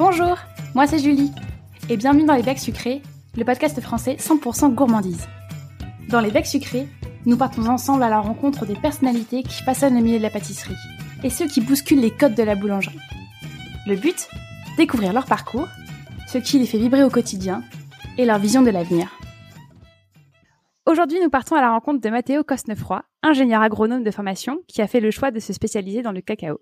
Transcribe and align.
Bonjour, 0.00 0.38
moi 0.74 0.86
c'est 0.86 0.98
Julie, 0.98 1.30
et 1.90 1.98
bienvenue 1.98 2.24
dans 2.24 2.34
Les 2.34 2.42
Becs 2.42 2.58
Sucrés, 2.58 3.02
le 3.36 3.44
podcast 3.44 3.78
français 3.82 4.14
100% 4.14 4.74
gourmandise. 4.74 5.28
Dans 6.08 6.20
Les 6.20 6.30
Becs 6.30 6.46
Sucrés, 6.46 6.88
nous 7.26 7.36
partons 7.36 7.66
ensemble 7.66 8.02
à 8.02 8.08
la 8.08 8.18
rencontre 8.18 8.64
des 8.64 8.76
personnalités 8.76 9.42
qui 9.42 9.62
façonnent 9.62 9.96
le 9.96 10.00
milieu 10.00 10.16
de 10.16 10.22
la 10.22 10.30
pâtisserie, 10.30 10.78
et 11.22 11.28
ceux 11.28 11.46
qui 11.48 11.60
bousculent 11.60 12.00
les 12.00 12.10
codes 12.10 12.34
de 12.34 12.42
la 12.42 12.54
boulangerie. 12.54 12.98
Le 13.86 13.94
but 13.94 14.26
Découvrir 14.78 15.12
leur 15.12 15.26
parcours, 15.26 15.68
ce 16.26 16.38
qui 16.38 16.58
les 16.58 16.66
fait 16.66 16.78
vibrer 16.78 17.04
au 17.04 17.10
quotidien, 17.10 17.62
et 18.16 18.24
leur 18.24 18.38
vision 18.38 18.62
de 18.62 18.70
l'avenir. 18.70 19.18
Aujourd'hui, 20.86 21.20
nous 21.20 21.28
partons 21.28 21.56
à 21.56 21.60
la 21.60 21.72
rencontre 21.72 22.00
de 22.00 22.08
Matteo 22.08 22.42
Cosnefroy, 22.42 23.02
ingénieur 23.22 23.60
agronome 23.60 24.02
de 24.02 24.10
formation 24.10 24.60
qui 24.66 24.80
a 24.80 24.86
fait 24.86 25.00
le 25.00 25.10
choix 25.10 25.30
de 25.30 25.40
se 25.40 25.52
spécialiser 25.52 26.00
dans 26.00 26.12
le 26.12 26.22
cacao. 26.22 26.58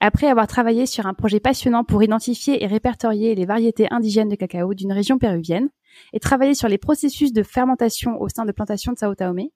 Après 0.00 0.26
avoir 0.26 0.46
travaillé 0.46 0.84
sur 0.84 1.06
un 1.06 1.14
projet 1.14 1.40
passionnant 1.40 1.82
pour 1.82 2.02
identifier 2.02 2.62
et 2.62 2.66
répertorier 2.66 3.34
les 3.34 3.46
variétés 3.46 3.86
indigènes 3.90 4.28
de 4.28 4.34
cacao 4.34 4.74
d'une 4.74 4.92
région 4.92 5.18
péruvienne 5.18 5.70
et 6.12 6.20
travailler 6.20 6.54
sur 6.54 6.68
les 6.68 6.76
processus 6.76 7.32
de 7.32 7.42
fermentation 7.42 8.20
au 8.20 8.28
sein 8.28 8.44
de 8.44 8.52
plantations 8.52 8.92
de 8.92 8.98
Sao 8.98 9.14
Tome, 9.14 9.48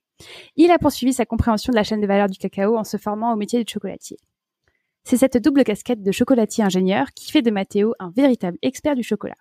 il 0.57 0.71
a 0.71 0.79
poursuivi 0.79 1.13
sa 1.13 1.27
compréhension 1.27 1.71
de 1.71 1.77
la 1.77 1.85
chaîne 1.85 2.01
de 2.01 2.07
valeur 2.07 2.29
du 2.29 2.39
cacao 2.39 2.79
en 2.79 2.85
se 2.85 2.97
formant 2.97 3.33
au 3.33 3.37
métier 3.37 3.63
de 3.63 3.69
chocolatier. 3.69 4.17
C'est 5.05 5.19
cette 5.19 5.37
double 5.37 5.65
casquette 5.65 6.03
de 6.03 6.13
chocolatier 6.13 6.65
ingénieur 6.65 7.09
qui 7.15 7.31
fait 7.31 7.43
de 7.43 7.51
Matteo 7.51 7.95
un 7.99 8.11
véritable 8.11 8.59
expert 8.63 8.95
du 8.95 9.03
chocolat. 9.03 9.37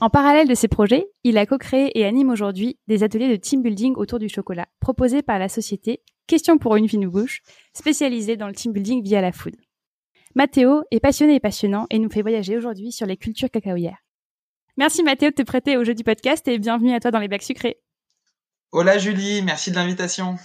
En 0.00 0.10
parallèle 0.10 0.48
de 0.48 0.54
ces 0.54 0.68
projets, 0.68 1.06
il 1.22 1.38
a 1.38 1.46
co-créé 1.46 1.98
et 1.98 2.04
anime 2.04 2.30
aujourd'hui 2.30 2.78
des 2.88 3.04
ateliers 3.04 3.30
de 3.30 3.36
team 3.36 3.62
building 3.62 3.94
autour 3.96 4.18
du 4.18 4.28
chocolat 4.28 4.66
proposés 4.80 5.22
par 5.22 5.38
la 5.38 5.48
société 5.48 6.02
Question 6.26 6.56
pour 6.56 6.76
une 6.76 6.88
fine 6.88 7.06
bouche, 7.06 7.42
spécialisée 7.74 8.38
dans 8.38 8.46
le 8.46 8.54
team 8.54 8.72
building 8.72 9.02
via 9.02 9.20
la 9.20 9.30
food. 9.30 9.54
Mathéo 10.36 10.82
est 10.90 10.98
passionné 10.98 11.36
et 11.36 11.40
passionnant 11.40 11.86
et 11.90 12.00
nous 12.00 12.10
fait 12.10 12.22
voyager 12.22 12.56
aujourd'hui 12.56 12.90
sur 12.90 13.06
les 13.06 13.16
cultures 13.16 13.50
cacaoyères. 13.52 13.98
Merci 14.76 15.04
Mathéo 15.04 15.30
de 15.30 15.34
te 15.36 15.42
prêter 15.42 15.76
au 15.76 15.84
jeu 15.84 15.94
du 15.94 16.02
podcast 16.02 16.48
et 16.48 16.58
bienvenue 16.58 16.92
à 16.92 16.98
toi 16.98 17.12
dans 17.12 17.20
les 17.20 17.28
bacs 17.28 17.44
sucrés. 17.44 17.78
Hola 18.72 18.98
Julie, 18.98 19.42
merci 19.42 19.70
de 19.70 19.76
l'invitation. 19.76 20.36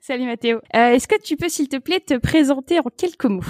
Salut 0.00 0.24
Mathéo. 0.24 0.62
Euh, 0.74 0.92
est-ce 0.92 1.06
que 1.06 1.20
tu 1.20 1.36
peux 1.36 1.50
s'il 1.50 1.68
te 1.68 1.76
plaît 1.76 2.00
te 2.00 2.16
présenter 2.16 2.78
en 2.78 2.84
quelques 2.84 3.26
mots? 3.26 3.44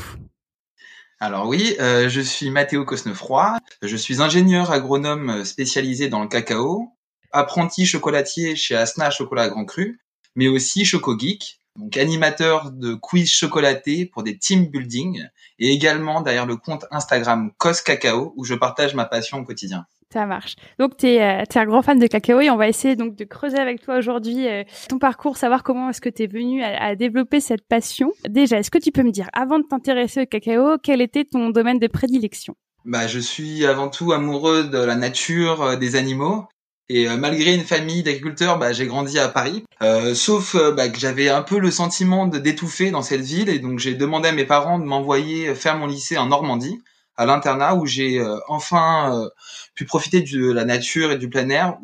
Alors 1.21 1.47
oui, 1.47 1.77
euh, 1.79 2.09
je 2.09 2.21
suis 2.21 2.51
Mathéo 2.51 2.85
Cosnefroy, 2.85 3.57
je 3.83 3.97
suis 3.97 4.21
ingénieur 4.21 4.73
agronome 4.73 5.45
spécialisé 5.45 6.09
dans 6.09 6.23
le 6.23 6.29
cacao, 6.29 6.89
apprenti 7.31 7.87
chocolatier 7.87 8.57
chez 8.57 8.75
Asna 8.75 9.11
Chocolat 9.11 9.49
Grand 9.49 9.67
Cru, 9.67 10.01
mais 10.35 10.49
aussi 10.49 10.85
Choco 10.85 11.17
Geek, 11.17 11.60
donc 11.77 11.97
animateur 11.97 12.73
de 12.73 12.95
quiz 12.95 13.31
chocolaté 13.31 14.07
pour 14.07 14.23
des 14.23 14.37
team 14.37 14.67
building 14.67 15.27
et 15.59 15.73
également 15.73 16.21
derrière 16.21 16.47
le 16.47 16.57
compte 16.57 16.87
Instagram 16.91 17.53
Cos 17.59 17.83
Cacao 17.85 18.33
où 18.37 18.45
je 18.45 18.55
partage 18.55 18.95
ma 18.95 19.05
passion 19.05 19.39
au 19.39 19.45
quotidien. 19.45 19.87
Ça 20.13 20.27
marche. 20.27 20.57
Donc 20.81 20.97
tu 20.97 21.07
es, 21.07 21.23
euh, 21.23 21.45
un 21.55 21.65
grand 21.67 21.83
fan 21.83 21.99
de 22.01 22.07
cacao 22.09 22.41
et 22.41 22.51
on 22.51 22.57
va 22.57 22.69
essayer 22.69 22.97
donc 22.97 23.15
de 23.15 23.25
creuser 23.25 23.59
avec 23.59 23.81
toi 23.81 23.99
aujourd'hui 23.99 24.49
euh, 24.49 24.65
ton 24.89 24.99
parcours, 24.99 25.37
savoir 25.37 25.63
comment 25.63 25.89
est-ce 25.91 26.01
que 26.01 26.09
tu 26.09 26.25
es 26.25 26.27
venu 26.27 26.65
à, 26.65 26.83
à, 26.83 26.95
développer 26.97 27.39
cette 27.41 27.67
passion. 27.69 28.11
Déjà, 28.29 28.59
est-ce 28.59 28.73
que 28.73 28.79
tu 28.79 28.91
peux 28.91 29.05
me 29.05 29.13
dire 29.13 29.29
avant 29.33 29.61
de 29.61 29.65
t'intéresser 29.65 30.23
au 30.23 30.27
cacao, 30.27 30.79
quel 30.83 31.01
était 31.01 31.25
ton 31.25 31.51
domaine 31.51 31.79
de 31.79 31.87
prédilection? 31.87 32.57
Bah, 32.85 33.07
je 33.07 33.19
suis 33.19 33.67
avant 33.67 33.89
tout 33.89 34.13
amoureux 34.13 34.65
de 34.65 34.79
la 34.79 34.97
nature, 34.97 35.63
euh, 35.63 35.77
des 35.77 35.97
animaux. 35.97 36.47
Et 36.93 37.07
euh, 37.07 37.17
malgré 37.17 37.55
une 37.55 37.63
famille 37.63 38.03
d'agriculteurs, 38.03 38.59
bah, 38.59 38.73
j'ai 38.73 38.87
grandi 38.87 39.17
à 39.21 39.29
Paris. 39.29 39.65
Euh, 39.81 40.13
sauf 40.13 40.57
euh, 40.57 40.73
bah, 40.73 40.89
que 40.89 40.99
j'avais 40.99 41.29
un 41.29 41.43
peu 41.43 41.61
le 41.61 41.71
sentiment 41.71 42.27
d'étouffer 42.27 42.91
dans 42.91 43.03
cette 43.03 43.21
ville, 43.21 43.49
et 43.49 43.61
donc 43.61 43.79
j'ai 43.79 43.95
demandé 43.95 44.29
à 44.29 44.33
mes 44.33 44.45
parents 44.45 44.81
de 44.81 44.85
m'envoyer 44.85 45.55
faire 45.55 45.77
mon 45.79 45.87
lycée 45.87 46.19
en 46.19 46.27
Normandie, 46.27 46.83
à 47.17 47.27
l'internat, 47.27 47.77
où 47.77 47.87
j'ai 47.87 48.21
enfin 48.49 49.29
pu 49.77 49.85
profiter 49.85 50.23
de 50.23 50.51
la 50.51 50.65
nature 50.65 51.13
et 51.13 51.19
du 51.19 51.29
plein 51.29 51.49
air. 51.51 51.77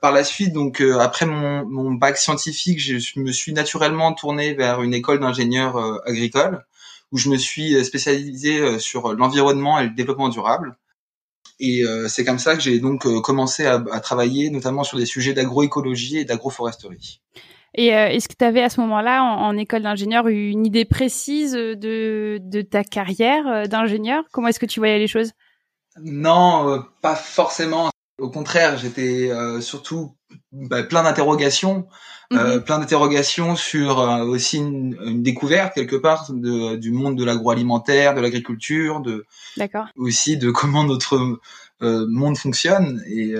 Par 0.00 0.10
la 0.10 0.24
suite, 0.24 0.52
donc 0.52 0.80
après 0.80 1.26
mon, 1.26 1.64
mon, 1.66 1.92
bac 1.92 2.16
scientifique, 2.16 2.80
je 2.80 3.20
me 3.20 3.30
suis 3.32 3.52
naturellement 3.52 4.12
tourné 4.12 4.54
vers 4.54 4.82
une 4.82 4.94
école 4.94 5.20
d'ingénieur 5.20 5.76
agricole, 6.06 6.64
où 7.12 7.18
je 7.18 7.28
me 7.28 7.36
suis 7.36 7.84
spécialisé 7.84 8.78
sur 8.78 9.12
l'environnement 9.12 9.78
et 9.78 9.84
le 9.84 9.90
développement 9.90 10.30
durable. 10.30 10.74
Et 11.60 11.84
euh, 11.84 12.08
c'est 12.08 12.24
comme 12.24 12.38
ça 12.38 12.54
que 12.54 12.62
j'ai 12.62 12.78
donc 12.80 13.06
euh, 13.06 13.20
commencé 13.20 13.66
à, 13.66 13.82
à, 13.92 14.00
travailler 14.00 14.50
notamment 14.50 14.84
sur 14.84 14.98
des 14.98 15.06
sujets 15.06 15.32
d'agroécologie 15.32 16.18
et 16.18 16.24
d'agroforesterie. 16.24 17.20
Et 17.74 17.94
euh, 17.94 18.08
est-ce 18.08 18.28
que 18.28 18.34
tu 18.38 18.44
avais 18.44 18.62
à 18.62 18.68
ce 18.68 18.80
moment-là, 18.80 19.22
en, 19.22 19.46
en 19.46 19.56
école 19.56 19.82
d'ingénieur, 19.82 20.28
une 20.28 20.66
idée 20.66 20.84
précise 20.84 21.52
de, 21.52 22.38
de 22.40 22.62
ta 22.62 22.84
carrière 22.84 23.68
d'ingénieur? 23.68 24.24
Comment 24.32 24.48
est-ce 24.48 24.60
que 24.60 24.66
tu 24.66 24.80
voyais 24.80 24.98
les 24.98 25.06
choses? 25.06 25.32
Non, 26.02 26.84
pas 27.00 27.14
forcément. 27.14 27.90
Au 28.18 28.30
contraire, 28.30 28.76
j'étais 28.76 29.30
surtout 29.60 30.14
bah, 30.52 30.82
plein 30.82 31.02
d'interrogations, 31.02 31.86
euh, 32.34 32.56
mhm. 32.56 32.64
plein 32.64 32.78
d'interrogations 32.78 33.56
sur 33.56 34.00
euh, 34.00 34.24
aussi 34.24 34.58
une, 34.58 34.96
une, 35.04 35.22
découverte 35.22 35.74
quelque 35.74 35.96
part 35.96 36.30
de, 36.30 36.76
du 36.76 36.90
monde 36.90 37.16
de 37.16 37.24
l'agroalimentaire, 37.24 38.14
de 38.14 38.20
l'agriculture, 38.20 39.00
de 39.00 39.26
aussi 39.96 40.36
de 40.36 40.50
comment 40.52 40.84
notre 40.84 41.38
euh, 41.82 42.06
monde 42.08 42.36
fonctionne. 42.36 43.02
Et 43.06 43.34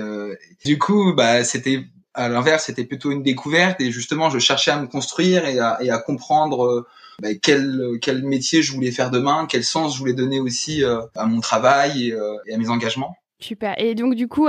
du 0.65 0.79
coup, 0.79 1.13
bah, 1.13 1.43
c'était 1.43 1.85
à 2.13 2.29
l'inverse, 2.29 2.65
c'était 2.65 2.85
plutôt 2.85 3.11
une 3.11 3.23
découverte 3.23 3.81
et 3.81 3.91
justement, 3.91 4.29
je 4.29 4.39
cherchais 4.39 4.71
à 4.71 4.79
me 4.79 4.87
construire 4.87 5.45
et 5.45 5.59
à, 5.59 5.77
et 5.81 5.89
à 5.89 5.97
comprendre 5.97 6.85
bah, 7.21 7.29
quel, 7.41 7.97
quel 8.01 8.23
métier 8.23 8.61
je 8.61 8.71
voulais 8.71 8.91
faire 8.91 9.09
demain, 9.09 9.47
quel 9.49 9.63
sens 9.63 9.95
je 9.95 9.99
voulais 9.99 10.13
donner 10.13 10.39
aussi 10.39 10.83
à 10.83 11.25
mon 11.25 11.39
travail 11.39 12.09
et, 12.09 12.15
et, 12.47 12.53
à 12.53 12.57
mes 12.57 12.69
engagements. 12.69 13.17
Super. 13.39 13.73
Et 13.77 13.95
donc 13.95 14.15
du 14.15 14.27
coup, 14.27 14.47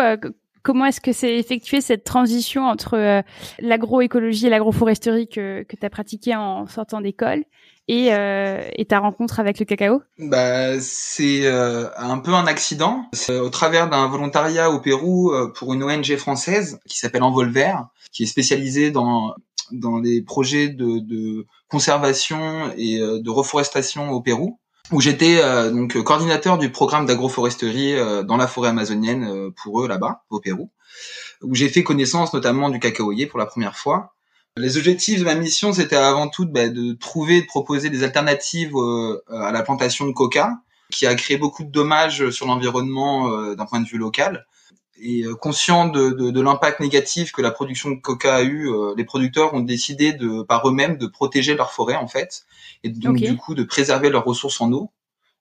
Comment 0.64 0.86
est-ce 0.86 1.00
que 1.00 1.12
c'est 1.12 1.36
effectué 1.36 1.80
cette 1.80 2.02
transition 2.04 2.64
entre 2.64 2.96
euh, 2.96 3.22
l'agroécologie 3.60 4.46
et 4.46 4.50
l'agroforesterie 4.50 5.28
que, 5.28 5.62
que 5.62 5.76
tu 5.76 5.86
as 5.86 5.90
pratiqué 5.90 6.34
en 6.34 6.66
sortant 6.66 7.00
d'école 7.00 7.44
et, 7.88 8.14
euh, 8.14 8.62
et, 8.76 8.86
ta 8.86 8.98
rencontre 8.98 9.40
avec 9.40 9.58
le 9.58 9.66
cacao? 9.66 10.02
Bah, 10.18 10.80
C'est 10.80 11.46
euh, 11.46 11.88
un 11.96 12.18
peu 12.18 12.32
un 12.32 12.46
accident. 12.46 13.06
Au 13.28 13.50
travers 13.50 13.90
d'un 13.90 14.08
volontariat 14.08 14.70
au 14.70 14.80
Pérou 14.80 15.32
euh, 15.32 15.52
pour 15.52 15.74
une 15.74 15.82
ONG 15.82 16.16
française 16.16 16.80
qui 16.88 16.98
s'appelle 16.98 17.22
Envolver, 17.22 17.74
qui 18.12 18.22
est 18.22 18.26
spécialisée 18.26 18.90
dans, 18.90 19.34
dans 19.70 19.98
les 19.98 20.22
projets 20.22 20.68
de, 20.68 20.98
de 21.00 21.46
conservation 21.68 22.72
et 22.76 22.98
de 22.98 23.30
reforestation 23.30 24.10
au 24.10 24.20
Pérou 24.20 24.58
où 24.92 25.00
j'étais 25.00 25.38
euh, 25.38 25.70
donc 25.70 25.96
coordinateur 26.02 26.58
du 26.58 26.70
programme 26.70 27.06
d'agroforesterie 27.06 27.94
euh, 27.94 28.22
dans 28.22 28.36
la 28.36 28.46
forêt 28.46 28.68
amazonienne 28.68 29.24
euh, 29.24 29.50
pour 29.50 29.82
eux 29.82 29.88
là-bas 29.88 30.24
au 30.30 30.40
Pérou, 30.40 30.70
où 31.42 31.54
j'ai 31.54 31.68
fait 31.68 31.82
connaissance 31.82 32.34
notamment 32.34 32.70
du 32.70 32.78
cacaoyer 32.78 33.26
pour 33.26 33.38
la 33.38 33.46
première 33.46 33.76
fois. 33.76 34.14
Les 34.56 34.76
objectifs 34.76 35.18
de 35.18 35.24
ma 35.24 35.34
mission, 35.34 35.72
c'était 35.72 35.96
avant 35.96 36.28
tout 36.28 36.46
bah, 36.46 36.68
de 36.68 36.92
trouver, 36.92 37.40
de 37.40 37.46
proposer 37.46 37.90
des 37.90 38.04
alternatives 38.04 38.74
à 39.28 39.50
la 39.50 39.62
plantation 39.62 40.06
de 40.06 40.12
coca, 40.12 40.52
qui 40.92 41.06
a 41.06 41.14
créé 41.16 41.36
beaucoup 41.38 41.64
de 41.64 41.70
dommages 41.70 42.30
sur 42.30 42.46
l'environnement 42.46 43.52
d'un 43.56 43.66
point 43.66 43.80
de 43.80 43.88
vue 43.88 43.98
local. 43.98 44.46
Et 45.00 45.24
conscient 45.40 45.88
de, 45.88 46.10
de, 46.10 46.30
de 46.30 46.40
l'impact 46.40 46.80
négatif 46.80 47.32
que 47.32 47.42
la 47.42 47.50
production 47.50 47.90
de 47.90 48.00
coca 48.00 48.36
a 48.36 48.42
eu, 48.42 48.70
les 48.96 49.04
producteurs 49.04 49.52
ont 49.52 49.60
décidé 49.60 50.12
de, 50.12 50.42
par 50.42 50.66
eux-mêmes 50.68 50.98
de 50.98 51.06
protéger 51.06 51.54
leur 51.56 51.72
forêt 51.72 51.96
en 51.96 52.06
fait 52.06 52.44
et 52.84 52.90
donc 52.90 53.16
du 53.16 53.36
coup 53.36 53.54
de 53.54 53.64
préserver 53.64 54.08
leurs 54.08 54.24
ressources 54.24 54.60
en 54.60 54.72
eau 54.72 54.90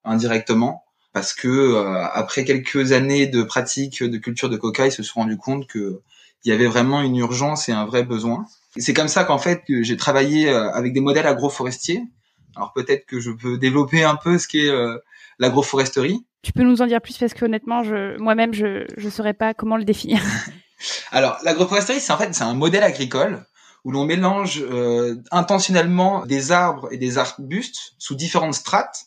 indirectement 0.04 0.84
parce 1.14 1.34
que 1.34 1.48
euh, 1.48 2.04
après 2.12 2.44
quelques 2.44 2.92
années 2.92 3.28
de 3.28 3.44
pratique 3.44 4.04
de 4.04 4.18
culture 4.18 4.50
de 4.50 4.58
coca, 4.58 4.88
ils 4.88 4.92
se 4.92 5.04
sont 5.04 5.22
rendus 5.22 5.38
compte 5.38 5.68
que 5.68 6.02
il 6.44 6.50
y 6.50 6.52
avait 6.52 6.68
vraiment 6.68 7.02
une 7.02 7.16
urgence 7.16 7.70
et 7.70 7.72
un 7.72 7.86
vrai 7.86 8.04
besoin. 8.04 8.46
C'est 8.76 8.94
comme 8.94 9.08
ça 9.08 9.24
qu'en 9.24 9.38
fait 9.38 9.64
j'ai 9.68 9.96
travaillé 9.96 10.50
euh, 10.50 10.72
avec 10.72 10.92
des 10.92 11.00
modèles 11.00 11.28
agroforestiers. 11.28 12.04
Alors 12.56 12.74
peut-être 12.74 13.06
que 13.06 13.20
je 13.20 13.32
peux 13.32 13.58
développer 13.58 14.04
un 14.04 14.16
peu 14.16 14.38
ce 14.38 14.48
qu'est 14.48 14.68
euh, 14.68 14.98
l'agroforesterie. 15.40 16.26
Tu 16.44 16.52
peux 16.52 16.64
nous 16.64 16.82
en 16.82 16.88
dire 16.88 17.02
plus 17.02 17.18
parce 17.18 17.34
que 17.34 17.46
honnêtement, 17.46 17.84
je, 17.84 18.18
moi-même, 18.20 18.54
je 18.54 18.86
ne 18.98 19.10
saurais 19.10 19.34
pas 19.34 19.54
comment 19.54 19.78
le 19.78 19.86
définir. 19.86 20.22
Alors 21.12 21.38
l'agroforesterie, 21.44 22.02
c'est 22.02 22.12
en 22.12 22.18
fait 22.18 22.34
c'est 22.36 22.44
un 22.44 22.54
modèle 22.54 22.84
agricole 22.84 23.46
où 23.86 23.92
l'on 23.92 24.06
mélange 24.06 24.62
euh, 24.62 25.16
intentionnellement 25.32 26.26
des 26.26 26.52
arbres 26.52 26.90
et 26.92 26.98
des 26.98 27.18
arbustes 27.18 27.94
sous 27.98 28.16
différentes 28.16 28.54
strates, 28.54 29.06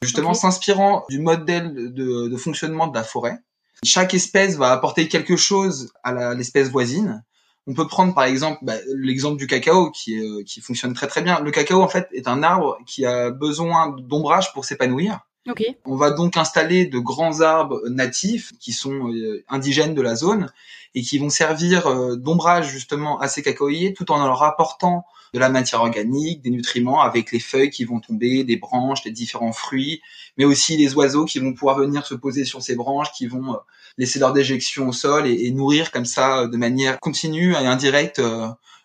justement 0.00 0.34
s'inspirant 0.34 1.04
du 1.08 1.18
modèle 1.18 1.74
de, 1.74 2.28
de, 2.28 2.36
fonctionnement 2.36 2.86
de 2.86 2.94
la 2.94 3.02
forêt. 3.02 3.38
Chaque 3.84 4.14
espèce 4.14 4.56
va 4.56 4.70
apporter 4.70 5.08
quelque 5.08 5.36
chose 5.36 5.92
à 6.04 6.34
l'espèce 6.34 6.68
voisine. 6.68 7.24
On 7.66 7.74
peut 7.74 7.86
prendre 7.86 8.14
par 8.14 8.24
exemple 8.24 8.58
bah, 8.62 8.74
l'exemple 8.94 9.36
du 9.36 9.46
cacao 9.46 9.90
qui, 9.90 10.18
euh, 10.18 10.42
qui 10.44 10.60
fonctionne 10.60 10.94
très 10.94 11.06
très 11.06 11.22
bien. 11.22 11.40
Le 11.40 11.50
cacao 11.50 11.80
en 11.80 11.88
fait 11.88 12.08
est 12.12 12.28
un 12.28 12.42
arbre 12.42 12.78
qui 12.86 13.04
a 13.06 13.30
besoin 13.30 13.94
d'ombrage 13.98 14.52
pour 14.52 14.64
s'épanouir. 14.64 15.20
Okay. 15.48 15.76
On 15.84 15.96
va 15.96 16.12
donc 16.12 16.36
installer 16.36 16.86
de 16.86 16.98
grands 16.98 17.40
arbres 17.40 17.80
natifs 17.88 18.52
qui 18.60 18.72
sont 18.72 19.10
euh, 19.12 19.44
indigènes 19.48 19.94
de 19.94 20.02
la 20.02 20.14
zone 20.14 20.52
et 20.94 21.02
qui 21.02 21.18
vont 21.18 21.30
servir 21.30 21.88
euh, 21.88 22.16
d'ombrage 22.16 22.68
justement 22.68 23.18
à 23.18 23.26
ces 23.26 23.42
cacaoyers 23.42 23.92
tout 23.92 24.12
en 24.12 24.24
leur 24.24 24.42
apportant 24.44 25.04
de 25.34 25.40
la 25.40 25.48
matière 25.48 25.80
organique, 25.80 26.42
des 26.42 26.50
nutriments 26.50 27.00
avec 27.00 27.32
les 27.32 27.40
feuilles 27.40 27.70
qui 27.70 27.84
vont 27.84 27.98
tomber, 27.98 28.44
des 28.44 28.56
branches, 28.56 29.04
les 29.04 29.10
différents 29.10 29.52
fruits, 29.52 30.00
mais 30.36 30.44
aussi 30.44 30.76
les 30.76 30.94
oiseaux 30.94 31.24
qui 31.24 31.38
vont 31.40 31.54
pouvoir 31.54 31.78
venir 31.78 32.06
se 32.06 32.14
poser 32.14 32.44
sur 32.44 32.62
ces 32.62 32.76
branches, 32.76 33.10
qui 33.12 33.26
vont 33.26 33.56
laisser 33.98 34.18
leur 34.18 34.32
déjection 34.34 34.88
au 34.88 34.92
sol 34.92 35.26
et, 35.26 35.50
nourrir 35.50 35.90
comme 35.90 36.04
ça 36.04 36.46
de 36.46 36.56
manière 36.56 37.00
continue 37.00 37.52
et 37.52 37.66
indirecte 37.66 38.20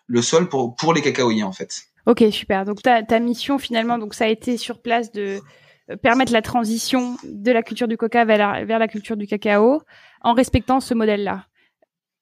le 0.06 0.22
sol 0.22 0.48
pour 0.48 0.74
pour 0.74 0.94
les 0.94 1.02
cacaoyers 1.02 1.44
en 1.44 1.52
fait. 1.52 1.88
Ok, 2.08 2.24
super. 2.32 2.64
Donc 2.64 2.80
ta, 2.82 3.02
ta 3.02 3.20
mission 3.20 3.58
finalement, 3.58 3.98
donc 3.98 4.14
ça 4.14 4.24
a 4.24 4.28
été 4.28 4.56
sur 4.56 4.78
place 4.78 5.12
de 5.12 5.22
euh, 5.22 5.40
permettre 5.96 6.32
la 6.32 6.42
transition 6.42 7.16
de 7.24 7.50
la 7.50 7.62
culture 7.62 7.88
du 7.88 7.96
coca 7.96 8.24
vers 8.24 8.38
la, 8.38 8.64
vers 8.64 8.78
la 8.78 8.88
culture 8.88 9.16
du 9.16 9.26
cacao 9.26 9.82
en 10.22 10.34
respectant 10.34 10.80
ce 10.80 10.94
modèle-là. 10.94 11.46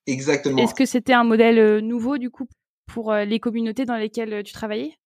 Exactement. 0.07 0.59
Est-ce 0.59 0.75
que 0.75 0.87
c'était 0.87 1.13
un 1.13 1.25
modèle 1.25 1.59
euh, 1.59 1.81
nouveau 1.81 2.19
du 2.19 2.31
coup 2.31 2.47
pour 2.87 3.13
euh, 3.13 3.25
les 3.25 3.41
communautés 3.41 3.85
dans 3.85 3.97
lesquelles 3.97 4.43
tu 4.45 4.53
travaillais? 4.53 4.97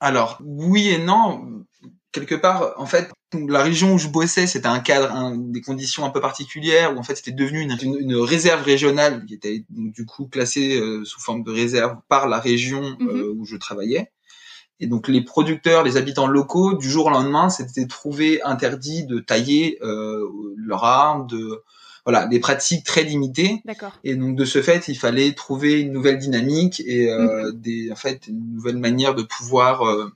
Alors 0.00 0.38
oui 0.44 0.88
et 0.88 0.98
non. 0.98 1.64
Quelque 2.10 2.34
part, 2.34 2.74
en 2.76 2.86
fait, 2.86 3.10
la 3.32 3.62
région 3.62 3.94
où 3.94 3.98
je 3.98 4.06
bossais, 4.06 4.46
c'était 4.46 4.68
un 4.68 4.78
cadre, 4.78 5.34
des 5.36 5.60
conditions 5.60 6.04
un 6.04 6.10
peu 6.10 6.20
particulières 6.20 6.94
où 6.94 6.98
en 6.98 7.02
fait 7.02 7.16
c'était 7.16 7.32
devenu 7.32 7.60
une, 7.60 7.76
une, 7.82 8.14
réserve 8.14 8.62
régionale 8.62 9.24
qui 9.26 9.34
était 9.34 9.64
donc, 9.68 9.92
du 9.92 10.06
coup 10.06 10.28
classée 10.28 10.80
sous 11.04 11.20
forme 11.20 11.42
de 11.42 11.50
réserve 11.50 11.96
par 12.08 12.28
la 12.28 12.38
région 12.38 12.96
mhm. 13.00 13.34
où 13.36 13.44
je 13.44 13.56
travaillais. 13.56 14.12
Et 14.80 14.86
donc 14.86 15.08
les 15.08 15.22
producteurs, 15.22 15.82
les 15.82 15.96
habitants 15.96 16.26
locaux, 16.26 16.74
du 16.74 16.90
jour 16.90 17.06
au 17.06 17.10
lendemain, 17.10 17.48
s'étaient 17.48 17.86
trouvés 17.86 18.42
interdits 18.42 19.04
de 19.06 19.20
tailler 19.20 19.78
euh, 19.82 20.28
leurs 20.56 20.84
arbres, 20.84 21.26
de 21.26 21.62
voilà, 22.04 22.26
des 22.26 22.38
pratiques 22.38 22.84
très 22.84 23.02
limitées. 23.02 23.62
Et 24.02 24.14
donc 24.14 24.36
de 24.36 24.44
ce 24.44 24.60
fait, 24.60 24.88
il 24.88 24.96
fallait 24.96 25.32
trouver 25.32 25.80
une 25.80 25.92
nouvelle 25.92 26.18
dynamique 26.18 26.82
et 26.86 27.10
euh, 27.10 27.46
mhm. 27.46 27.60
des, 27.60 27.90
en 27.90 27.96
fait, 27.96 28.26
une 28.28 28.54
nouvelle 28.54 28.76
manière 28.76 29.14
de 29.14 29.22
pouvoir 29.22 29.86
euh, 29.86 30.12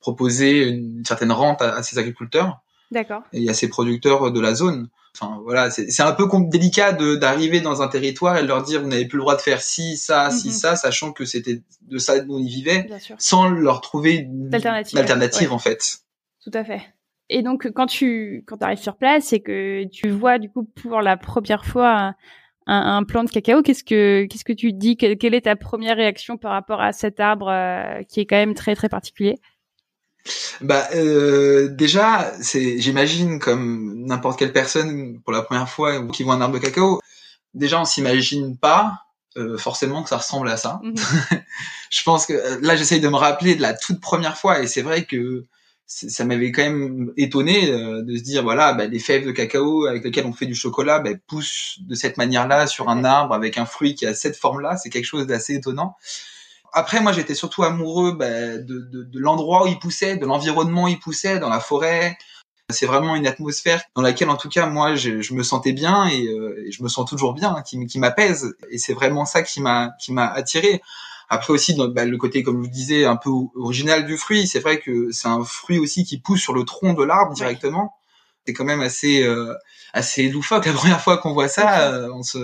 proposer 0.00 0.68
une 0.68 1.04
certaine 1.04 1.32
rente 1.32 1.62
à, 1.62 1.76
à 1.76 1.82
ces 1.82 1.98
agriculteurs. 1.98 2.60
D'accord. 2.90 3.22
Et 3.32 3.48
à 3.48 3.54
ces 3.54 3.68
producteurs 3.68 4.32
de 4.32 4.40
la 4.40 4.54
zone. 4.54 4.88
Enfin 5.14 5.40
voilà, 5.42 5.70
c'est 5.70 6.02
un 6.02 6.12
peu 6.12 6.28
délicat 6.48 6.92
d'arriver 6.92 7.60
dans 7.60 7.82
un 7.82 7.88
territoire 7.88 8.38
et 8.38 8.42
de 8.42 8.46
leur 8.46 8.62
dire 8.62 8.80
vous 8.80 8.88
n'avez 8.88 9.06
plus 9.06 9.16
le 9.16 9.22
droit 9.22 9.36
de 9.36 9.40
faire 9.40 9.60
ci, 9.60 9.96
ça, 9.96 10.30
ci, 10.30 10.48
mhm. 10.48 10.54
ça, 10.54 10.76
sachant 10.76 11.12
que 11.12 11.24
c'était 11.24 11.62
de 11.82 11.98
ça 11.98 12.20
dont 12.20 12.38
ils 12.38 12.48
vivaient, 12.48 12.88
sans 13.18 13.48
leur 13.48 13.80
trouver 13.80 14.14
une 14.14 14.54
alternative, 14.54 15.52
en 15.52 15.58
fait. 15.58 15.98
Tout 16.42 16.52
à 16.54 16.64
fait. 16.64 16.82
Et 17.28 17.42
donc 17.42 17.70
quand 17.74 17.86
tu 17.86 18.44
quand 18.46 18.62
arrives 18.62 18.78
sur 18.78 18.96
place 18.96 19.32
et 19.32 19.40
que 19.40 19.84
tu 19.88 20.10
vois 20.10 20.38
du 20.38 20.50
coup 20.50 20.64
pour 20.64 21.00
la 21.00 21.16
première 21.16 21.64
fois 21.64 22.14
un, 22.66 22.96
un, 22.96 23.04
plant 23.04 23.24
de 23.24 23.30
cacao, 23.30 23.62
qu'est-ce 23.62 23.84
que 23.84 24.26
qu'est-ce 24.26 24.44
que 24.44 24.52
tu 24.52 24.72
dis? 24.72 24.96
Quelle, 24.96 25.16
quelle, 25.16 25.34
est 25.34 25.42
ta 25.42 25.54
première 25.54 25.96
réaction 25.96 26.38
par 26.38 26.52
rapport 26.52 26.80
à 26.80 26.92
cet 26.92 27.20
arbre 27.20 27.48
euh, 27.48 28.02
qui 28.04 28.20
est 28.20 28.26
quand 28.26 28.36
même 28.36 28.54
très 28.54 28.74
très 28.74 28.88
particulier? 28.88 29.36
Bah 30.60 30.88
euh, 30.94 31.68
déjà, 31.68 32.32
c'est 32.40 32.78
j'imagine 32.80 33.38
comme 33.38 34.04
n'importe 34.06 34.38
quelle 34.38 34.52
personne 34.52 35.20
pour 35.22 35.32
la 35.32 35.42
première 35.42 35.68
fois 35.68 36.06
qui 36.08 36.22
voit 36.22 36.34
un 36.34 36.40
arbre 36.40 36.54
de 36.54 36.58
cacao, 36.58 37.00
déjà 37.54 37.80
on 37.80 37.84
s'imagine 37.84 38.56
pas 38.56 39.04
euh, 39.36 39.56
forcément 39.56 40.02
que 40.02 40.08
ça 40.08 40.16
ressemble 40.16 40.48
à 40.48 40.56
ça. 40.56 40.80
Mhm. 40.82 40.94
je 41.90 42.02
pense 42.02 42.26
que 42.26 42.32
euh, 42.32 42.58
là 42.62 42.76
j'essaye 42.76 43.00
de 43.00 43.08
me 43.08 43.16
rappeler 43.16 43.54
de 43.54 43.62
la 43.62 43.74
toute 43.74 44.00
première 44.00 44.36
fois 44.36 44.60
et 44.60 44.66
c'est 44.66 44.82
vrai 44.82 45.04
que 45.04 45.46
ça 45.86 46.24
m'avait 46.24 46.52
quand 46.52 46.62
même 46.62 47.12
étonné 47.16 47.70
euh, 47.70 48.02
de 48.02 48.16
se 48.16 48.22
dire 48.22 48.42
voilà 48.42 48.72
bah, 48.74 48.86
les 48.86 48.98
fèves 49.00 49.26
de 49.26 49.32
cacao 49.32 49.86
avec 49.86 50.04
lesquelles 50.04 50.26
on 50.26 50.32
fait 50.32 50.46
du 50.46 50.54
chocolat 50.54 51.00
bah, 51.00 51.10
poussent 51.26 51.78
de 51.80 51.94
cette 51.94 52.16
manière-là 52.16 52.66
sur 52.66 52.88
un 52.88 53.04
arbre 53.04 53.34
avec 53.34 53.58
un 53.58 53.66
fruit 53.66 53.94
qui 53.94 54.06
a 54.06 54.14
cette 54.14 54.36
forme-là, 54.36 54.76
c'est 54.76 54.90
quelque 54.90 55.04
chose 55.04 55.26
d'assez 55.26 55.54
étonnant 55.54 55.96
après, 56.72 57.00
moi, 57.00 57.12
j'étais 57.12 57.34
surtout 57.34 57.62
amoureux 57.62 58.12
bah, 58.12 58.58
de, 58.58 58.80
de, 58.80 59.02
de 59.02 59.18
l'endroit 59.18 59.64
où 59.64 59.66
il 59.66 59.78
poussait, 59.78 60.16
de 60.16 60.26
l'environnement 60.26 60.84
où 60.84 60.88
il 60.88 60.98
poussait, 60.98 61.38
dans 61.38 61.48
la 61.48 61.60
forêt. 61.60 62.16
C'est 62.70 62.86
vraiment 62.86 63.16
une 63.16 63.26
atmosphère 63.26 63.82
dans 63.96 64.02
laquelle, 64.02 64.30
en 64.30 64.36
tout 64.36 64.48
cas, 64.48 64.66
moi, 64.66 64.94
je, 64.94 65.22
je 65.22 65.34
me 65.34 65.42
sentais 65.42 65.72
bien 65.72 66.06
et, 66.06 66.26
euh, 66.26 66.66
je 66.70 66.82
me 66.82 66.88
sens 66.88 67.08
toujours 67.08 67.34
bien, 67.34 67.56
hein, 67.56 67.62
qui, 67.62 67.84
qui 67.86 67.98
m'apaise. 67.98 68.54
Et 68.70 68.78
c'est 68.78 68.94
vraiment 68.94 69.24
ça 69.24 69.42
qui 69.42 69.60
m'a 69.60 69.90
qui 70.00 70.12
m'a 70.12 70.26
attiré. 70.26 70.80
Après 71.28 71.52
aussi, 71.52 71.74
dans, 71.74 71.88
bah, 71.88 72.04
le 72.04 72.16
côté, 72.16 72.42
comme 72.42 72.56
je 72.56 72.68
vous 72.68 72.72
disais, 72.72 73.04
un 73.04 73.16
peu 73.16 73.30
original 73.56 74.06
du 74.06 74.16
fruit. 74.16 74.46
C'est 74.46 74.60
vrai 74.60 74.78
que 74.78 75.10
c'est 75.12 75.28
un 75.28 75.44
fruit 75.44 75.78
aussi 75.78 76.04
qui 76.04 76.18
pousse 76.20 76.40
sur 76.40 76.52
le 76.54 76.64
tronc 76.64 76.94
de 76.94 77.02
l'arbre 77.02 77.34
directement. 77.34 77.94
C'est 78.46 78.52
quand 78.52 78.64
même 78.64 78.80
assez 78.80 79.22
euh, 79.22 79.54
assez 79.92 80.28
loufoque 80.28 80.66
la 80.66 80.72
première 80.72 81.00
fois 81.00 81.18
qu'on 81.18 81.32
voit 81.32 81.48
ça. 81.48 81.92
Euh, 81.92 82.12
on 82.12 82.22
se 82.22 82.38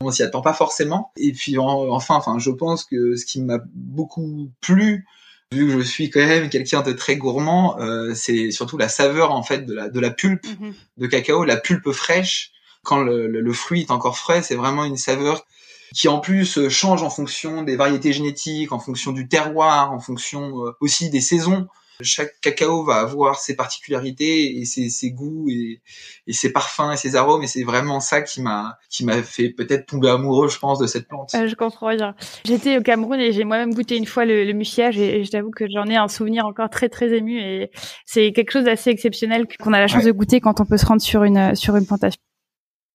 on 0.00 0.10
s'y 0.10 0.22
attend 0.22 0.40
pas 0.40 0.54
forcément. 0.54 1.12
Et 1.16 1.32
puis 1.32 1.58
enfin, 1.58 2.16
enfin, 2.16 2.38
je 2.38 2.50
pense 2.50 2.84
que 2.84 3.16
ce 3.16 3.24
qui 3.24 3.40
m'a 3.40 3.58
beaucoup 3.74 4.50
plu, 4.60 5.06
vu 5.52 5.66
que 5.68 5.80
je 5.80 5.86
suis 5.86 6.10
quand 6.10 6.20
même 6.20 6.48
quelqu'un 6.50 6.82
de 6.82 6.92
très 6.92 7.16
gourmand, 7.16 7.78
euh, 7.78 8.14
c'est 8.14 8.50
surtout 8.50 8.78
la 8.78 8.88
saveur 8.88 9.32
en 9.32 9.42
fait 9.42 9.66
de 9.66 9.74
la 9.74 9.88
de 9.88 10.00
la 10.00 10.10
pulpe 10.10 10.46
mhm. 10.60 10.74
de 10.98 11.06
cacao, 11.06 11.44
la 11.44 11.56
pulpe 11.56 11.92
fraîche. 11.92 12.50
Quand 12.82 13.02
le, 13.02 13.28
le, 13.28 13.52
fruit 13.54 13.80
est 13.80 13.90
encore 13.90 14.18
frais, 14.18 14.42
c'est 14.42 14.56
vraiment 14.56 14.84
une 14.84 14.98
saveur 14.98 15.46
qui 15.94 16.08
en 16.08 16.18
plus 16.18 16.68
change 16.68 17.02
en 17.02 17.08
fonction 17.08 17.62
des 17.62 17.76
variétés 17.76 18.12
génétiques, 18.12 18.72
en 18.72 18.78
fonction 18.78 19.12
du 19.12 19.26
terroir, 19.28 19.92
en 19.92 20.00
fonction 20.00 20.66
euh, 20.66 20.72
aussi 20.80 21.08
des 21.08 21.22
saisons. 21.22 21.68
Chaque 22.00 22.40
cacao 22.40 22.84
va 22.84 22.96
avoir 22.96 23.38
ses 23.38 23.54
particularités 23.54 24.58
et 24.58 24.64
ses, 24.64 24.90
ses 24.90 25.10
goûts 25.10 25.46
et, 25.48 25.80
et, 26.26 26.32
ses 26.32 26.52
parfums 26.52 26.92
et 26.92 26.96
ses 26.96 27.16
arômes 27.16 27.42
et 27.42 27.46
c'est 27.46 27.62
vraiment 27.62 28.00
ça 28.00 28.22
qui 28.22 28.42
m'a 28.42 28.78
qui 28.90 29.04
m'a 29.04 29.22
fait 29.22 29.50
peut-être 29.50 29.86
tomber 29.86 30.08
amoureux, 30.08 30.48
je 30.48 30.58
pense, 30.58 30.78
de 30.78 30.86
cette 30.86 31.08
plante. 31.08 31.34
Euh, 31.34 31.48
je 31.48 31.54
comprends 31.54 31.94
bien. 31.94 32.14
J'étais 32.44 32.78
au 32.78 32.82
Cameroun 32.82 33.20
et 33.20 33.32
j'ai 33.32 33.44
moi-même 33.44 33.74
goûté 33.74 33.96
une 33.96 34.06
fois 34.06 34.24
le, 34.24 34.44
le 34.44 34.52
muciage 34.52 34.98
et, 34.98 35.24
je 35.24 35.30
t'avoue 35.30 35.50
que 35.50 35.66
j'en 35.70 35.86
ai 35.86 35.96
un 35.96 36.08
souvenir 36.08 36.46
encore 36.46 36.70
très 36.70 36.88
très 36.88 37.12
ému 37.12 37.40
et 37.40 37.70
c'est 38.06 38.32
quelque 38.32 38.50
chose 38.50 38.64
d'assez 38.64 38.90
exceptionnel 38.90 39.46
qu'on 39.62 39.72
a 39.72 39.80
la 39.80 39.86
chance 39.86 40.04
de 40.04 40.12
goûter 40.12 40.40
quand 40.40 40.60
on 40.60 40.64
peut 40.64 40.76
se 40.76 40.86
rendre 40.86 41.02
sur 41.02 41.24
une 41.24 41.54
sur 41.54 41.76
une 41.76 41.86
plantation. 41.86 42.20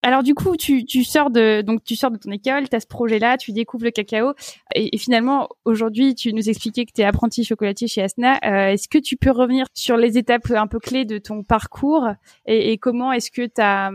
Alors 0.02 0.24
du 0.24 0.34
coup, 0.34 0.56
tu, 0.56 0.86
tu 0.86 1.04
sors 1.04 1.30
de 1.30 1.62
donc 1.62 1.84
tu 1.84 1.96
sors 1.96 2.10
de 2.10 2.18
ton 2.18 2.32
école, 2.32 2.70
tu 2.70 2.76
as 2.76 2.80
ce 2.80 2.88
projet-là, 2.88 3.38
tu 3.38 3.52
découvres 3.52 3.84
le 3.84 3.92
cacao 3.92 4.34
et, 4.74 4.98
finalement 4.98 5.50
aujourd'hui, 5.66 6.16
tu 6.16 6.34
nous 6.34 6.50
expliquais 6.50 6.86
que 6.86 6.92
tu 6.94 7.02
es 7.02 7.06
apprenti 7.06 7.44
chocolatier 7.44 7.88
chez 7.88 8.02
Asna. 8.02 8.40
Euh, 8.46 8.70
est-ce 8.70 8.88
que 8.88 8.98
tu 8.98 9.18
peux 9.18 9.32
revenir 9.32 9.66
sur 9.74 9.98
les 9.98 10.18
étapes 10.18 10.52
un 10.52 10.68
peu 10.68 10.80
clés 10.80 11.04
de 11.04 11.18
ton 11.18 11.44
parcours 11.44 12.08
et, 12.46 12.78
comment 12.78 13.12
est-ce 13.12 13.30
que 13.30 13.46
ta 13.46 13.92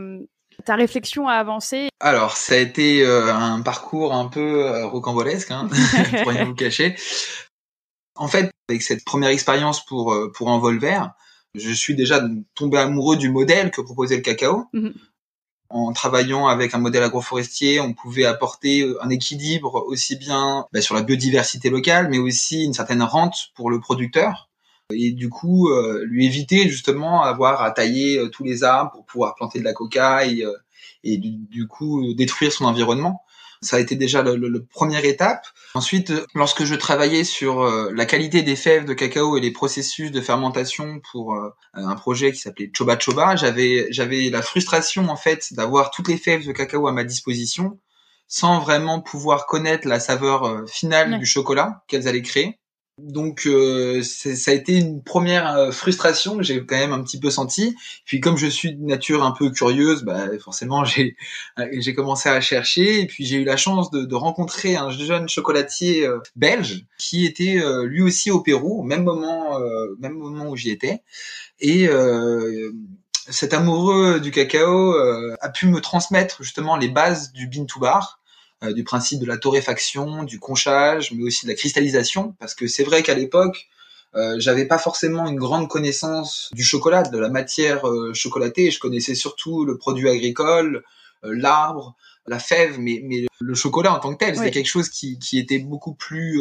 ta 0.65 0.77
réflexion 0.77 1.27
a 1.27 1.35
avancé? 1.35 1.89
Alors, 2.01 2.37
ça 2.37 2.55
a 2.55 2.59
été 2.59 3.03
euh, 3.03 3.35
un 3.35 3.61
parcours 3.63 4.15
un 4.15 4.27
peu 4.27 4.67
euh, 4.67 4.87
rocambolesque, 4.87 5.51
hein, 5.51 5.69
pour 6.23 6.33
rien 6.33 6.45
vous 6.45 6.55
cacher. 6.55 6.95
En 8.15 8.29
fait, 8.29 8.53
avec 8.69 8.83
cette 8.83 9.05
première 9.05 9.31
expérience 9.31 9.85
pour 9.85 10.15
pour 10.35 10.49
Envolver, 10.49 11.09
je 11.55 11.73
suis 11.73 11.97
déjà 11.97 12.23
tombé 12.55 12.79
amoureux 12.79 13.17
du 13.17 13.31
modèle 13.31 13.71
que 13.71 13.81
proposait 13.81 14.17
le 14.17 14.23
cacao. 14.23 14.67
Mm-hmm 14.75 14.93
en 15.75 15.93
travaillant 15.93 16.47
avec 16.47 16.73
un 16.73 16.79
modèle 16.79 17.03
agroforestier, 17.03 17.81
on 17.81 17.95
pouvait 17.95 18.25
apporter 18.25 18.83
euh, 18.83 19.05
un 19.05 19.11
équilibre 19.11 19.85
aussi 19.89 20.15
bien 20.15 20.67
bah, 20.73 20.81
sur 20.81 20.95
la 20.95 21.03
biodiversité 21.03 21.69
locale, 21.69 22.09
mais 22.09 22.19
aussi 22.19 22.65
une 22.65 22.73
certaine 22.73 23.03
rente 23.03 23.51
pour 23.57 23.71
le 23.71 23.81
producteur. 23.81 24.49
Et 24.93 25.11
du 25.11 25.31
coup, 25.31 25.71
euh, 25.71 26.05
lui 26.07 26.27
éviter 26.27 26.69
justement 26.69 27.23
avoir 27.23 27.63
à 27.63 27.73
tailler 27.73 28.19
euh, 28.19 28.29
tous 28.29 28.45
les 28.45 28.63
arbres 28.63 28.93
pour 28.93 29.05
pouvoir 29.05 29.35
planter 29.35 29.59
de 29.59 29.65
la 29.65 29.73
coca 29.73 30.25
et, 30.25 30.45
et 31.03 31.19
du, 31.19 31.67
coup 31.67 32.15
détruire 32.15 32.53
son 32.53 32.67
environnement. 32.67 33.23
Ça 33.65 33.77
a 33.77 33.81
été 33.81 33.97
déjà 33.97 34.23
le, 34.23 34.37
le, 34.37 34.65
première 34.65 35.05
étape. 35.05 35.47
Ensuite, 35.75 36.13
lorsque 36.35 36.65
je 36.65 36.75
travaillais 36.75 37.25
sur 37.25 37.63
euh, 37.63 37.91
la 37.95 38.07
qualité 38.07 38.43
des 38.43 38.57
fèves 38.57 38.85
de 38.85 38.95
cacao 38.95 39.37
et 39.37 39.41
les 39.41 39.51
processus 39.51 40.11
de 40.11 40.21
fermentation 40.21 41.01
pour 41.11 41.35
euh, 41.35 41.49
un 41.73 41.95
projet 41.97 42.33
qui 42.33 42.39
s'appelait 42.39 42.71
Choba 42.77 42.99
Choba, 42.99 43.37
j'avais 43.37 43.89
j'avais 43.91 44.31
la 44.31 44.43
frustration 44.43 45.09
en 45.09 45.17
fait 45.17 45.53
d'avoir 45.55 45.91
toutes 45.91 46.09
les 46.09 46.19
fèves 46.19 46.47
de 46.47 46.53
cacao 46.53 46.87
à 46.87 46.93
ma 46.93 47.05
disposition 47.05 47.79
sans 48.27 48.59
vraiment 48.59 49.01
pouvoir 49.01 49.47
connaître 49.47 49.87
la 49.87 50.01
saveur 50.01 50.45
euh, 50.45 50.67
finale 50.67 51.19
du 51.19 51.27
chocolat 51.27 51.85
qu'elles 51.89 52.09
allaient 52.09 52.23
créer. 52.23 52.59
Donc 52.99 53.47
euh, 53.47 54.03
ça 54.05 54.53
a 54.53 54.55
été 54.55 54.77
une 54.77 55.03
première 55.03 55.53
euh, 55.57 55.73
frustration 55.73 56.37
que 56.37 56.45
j'ai 56.45 56.65
quand 56.65 56.77
même 56.77 56.93
un 56.93 57.03
petit 57.03 57.19
peu 57.19 57.29
senti. 57.29 57.75
Puis 58.05 58.21
comme 58.21 58.37
je 58.37 58.47
suis 58.47 58.73
de 58.73 58.85
nature 58.85 59.25
un 59.25 59.33
peu 59.33 59.51
curieuse, 59.51 60.05
bah, 60.05 60.29
forcément 60.39 60.85
j'ai 60.85 61.17
euh, 61.59 61.67
j'ai 61.73 61.93
commencé 61.93 62.29
à 62.29 62.41
chercher. 62.41 63.01
Et 63.01 63.07
puis 63.07 63.27
j'ai 63.27 63.37
eu 63.37 63.45
la 63.45 63.57
chance 63.57 63.91
de, 63.91 64.05
de, 64.05 64.15
rencontrer 64.15 64.77
un 64.77 64.91
jeune 64.91 65.29
chocolatier 65.29 66.09
belge 66.37 66.87
qui 66.99 67.27
était 67.27 67.61
lui 67.85 68.03
aussi 68.03 68.31
au 68.31 68.41
Pérou 68.41 68.81
au 68.81 68.83
même 68.83 69.03
moment 69.03 69.59
même 69.99 70.15
moment 70.15 70.51
où 70.51 70.57
j'y 70.57 70.71
étais. 70.71 71.03
Et 71.61 71.89
cet 73.29 73.55
amoureux 73.55 74.21
du 74.21 74.31
cacao 74.31 74.95
a 75.41 75.49
pu 75.49 75.67
me 75.67 75.81
transmettre 75.81 76.43
justement 76.43 76.77
les 76.77 76.89
bases 76.89 77.33
du 77.33 77.49
bean 77.49 77.67
to 77.67 77.81
bar. 77.81 78.21
euh, 78.24 78.24
du 78.73 78.85
principe 78.85 79.21
de 79.21 79.27
la 79.27 79.37
torréfaction, 79.37 80.23
du 80.23 80.39
conchage, 80.39 81.13
mais 81.13 81.25
aussi 81.25 81.47
de 81.47 81.51
la 81.51 81.57
cristallisation, 81.57 82.35
parce 82.39 82.55
que 82.55 82.67
c'est 82.67 82.85
vrai 82.85 83.03
qu'à 83.03 83.15
l'époque, 83.15 83.69
euh, 84.15 84.37
j'avais 84.39 84.67
pas 84.67 84.79
forcément 84.79 85.27
une 85.27 85.37
grande 85.37 85.69
connaissance 85.69 86.51
du 86.53 86.63
chocolat, 86.63 87.03
de 87.03 87.19
la 87.19 87.29
matière 87.29 87.89
euh, 87.89 88.15
chocolatée. 88.15 88.71
Je 88.71 88.79
connaissais 88.79 89.15
surtout 89.15 89.65
le 89.65 89.77
produit 89.77 90.09
agricole, 90.09 90.85
euh, 91.25 91.35
l'arbre, 91.37 91.97
la 92.27 92.39
fève, 92.39 92.79
mais, 92.79 93.01
mais 93.05 93.27
le 93.41 93.55
chocolat 93.55 93.93
en 93.93 93.99
tant 93.99 94.15
que 94.15 94.25
tel, 94.25 94.37
c'était 94.37 94.51
quelque 94.51 94.69
chose 94.69 94.89
qui, 94.89 95.19
qui 95.19 95.39
était 95.39 95.59
beaucoup 95.59 95.95
plus 95.95 96.41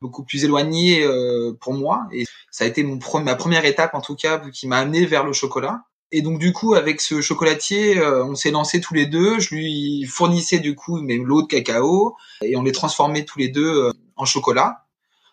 beaucoup 0.00 0.24
plus 0.24 0.44
éloigné 0.44 1.04
euh, 1.04 1.52
pour 1.60 1.74
moi. 1.74 2.06
Et 2.12 2.24
ça 2.50 2.64
a 2.64 2.66
été 2.66 2.82
mon 2.82 2.98
ma 3.20 3.34
première 3.34 3.64
étape 3.64 3.94
en 3.94 4.00
tout 4.00 4.16
cas 4.16 4.38
qui 4.52 4.66
m'a 4.66 4.78
amené 4.78 5.06
vers 5.06 5.24
le 5.24 5.32
chocolat. 5.32 5.82
Et 6.12 6.22
donc 6.22 6.38
du 6.38 6.52
coup, 6.52 6.74
avec 6.74 7.00
ce 7.00 7.20
chocolatier, 7.20 7.98
euh, 7.98 8.24
on 8.24 8.34
s'est 8.34 8.50
lancé 8.50 8.80
tous 8.80 8.94
les 8.94 9.06
deux. 9.06 9.38
Je 9.40 9.54
lui 9.54 10.04
fournissais 10.04 10.58
du 10.58 10.74
coup 10.74 11.00
mes 11.00 11.18
lots 11.18 11.42
de 11.42 11.48
cacao 11.48 12.16
et 12.42 12.56
on 12.56 12.62
les 12.62 12.72
transformait 12.72 13.24
tous 13.24 13.38
les 13.38 13.48
deux 13.48 13.92
en 14.16 14.24
chocolat 14.24 14.86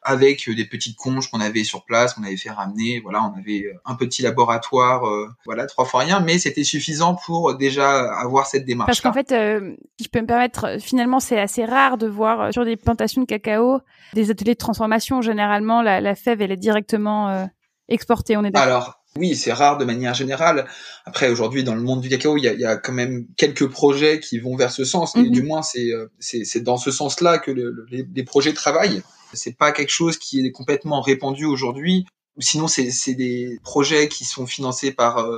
avec 0.03 0.49
des 0.49 0.65
petites 0.65 0.97
conches 0.97 1.29
qu'on 1.29 1.39
avait 1.39 1.63
sur 1.63 1.85
place, 1.85 2.13
qu'on 2.13 2.23
avait 2.23 2.37
fait 2.37 2.49
ramener. 2.49 2.99
Voilà, 2.99 3.23
on 3.23 3.37
avait 3.37 3.65
un 3.85 3.95
petit 3.95 4.21
laboratoire, 4.21 5.07
euh, 5.07 5.29
voilà, 5.45 5.65
trois 5.65 5.85
fois 5.85 6.01
rien, 6.01 6.19
mais 6.19 6.37
c'était 6.37 6.63
suffisant 6.63 7.15
pour 7.15 7.55
déjà 7.55 8.11
avoir 8.13 8.45
cette 8.47 8.65
démarche. 8.65 8.87
Parce 8.87 9.01
qu'en 9.01 9.13
fait, 9.13 9.31
euh, 9.31 9.75
si 9.97 10.05
je 10.05 10.09
peux 10.09 10.21
me 10.21 10.27
permettre, 10.27 10.77
finalement, 10.79 11.19
c'est 11.19 11.39
assez 11.39 11.65
rare 11.65 11.97
de 11.97 12.07
voir 12.07 12.41
euh, 12.41 12.51
sur 12.51 12.65
des 12.65 12.75
plantations 12.75 13.21
de 13.21 13.27
cacao 13.27 13.79
des 14.13 14.29
ateliers 14.29 14.53
de 14.53 14.59
transformation. 14.59 15.21
Généralement, 15.21 15.81
la, 15.81 16.01
la 16.01 16.15
fève, 16.15 16.41
elle 16.41 16.51
est 16.51 16.57
directement 16.57 17.47
exportée. 17.87 18.37
On 18.37 18.43
est. 18.43 18.55
Alors. 18.55 19.02
Oui, 19.17 19.35
c'est 19.35 19.53
rare 19.53 19.77
de 19.77 19.85
manière 19.85 20.15
générale. 20.15 20.65
Après, 21.05 21.29
aujourd'hui, 21.29 21.63
dans 21.63 21.75
le 21.75 21.81
monde 21.81 22.01
du 22.01 22.09
cacao, 22.09 22.37
il 22.37 22.43
y 22.43 22.47
a, 22.47 22.53
y 22.53 22.65
a, 22.65 22.77
quand 22.77 22.93
même 22.93 23.27
quelques 23.37 23.67
projets 23.67 24.19
qui 24.19 24.39
vont 24.39 24.55
vers 24.55 24.71
ce 24.71 24.85
sens. 24.85 25.15
Et 25.15 25.23
mhm. 25.23 25.31
du 25.31 25.43
moins, 25.43 25.61
c'est 25.61 25.91
c'est 26.19 26.61
dans 26.61 26.77
ce 26.77 26.89
sens-là 26.89 27.37
que 27.37 27.51
le, 27.51 27.85
les, 27.91 28.05
les 28.13 28.23
projets 28.23 28.53
travaillent. 28.53 29.03
C'est 29.33 29.57
pas 29.57 29.71
quelque 29.71 29.91
chose 29.91 30.17
qui 30.17 30.45
est 30.45 30.51
complètement 30.51 31.01
répandu 31.01 31.45
aujourd'hui. 31.45 32.05
Sinon, 32.39 32.67
c'est 32.67 33.13
des 33.13 33.59
projets 33.63 34.07
qui 34.07 34.25
sont 34.25 34.47
financés 34.47 34.91
par 34.91 35.19
euh, 35.19 35.37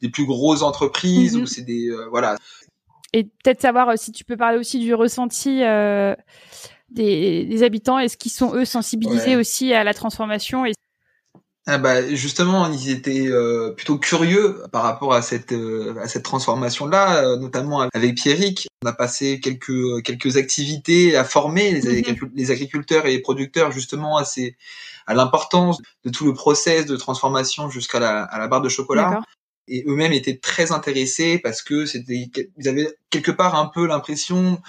des 0.00 0.08
plus 0.08 0.26
grosses 0.26 0.62
entreprises 0.62 1.36
mhm. 1.36 1.42
ou 1.42 1.46
c'est 1.46 1.62
des 1.62 1.88
euh, 1.88 2.06
voilà. 2.08 2.36
Et 3.12 3.24
peut-être 3.24 3.60
savoir 3.60 3.88
euh, 3.88 3.96
si 3.96 4.12
tu 4.12 4.24
peux 4.24 4.36
parler 4.36 4.58
aussi 4.58 4.78
du 4.78 4.94
ressenti 4.94 5.58
des, 6.90 7.44
des, 7.44 7.62
habitants. 7.64 7.98
Est-ce 7.98 8.16
qu'ils 8.16 8.30
sont 8.30 8.54
eux 8.54 8.64
sensibilisés 8.64 9.34
aussi 9.34 9.72
à 9.72 9.82
la 9.82 9.92
transformation 9.92 10.64
et 10.64 10.72
ah 11.68 11.78
bah 11.78 12.14
justement, 12.14 12.68
ils 12.68 12.90
étaient 12.90 13.26
euh, 13.26 13.72
plutôt 13.72 13.98
curieux 13.98 14.62
par 14.70 14.84
rapport 14.84 15.12
à 15.14 15.20
cette 15.20 15.50
euh, 15.50 15.96
à 16.00 16.06
cette 16.06 16.22
transformation 16.22 16.86
là, 16.86 17.24
euh, 17.24 17.36
notamment 17.36 17.80
avec 17.92 18.14
Pierrick. 18.14 18.68
On 18.84 18.88
a 18.88 18.92
passé 18.92 19.40
quelques 19.40 20.00
quelques 20.04 20.36
activités 20.36 21.16
à 21.16 21.24
former 21.24 21.72
les, 21.72 22.02
mhm. 22.02 22.30
les 22.36 22.50
agriculteurs 22.52 23.06
et 23.06 23.10
les 23.10 23.20
producteurs 23.20 23.72
justement 23.72 24.16
à 24.16 24.24
ces 24.24 24.56
à 25.08 25.14
l'importance 25.14 25.82
de 26.04 26.10
tout 26.10 26.24
le 26.24 26.34
process 26.34 26.86
de 26.86 26.96
transformation 26.96 27.68
jusqu'à 27.68 27.98
la 27.98 28.22
à 28.22 28.38
la 28.38 28.46
barre 28.46 28.62
de 28.62 28.68
chocolat 28.68 29.20
et 29.68 29.84
eux-mêmes 29.86 30.12
étaient 30.12 30.36
très 30.36 30.72
intéressés 30.72 31.38
parce 31.42 31.62
que 31.62 31.86
c'était 31.86 32.30
ils 32.56 32.68
avaient 32.68 32.88
quelque 33.10 33.30
part 33.30 33.54
un 33.54 33.66
peu 33.66 33.86
l'impression 33.86 34.60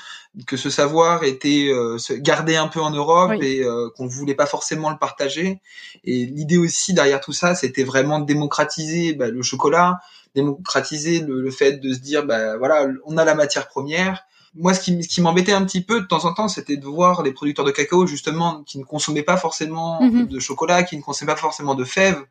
que 0.46 0.58
ce 0.58 0.70
savoir 0.70 1.24
était 1.24 1.68
euh, 1.70 1.98
gardé 2.20 2.56
un 2.56 2.68
peu 2.68 2.82
en 2.82 2.92
Europe 2.92 3.34
et 3.42 3.63
euh, 3.63 3.89
qu'on 3.96 4.08
voulait 4.08 4.36
pas 4.36 4.46
forcément 4.46 4.89
le 4.89 4.98
partager. 4.98 5.60
Et 6.04 6.25
l'idée 6.25 6.58
aussi 6.58 6.94
derrière 6.94 7.22
tout 7.22 7.34
ça 7.34 7.56
c'était 7.56 7.84
vraiment 7.84 8.20
de 8.20 8.25
démocratiser 8.25 9.13
bah, 9.13 9.30
le 9.30 9.42
chocolat 9.42 10.00
démocratiser 10.36 11.22
le, 11.22 11.42
le, 11.42 11.51
fait 11.51 11.74
de 11.74 11.94
se 11.94 12.00
dire 12.00 12.24
bah 12.25 12.58
voilà 12.58 12.88
on 13.06 13.18
a 13.18 13.25
la 13.25 13.36
matière 13.36 13.68
première. 13.68 14.24
Moi, 14.56 14.74
ce 14.74 14.80
qui, 14.80 15.04
ce 15.04 15.08
qui 15.08 15.22
m'embêtait 15.22 15.51
un 15.51 15.63
petit 15.66 15.82
peu 15.82 16.01
de 16.01 16.06
temps 16.08 16.25
en 16.25 16.34
temps, 16.34 16.48
c'était 16.48 16.77
de 16.77 16.86
voir 16.86 17.22
les 17.22 17.32
producteurs 17.32 17.66
de 17.66 17.72
cacao 17.72 18.08
justement 18.08 18.63
qui 18.63 18.80
ne 18.80 18.84
consommaient 18.84 19.24
pas 19.24 19.38
forcément 19.38 20.01
mm-hmm. 20.01 20.27
de 20.27 20.39
chocolat, 20.39 20.84
qui 20.84 20.98
ne 20.98 21.01
consommaient 21.01 21.34
pas 21.34 21.39
forcément 21.39 21.75
de 21.75 21.84
fèves, 21.84 22.24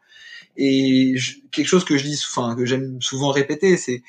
et 0.56 1.14
quelque 1.52 1.66
chose 1.66 1.84
que 1.84 1.96
je 1.96 2.04
dis, 2.04 2.20
enfin 2.30 2.54
que 2.56 2.64
j'aime 2.64 3.00
souvent 3.00 3.30
répéter, 3.30 3.76
c'est 3.76 4.02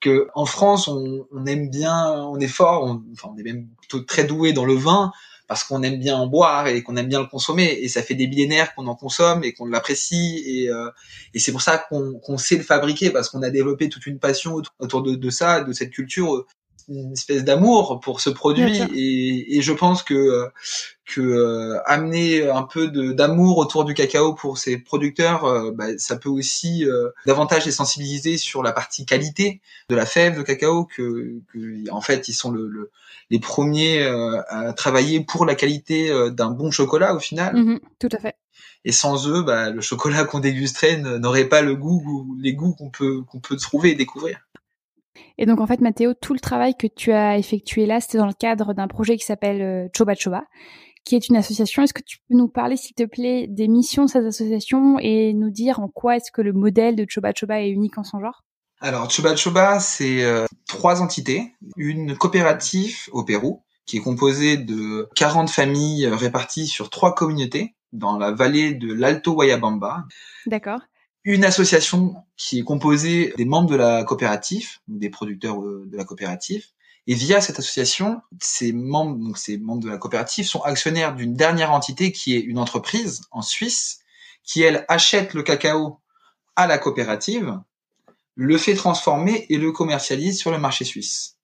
que 0.00 0.28
en 0.34 0.46
France, 0.46 0.88
on, 0.88 1.26
on, 1.32 1.46
aime 1.46 1.70
bien, 1.70 2.22
on 2.24 2.38
est 2.38 2.48
fort, 2.48 2.84
on, 2.84 3.02
enfin 3.12 3.30
on 3.34 3.38
est 3.38 3.42
même 3.42 3.68
plutôt 3.78 4.00
très 4.00 4.24
doué 4.24 4.52
dans 4.52 4.64
le 4.64 4.74
vin 4.74 5.12
parce 5.46 5.64
qu'on 5.64 5.82
aime 5.82 5.98
bien 5.98 6.16
en 6.16 6.26
boire 6.26 6.68
et 6.68 6.82
qu'on 6.82 6.96
aime 6.96 7.08
bien 7.08 7.20
le 7.20 7.26
consommer. 7.26 7.78
Et 7.80 7.88
ça 7.88 8.02
fait 8.02 8.14
des 8.14 8.26
millénaires 8.26 8.74
qu'on 8.74 8.86
en 8.86 8.94
consomme 8.94 9.44
et 9.44 9.52
qu'on 9.52 9.66
l'apprécie. 9.66 10.42
Et, 10.46 10.70
euh, 10.70 10.90
et 11.34 11.38
c'est 11.38 11.52
pour 11.52 11.62
ça 11.62 11.78
qu'on 11.78 12.18
qu'on 12.20 12.38
sait 12.38 12.56
le 12.56 12.62
fabriquer 12.62 13.10
parce 13.10 13.28
qu'on 13.28 13.42
a 13.42 13.50
développé 13.50 13.88
toute 13.88 14.06
une 14.06 14.18
passion 14.18 14.62
autour 14.78 15.02
de, 15.02 15.14
de 15.14 15.30
ça, 15.30 15.62
de 15.62 15.72
cette 15.72 15.90
culture 15.90 16.46
une 16.88 17.12
espèce 17.12 17.44
d'amour 17.44 18.00
pour 18.00 18.20
ce 18.20 18.30
produit 18.30 18.80
et, 18.94 19.56
et, 19.56 19.62
je 19.62 19.72
pense 19.72 20.02
que 20.02 20.50
que 21.04 21.20
euh, 21.20 21.78
amener 21.84 22.48
un 22.48 22.62
peu 22.62 22.88
d'amour 22.88 23.58
autour 23.58 23.84
du 23.84 23.94
cacao 23.94 24.34
pour 24.34 24.58
ces 24.58 24.78
producteurs, 24.78 25.44
euh, 25.44 25.70
bah, 25.70 25.98
ça 25.98 26.16
peut 26.16 26.30
aussi 26.30 26.86
euh, 26.86 27.10
davantage 27.26 27.66
les 27.66 27.72
sensibiliser 27.72 28.38
sur 28.38 28.62
la 28.62 28.72
partie 28.72 29.04
qualité 29.04 29.60
de 29.90 29.96
la 29.96 30.06
fève 30.06 30.36
de 30.36 30.42
cacao 30.42 30.86
que, 30.86 31.40
que 31.52 31.90
en 31.90 32.00
fait 32.00 32.28
ils 32.28 32.32
sont 32.32 32.50
le, 32.50 32.68
le 32.68 32.90
les 33.30 33.38
premiers 33.38 34.04
à 34.48 34.74
travailler 34.74 35.20
pour 35.20 35.46
la 35.46 35.54
qualité 35.54 36.12
d'un 36.32 36.50
bon 36.50 36.70
chocolat 36.70 37.14
au 37.14 37.18
final. 37.18 37.56
Mm-hmm, 37.56 37.78
tout 37.98 38.08
à 38.12 38.18
fait. 38.18 38.36
Et 38.84 38.92
sans 38.92 39.26
eux, 39.28 39.42
bah, 39.42 39.70
le 39.70 39.80
chocolat 39.80 40.24
qu'on 40.24 40.40
dégusterait 40.40 40.98
n'aurait 40.98 41.48
pas 41.48 41.62
le 41.62 41.74
goût, 41.74 42.36
les 42.38 42.52
goûts 42.52 42.74
qu'on 42.74 42.90
peut 42.90 43.22
qu'on 43.22 43.40
peut 43.40 43.56
trouver 43.56 43.92
et 43.92 43.94
découvrir. 43.94 44.43
Et 45.38 45.46
donc 45.46 45.60
en 45.60 45.66
fait, 45.66 45.80
Mathéo, 45.80 46.14
tout 46.14 46.34
le 46.34 46.40
travail 46.40 46.74
que 46.76 46.86
tu 46.86 47.12
as 47.12 47.38
effectué 47.38 47.86
là, 47.86 48.00
c'était 48.00 48.18
dans 48.18 48.26
le 48.26 48.32
cadre 48.32 48.74
d'un 48.74 48.88
projet 48.88 49.16
qui 49.16 49.24
s'appelle 49.24 49.62
euh, 49.62 49.88
Choba 49.96 50.14
Choba, 50.14 50.44
qui 51.04 51.16
est 51.16 51.28
une 51.28 51.36
association. 51.36 51.82
Est-ce 51.82 51.94
que 51.94 52.02
tu 52.02 52.18
peux 52.28 52.36
nous 52.36 52.48
parler, 52.48 52.76
s'il 52.76 52.94
te 52.94 53.04
plaît, 53.04 53.46
des 53.48 53.68
missions 53.68 54.04
de 54.04 54.10
cette 54.10 54.24
association 54.24 54.98
et 55.00 55.32
nous 55.34 55.50
dire 55.50 55.80
en 55.80 55.88
quoi 55.88 56.16
est-ce 56.16 56.32
que 56.32 56.42
le 56.42 56.52
modèle 56.52 56.96
de 56.96 57.04
Choba 57.08 57.32
Choba 57.34 57.60
est 57.60 57.70
unique 57.70 57.98
en 57.98 58.04
son 58.04 58.20
genre? 58.20 58.44
Alors 58.80 59.10
Choba 59.10 59.36
Choba, 59.36 59.80
c'est 59.80 60.24
euh, 60.24 60.46
trois 60.66 61.00
entités. 61.00 61.54
Une 61.76 62.16
coopérative 62.16 63.08
au 63.12 63.24
Pérou 63.24 63.64
qui 63.86 63.98
est 63.98 64.00
composée 64.00 64.56
de 64.56 65.08
40 65.14 65.50
familles 65.50 66.06
réparties 66.06 66.66
sur 66.66 66.90
trois 66.90 67.14
communautés 67.14 67.76
dans 67.92 68.18
la 68.18 68.32
vallée 68.32 68.74
de 68.74 68.92
l'Alto 68.92 69.34
Guayabamba. 69.34 70.04
D'accord 70.46 70.80
une 71.24 71.44
association 71.44 72.16
qui 72.36 72.58
est 72.58 72.64
composée 72.64 73.32
des 73.36 73.44
membres 73.44 73.70
de 73.70 73.76
la 73.76 74.04
coopérative, 74.04 74.78
des 74.88 75.10
producteurs 75.10 75.60
euh, 75.62 75.84
de 75.86 75.96
la 75.96 76.04
coopérative. 76.04 76.66
Et 77.06 77.14
via 77.14 77.40
cette 77.40 77.58
association, 77.58 78.22
ces 78.40 78.72
membres, 78.72 79.16
donc 79.16 79.38
ces 79.38 79.58
membres 79.58 79.82
de 79.82 79.90
la 79.90 79.98
coopérative 79.98 80.46
sont 80.46 80.62
actionnaires 80.62 81.14
d'une 81.14 81.34
dernière 81.34 81.72
entité 81.72 82.12
qui 82.12 82.34
est 82.34 82.40
une 82.40 82.58
entreprise 82.58 83.22
en 83.30 83.42
Suisse 83.42 84.00
qui, 84.42 84.62
elle, 84.62 84.84
achète 84.88 85.34
le 85.34 85.42
cacao 85.42 86.00
à 86.56 86.66
la 86.66 86.78
coopérative, 86.78 87.58
le 88.36 88.58
fait 88.58 88.74
transformer 88.74 89.46
et 89.48 89.58
le 89.58 89.72
commercialise 89.72 90.38
sur 90.38 90.50
le 90.50 90.58
marché 90.58 90.84
suisse. 90.84 91.36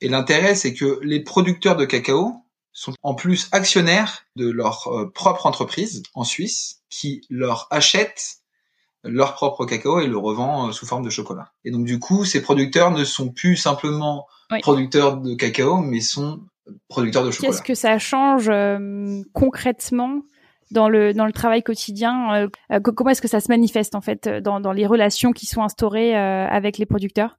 Et 0.00 0.08
l'intérêt, 0.08 0.54
c'est 0.54 0.74
que 0.74 1.00
les 1.02 1.20
producteurs 1.20 1.76
de 1.76 1.84
cacao 1.84 2.34
sont 2.72 2.94
en 3.02 3.14
plus 3.14 3.48
actionnaires 3.52 4.26
de 4.36 4.48
leur 4.48 4.86
euh, 4.88 5.10
propre 5.10 5.46
entreprise 5.46 6.02
en 6.14 6.24
Suisse 6.24 6.82
qui 6.88 7.22
leur 7.28 7.66
achète 7.70 8.39
leur 9.04 9.34
propre 9.34 9.64
cacao 9.64 10.00
et 10.00 10.06
le 10.06 10.18
revend 10.18 10.68
euh, 10.68 10.72
sous 10.72 10.86
forme 10.86 11.04
de 11.04 11.10
chocolat. 11.10 11.52
Et 11.64 11.70
donc 11.70 11.84
du 11.84 11.98
coup, 11.98 12.24
ces 12.24 12.42
producteurs 12.42 12.90
ne 12.90 13.04
sont 13.04 13.30
plus 13.30 13.56
simplement 13.56 14.26
producteurs 14.62 15.16
de 15.16 15.34
cacao, 15.34 15.78
mais 15.78 16.00
sont 16.00 16.40
producteurs 16.88 17.24
de 17.24 17.30
chocolat. 17.30 17.52
Qu'est-ce 17.52 17.62
que 17.62 17.74
ça 17.74 17.98
change 17.98 18.48
euh, 18.50 19.22
concrètement 19.32 20.22
dans 20.70 20.88
le 20.88 21.14
dans 21.14 21.26
le 21.26 21.32
travail 21.32 21.62
quotidien 21.62 22.48
euh, 22.70 22.80
Comment 22.80 23.10
est-ce 23.10 23.22
que 23.22 23.28
ça 23.28 23.40
se 23.40 23.48
manifeste 23.48 23.94
en 23.94 24.00
fait 24.00 24.28
dans, 24.28 24.60
dans 24.60 24.72
les 24.72 24.86
relations 24.86 25.32
qui 25.32 25.46
sont 25.46 25.62
instaurées 25.62 26.14
avec 26.14 26.78
les 26.78 26.86
producteurs? 26.86 27.38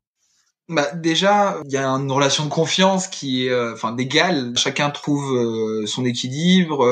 Bah 0.67 0.93
déjà, 0.95 1.57
il 1.65 1.71
y 1.71 1.77
a 1.77 1.85
une 1.85 2.11
relation 2.11 2.45
de 2.45 2.49
confiance 2.49 3.07
qui 3.07 3.47
est, 3.47 3.71
enfin, 3.73 3.91
d'égal. 3.93 4.53
Chacun 4.55 4.89
trouve 4.89 5.85
son 5.85 6.05
équilibre 6.05 6.85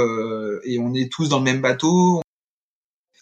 et 0.65 0.79
on 0.79 0.93
est 0.93 1.11
tous 1.11 1.29
dans 1.29 1.37
le 1.37 1.43
même 1.43 1.61
bateau 1.61 2.21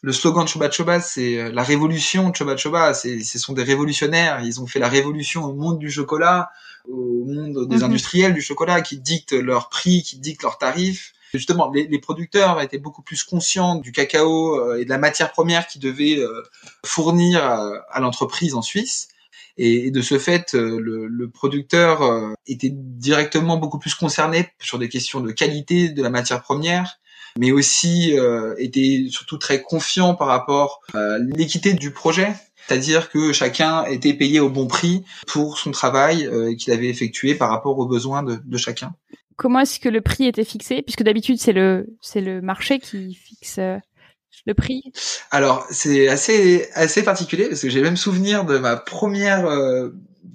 le 0.01 0.11
slogan 0.11 0.45
de 0.45 0.49
Choba 0.49 0.69
Choba, 0.69 0.99
c'est 0.99 1.37
euh, 1.37 1.51
la 1.51 1.63
révolution 1.63 2.29
de 2.29 2.35
Choba 2.35 2.55
Choba. 2.55 2.93
C'est, 2.93 3.19
ce 3.21 3.39
sont 3.39 3.53
des 3.53 3.63
révolutionnaires. 3.63 4.41
Ils 4.43 4.61
ont 4.61 4.67
fait 4.67 4.79
la 4.79 4.89
révolution 4.89 5.43
au 5.43 5.53
monde 5.53 5.79
du 5.79 5.89
chocolat, 5.89 6.49
au 6.87 7.25
monde 7.25 7.67
des 7.67 7.77
mhm. 7.77 7.83
industriels 7.83 8.33
du 8.33 8.41
chocolat 8.41 8.81
qui 8.81 8.99
dictent 8.99 9.33
leurs 9.33 9.69
prix, 9.69 10.03
qui 10.03 10.17
dictent 10.17 10.43
leurs 10.43 10.57
tarifs. 10.57 11.13
Justement, 11.33 11.69
les, 11.71 11.87
les, 11.87 11.99
producteurs 11.99 12.61
étaient 12.61 12.77
beaucoup 12.77 13.01
plus 13.01 13.23
conscients 13.23 13.75
du 13.75 13.91
cacao 13.91 14.59
euh, 14.59 14.79
et 14.79 14.85
de 14.85 14.89
la 14.89 14.97
matière 14.97 15.31
première 15.31 15.67
qu'ils 15.67 15.81
devaient 15.81 16.19
euh, 16.19 16.41
fournir 16.85 17.43
à, 17.43 17.99
l'entreprise 17.99 18.55
en 18.55 18.61
Suisse. 18.61 19.09
Et, 19.57 19.91
de 19.91 20.01
ce 20.01 20.19
fait, 20.19 20.53
le, 20.53 21.07
le 21.07 21.29
producteur 21.29 22.35
était 22.45 22.69
directement 22.71 23.57
beaucoup 23.57 23.79
plus 23.79 23.95
concerné 23.95 24.51
sur 24.59 24.77
des 24.77 24.87
questions 24.87 25.19
de 25.19 25.31
qualité 25.31 25.89
de 25.89 26.03
la 26.03 26.11
matière 26.11 26.43
première 26.43 26.99
mais 27.37 27.51
aussi 27.51 28.17
euh, 28.17 28.55
était 28.57 29.05
surtout 29.09 29.37
très 29.37 29.61
confiant 29.61 30.15
par 30.15 30.27
rapport 30.27 30.81
à 30.93 31.17
l'équité 31.19 31.73
du 31.73 31.91
projet. 31.91 32.33
C'est-à-dire 32.67 33.09
que 33.09 33.31
chacun 33.31 33.85
était 33.85 34.13
payé 34.13 34.39
au 34.39 34.49
bon 34.49 34.67
prix 34.67 35.03
pour 35.27 35.57
son 35.57 35.71
travail 35.71 36.25
euh, 36.25 36.53
qu'il 36.55 36.73
avait 36.73 36.89
effectué 36.89 37.35
par 37.35 37.49
rapport 37.49 37.77
aux 37.79 37.85
besoins 37.85 38.23
de, 38.23 38.39
de 38.43 38.57
chacun. 38.57 38.93
Comment 39.37 39.59
est-ce 39.61 39.79
que 39.79 39.87
le 39.87 40.01
prix 40.01 40.25
était 40.25 40.43
fixé? 40.43 40.81
Puisque 40.81 41.03
d'habitude 41.03 41.39
c'est 41.39 41.53
le 41.53 41.87
c'est 42.01 42.21
le 42.21 42.41
marché 42.41 42.79
qui 42.79 43.13
fixe 43.13 43.57
euh, 43.59 43.77
le 44.45 44.53
prix 44.53 44.83
Alors 45.31 45.65
c'est 45.69 46.07
assez 46.07 46.67
assez 46.73 47.03
particulier 47.03 47.47
parce 47.47 47.61
que 47.61 47.69
j'ai 47.69 47.81
même 47.81 47.97
souvenir 47.97 48.45
de 48.45 48.57
ma 48.57 48.75
première 48.75 49.45
euh, 49.45 49.89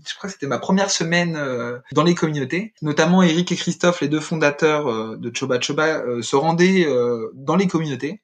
je 0.07 0.15
crois 0.15 0.29
que 0.29 0.35
c'était 0.35 0.47
ma 0.47 0.59
première 0.59 0.91
semaine 0.91 1.39
dans 1.93 2.05
les 2.05 2.15
communautés. 2.15 2.75
Notamment 2.83 3.23
Eric 3.23 3.53
et 3.53 3.57
Christophe, 3.57 4.01
les 4.01 4.09
deux 4.09 4.21
fondateurs 4.21 5.17
de 5.19 5.33
Choba 5.35 5.61
Choba, 5.61 6.03
se 6.23 6.37
rendaient 6.37 6.87
dans 7.35 7.57
les 7.57 7.67
communautés 7.67 8.23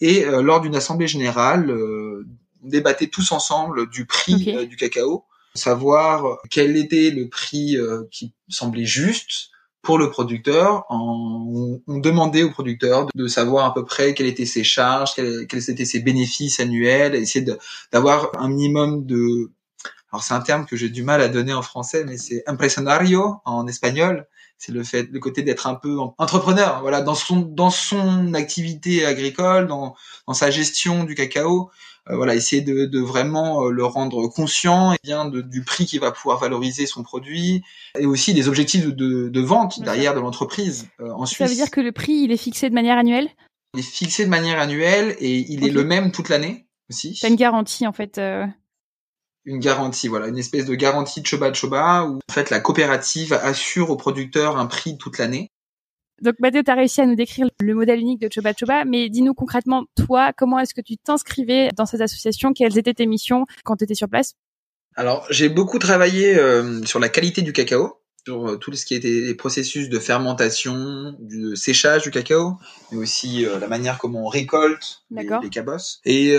et 0.00 0.24
lors 0.24 0.60
d'une 0.60 0.76
assemblée 0.76 1.06
générale, 1.06 1.70
on 1.70 2.68
débattait 2.68 3.08
tous 3.08 3.32
ensemble 3.32 3.88
du 3.90 4.06
prix 4.06 4.66
du 4.66 4.76
cacao, 4.76 5.24
savoir 5.54 6.38
quel 6.50 6.76
était 6.76 7.10
le 7.10 7.28
prix 7.28 7.76
qui 8.10 8.32
semblait 8.48 8.86
juste 8.86 9.50
pour 9.84 9.98
le 9.98 10.10
producteur. 10.10 10.84
On, 10.90 11.80
demandait 11.86 12.42
au 12.42 12.50
producteur 12.50 13.06
de, 13.14 13.26
savoir 13.28 13.66
à 13.66 13.74
peu 13.74 13.84
près 13.84 14.14
quelles 14.14 14.26
étaient 14.26 14.46
ses 14.46 14.64
charges, 14.64 15.14
quels, 15.14 15.70
étaient 15.70 15.84
ses 15.84 16.00
bénéfices 16.00 16.58
annuels, 16.58 17.14
essayer 17.14 17.46
d'avoir 17.92 18.32
un 18.38 18.48
minimum 18.48 19.06
de... 19.06 19.52
Alors 20.14 20.22
c'est 20.22 20.34
un 20.34 20.40
terme 20.42 20.64
que 20.64 20.76
j'ai 20.76 20.90
du 20.90 21.02
mal 21.02 21.20
à 21.20 21.26
donner 21.26 21.52
en 21.52 21.62
français, 21.62 22.04
mais 22.04 22.18
c'est 22.18 22.44
impresionario 22.46 23.40
en 23.44 23.66
espagnol. 23.66 24.28
C'est 24.58 24.70
le 24.70 24.84
fait, 24.84 25.08
le 25.10 25.18
côté 25.18 25.42
d'être 25.42 25.66
un 25.66 25.74
peu 25.74 25.98
entrepreneur, 26.18 26.82
voilà, 26.82 27.00
dans 27.02 27.16
son 27.16 27.40
dans 27.40 27.70
son 27.70 28.32
activité 28.32 29.04
agricole, 29.04 29.66
dans 29.66 29.96
dans 30.28 30.32
sa 30.32 30.52
gestion 30.52 31.02
du 31.02 31.16
cacao, 31.16 31.68
euh, 32.10 32.14
voilà, 32.14 32.36
essayer 32.36 32.62
de, 32.62 32.84
de 32.86 33.00
vraiment 33.00 33.64
euh, 33.64 33.70
le 33.70 33.84
rendre 33.84 34.28
conscient 34.28 34.92
et 34.92 34.98
bien 35.02 35.24
de, 35.24 35.40
du 35.40 35.64
prix 35.64 35.84
qu'il 35.84 35.98
va 35.98 36.12
pouvoir 36.12 36.38
valoriser 36.38 36.86
son 36.86 37.02
produit 37.02 37.64
et 37.98 38.06
aussi 38.06 38.34
des 38.34 38.46
objectifs 38.46 38.86
de, 38.86 39.28
de 39.28 39.40
vente 39.40 39.82
derrière 39.82 40.14
de 40.14 40.20
l'entreprise 40.20 40.86
euh, 41.00 41.10
en 41.10 41.26
Suisse. 41.26 41.38
Ça 41.38 41.46
veut 41.46 41.56
dire 41.56 41.72
que 41.72 41.80
le 41.80 41.90
prix 41.90 42.22
il 42.22 42.30
est 42.30 42.36
fixé 42.36 42.70
de 42.70 42.74
manière 42.74 42.98
annuelle? 42.98 43.30
Il 43.74 43.80
est 43.80 43.82
fixé 43.82 44.24
de 44.24 44.30
manière 44.30 44.60
annuelle 44.60 45.16
et 45.18 45.38
il 45.52 45.66
est 45.66 45.72
le 45.72 45.82
même 45.82 46.12
toute 46.12 46.28
l'année 46.28 46.68
aussi. 46.88 47.16
C'est 47.16 47.26
une 47.26 47.34
garantie 47.34 47.84
en 47.88 47.92
fait. 47.92 48.20
Une 49.46 49.58
garantie, 49.58 50.08
voilà, 50.08 50.28
une 50.28 50.38
espèce 50.38 50.64
de 50.64 50.74
garantie 50.74 51.20
de 51.20 51.26
Choba 51.26 51.52
Choba 51.52 52.04
où 52.04 52.16
en 52.16 52.32
fait 52.32 52.50
la 52.50 52.60
coopérative 52.60 53.32
assure 53.34 53.90
au 53.90 53.96
producteur 53.96 54.56
un 54.56 54.66
prix 54.66 54.96
toute 54.96 55.18
l'année. 55.18 55.50
Donc 56.22 56.36
Mathéo, 56.38 56.62
tu 56.62 56.70
as 56.70 56.74
réussi 56.74 57.00
à 57.00 57.06
nous 57.06 57.16
décrire 57.16 57.48
le 57.60 57.74
modèle 57.74 58.00
unique 58.00 58.20
de 58.20 58.28
Choba 58.32 58.52
Choba, 58.58 58.84
mais 58.84 59.08
dis-nous 59.08 59.34
concrètement, 59.34 59.84
toi, 59.96 60.32
comment 60.36 60.58
est-ce 60.58 60.72
que 60.72 60.80
tu 60.80 60.96
t'inscrivais 60.96 61.70
dans 61.76 61.86
cette 61.86 62.00
association 62.00 62.52
Quelles 62.52 62.78
étaient 62.78 62.94
tes 62.94 63.06
missions 63.06 63.44
quand 63.64 63.76
tu 63.76 63.84
étais 63.84 63.94
sur 63.94 64.08
place? 64.08 64.34
Alors, 64.96 65.26
j'ai 65.30 65.48
beaucoup 65.48 65.78
travaillé 65.78 66.36
euh, 66.36 66.82
sur 66.84 67.00
la 67.00 67.08
qualité 67.08 67.42
du 67.42 67.52
cacao, 67.52 68.00
sur 68.24 68.48
euh, 68.48 68.56
tout 68.56 68.72
ce 68.72 68.86
qui 68.86 68.94
était 68.94 69.08
les 69.08 69.34
processus 69.34 69.88
de 69.88 69.98
fermentation, 69.98 71.16
du 71.18 71.56
séchage 71.56 72.02
du 72.02 72.12
cacao, 72.12 72.58
mais 72.92 72.98
aussi 72.98 73.44
euh, 73.44 73.58
la 73.58 73.66
manière 73.66 73.98
comment 73.98 74.24
on 74.24 74.28
récolte 74.28 75.02
les, 75.10 75.28
les, 75.42 75.50
cabosses. 75.50 76.00
Et 76.04 76.36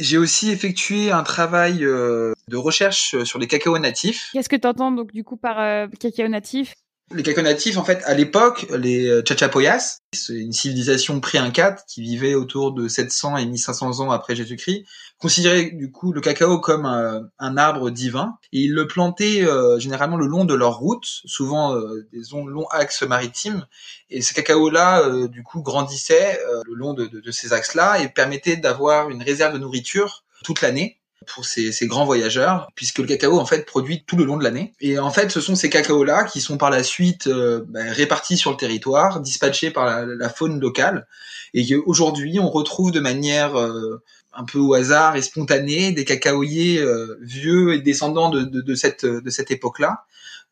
j'ai 0.00 0.18
aussi 0.18 0.50
effectué 0.50 1.12
un 1.12 1.22
travail 1.22 1.78
de 1.78 2.56
recherche 2.56 3.22
sur 3.24 3.38
les 3.38 3.46
cacao 3.46 3.78
natifs. 3.78 4.30
Qu'est-ce 4.32 4.48
que 4.48 4.56
tu 4.56 4.66
entends 4.66 4.90
donc 4.90 5.12
du 5.12 5.22
coup 5.24 5.36
par 5.36 5.88
cacao 5.98 6.28
natif? 6.28 6.74
Les 7.12 7.24
cacao 7.24 7.42
natifs, 7.42 7.76
en 7.76 7.84
fait, 7.84 8.02
à 8.04 8.14
l'époque, 8.14 8.66
les 8.70 9.08
euh, 9.08 9.22
Chachapoyas, 9.26 9.98
c'est 10.12 10.34
une 10.34 10.52
civilisation 10.52 11.18
pré-incate 11.20 11.84
qui 11.88 12.02
vivait 12.02 12.34
autour 12.34 12.72
de 12.72 12.86
700 12.86 13.36
et 13.36 13.46
1500 13.46 14.00
ans 14.00 14.10
après 14.12 14.36
Jésus-Christ, 14.36 14.84
considéraient 15.18 15.70
du 15.72 15.90
coup 15.90 16.12
le 16.12 16.20
cacao 16.20 16.60
comme 16.60 16.86
un, 16.86 17.56
arbre 17.56 17.90
divin 17.90 18.38
et 18.52 18.60
ils 18.60 18.72
le 18.72 18.86
plantaient 18.86 19.42
euh, 19.42 19.78
généralement 19.80 20.16
le 20.16 20.26
long 20.26 20.44
de 20.44 20.54
leur 20.54 20.78
route, 20.78 21.04
souvent 21.24 21.74
euh, 21.74 22.06
des 22.12 22.20
longs 22.32 22.68
axes 22.70 23.02
maritimes. 23.02 23.66
Et 24.08 24.22
ce 24.22 24.32
cacao-là, 24.32 25.26
du 25.26 25.42
coup, 25.42 25.62
grandissait 25.62 26.40
le 26.64 26.74
long 26.74 26.94
de, 26.94 27.06
de 27.06 27.30
ces 27.30 27.52
axes-là 27.52 28.00
et 28.00 28.08
permettait 28.08 28.56
d'avoir 28.56 29.10
une 29.10 29.22
réserve 29.22 29.54
de 29.54 29.58
nourriture 29.58 30.24
toute 30.44 30.62
l'année 30.62 30.99
pour 31.26 31.44
ces, 31.44 31.72
ces, 31.72 31.86
grands 31.86 32.04
voyageurs, 32.04 32.70
puisque 32.74 32.98
le 32.98 33.06
cacao 33.06 33.38
en 33.38 33.44
fait 33.44 33.66
produit 33.66 34.04
tout 34.04 34.16
le 34.16 34.24
long 34.24 34.36
de 34.36 34.44
l'année. 34.44 34.72
Et 34.80 34.98
en 34.98 35.10
fait, 35.10 35.30
ce 35.30 35.40
sont 35.40 35.54
ces 35.54 35.68
cacaos-là 35.68 36.24
qui 36.24 36.40
sont 36.40 36.56
par 36.56 36.70
la 36.70 36.82
suite 36.82 37.26
euh, 37.26 37.62
ben, 37.68 37.92
répartis 37.92 38.38
sur 38.38 38.50
le 38.50 38.56
territoire, 38.56 39.20
dispatchés 39.20 39.70
par 39.70 40.06
la, 40.06 40.28
faune 40.30 40.60
locale, 40.60 41.06
et 41.52 41.66
qu'aujourd'hui 41.66 42.38
on 42.38 42.48
retrouve 42.48 42.90
de 42.90 43.00
manière 43.00 43.58
euh, 43.58 44.02
un 44.32 44.44
peu 44.44 44.58
au 44.58 44.74
hasard 44.74 45.16
et 45.16 45.22
spontanée 45.22 45.92
des 45.92 46.04
cacaoyers 46.04 46.78
euh, 46.78 47.18
vieux 47.20 47.74
et 47.74 47.80
descendants 47.80 48.30
de, 48.30 48.42
de, 48.42 48.60
de 48.62 48.74
cette, 48.74 49.04
de 49.04 49.30
cette 49.30 49.50
époque-là. 49.50 50.04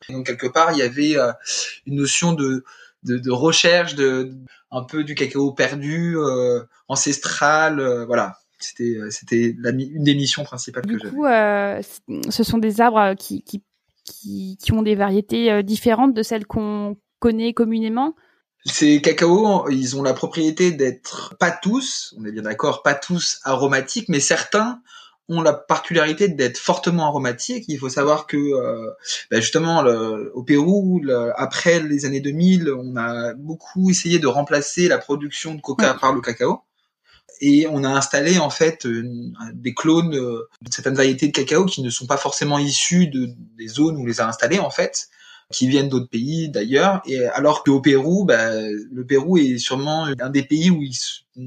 Donc 0.09 0.27
quelque 0.27 0.47
part, 0.47 0.71
il 0.71 0.77
y 0.77 0.81
avait 0.81 1.15
une 1.85 1.95
notion 1.95 2.33
de, 2.33 2.63
de, 3.03 3.17
de, 3.17 3.31
recherche 3.31 3.95
de 3.95 4.31
un 4.71 4.83
peu 4.83 5.03
du 5.03 5.15
cacao 5.15 5.51
perdu, 5.51 6.15
ancestral, 6.87 8.05
voilà 8.05 8.37
c'était 8.59 8.97
euh, 8.97 9.09
c'était 9.09 9.55
une 9.55 10.03
des 10.03 10.15
missions 10.15 10.43
principales 10.43 10.85
du 10.85 10.97
que 10.97 11.07
coup, 11.07 11.25
euh, 11.25 11.81
ce 12.29 12.43
sont 12.43 12.57
des 12.57 12.81
arbres 12.81 13.15
qui, 13.15 13.41
qui, 13.43 13.63
qui, 14.05 14.57
qui 14.61 14.73
ont 14.73 14.81
des 14.81 14.95
variétés 14.95 15.51
euh, 15.51 15.61
différentes 15.61 16.13
de 16.13 16.23
celles 16.23 16.45
qu'on 16.45 16.97
connaît 17.19 17.53
communément. 17.53 18.15
Ces 18.65 19.01
cacao, 19.01 19.69
ils 19.69 19.95
ont 19.95 20.03
la 20.03 20.13
propriété 20.13 20.71
d'être 20.71 21.35
pas 21.39 21.51
tous, 21.51 22.13
on 22.17 22.25
est 22.25 22.31
bien 22.31 22.41
d'accord, 22.41 22.83
pas 22.83 22.93
tous 22.93 23.39
aromatiques, 23.43 24.09
mais 24.09 24.19
certains 24.19 24.81
ont 25.29 25.41
la 25.41 25.53
particularité 25.53 26.27
d'être 26.27 26.57
fortement 26.57 27.05
aromatiques. 27.05 27.65
Il 27.67 27.77
faut 27.77 27.89
savoir 27.89 28.25
que 28.25 28.35
euh, 28.35 28.91
bah 29.31 29.39
justement 29.39 29.81
le, 29.81 30.31
au 30.35 30.43
Pérou, 30.43 30.99
le, 31.01 31.31
après 31.39 31.79
les 31.79 32.05
années 32.05 32.19
2000, 32.19 32.69
on 32.71 32.97
a 32.97 33.33
beaucoup 33.35 33.89
essayé 33.89 34.19
de 34.19 34.27
remplacer 34.27 34.87
la 34.87 34.97
production 34.97 35.53
de 35.53 35.61
coca 35.61 35.93
par 35.93 36.13
le 36.13 36.21
cacao 36.21 36.63
et 37.41 37.67
on 37.67 37.83
a 37.83 37.89
installé 37.89 38.39
en 38.39 38.49
fait 38.49 38.87
des 39.53 39.73
clones 39.73 40.15
euh, 40.15 40.47
de 40.61 40.71
certaines 40.71 40.95
variétés 40.95 41.27
de 41.27 41.31
cacao 41.31 41.65
qui 41.65 41.81
ne 41.81 41.89
sont 41.89 42.05
pas 42.05 42.17
forcément 42.17 42.59
issus 42.59 43.07
de, 43.07 43.29
des 43.57 43.67
zones 43.67 43.97
où 43.97 44.01
on 44.01 44.05
les 44.05 44.21
a 44.21 44.27
installés 44.27 44.59
en 44.59 44.69
fait 44.69 45.09
qui 45.51 45.67
viennent 45.67 45.89
d'autres 45.89 46.09
pays 46.09 46.49
d'ailleurs. 46.49 47.01
Et 47.07 47.25
alors 47.25 47.63
qu'au 47.63 47.81
Pérou 47.81 48.25
bah, 48.25 48.51
le 48.61 49.05
Pérou 49.05 49.37
est 49.37 49.57
sûrement 49.57 50.05
un 50.19 50.29
des 50.29 50.43
pays 50.43 50.69
où, 50.69 50.83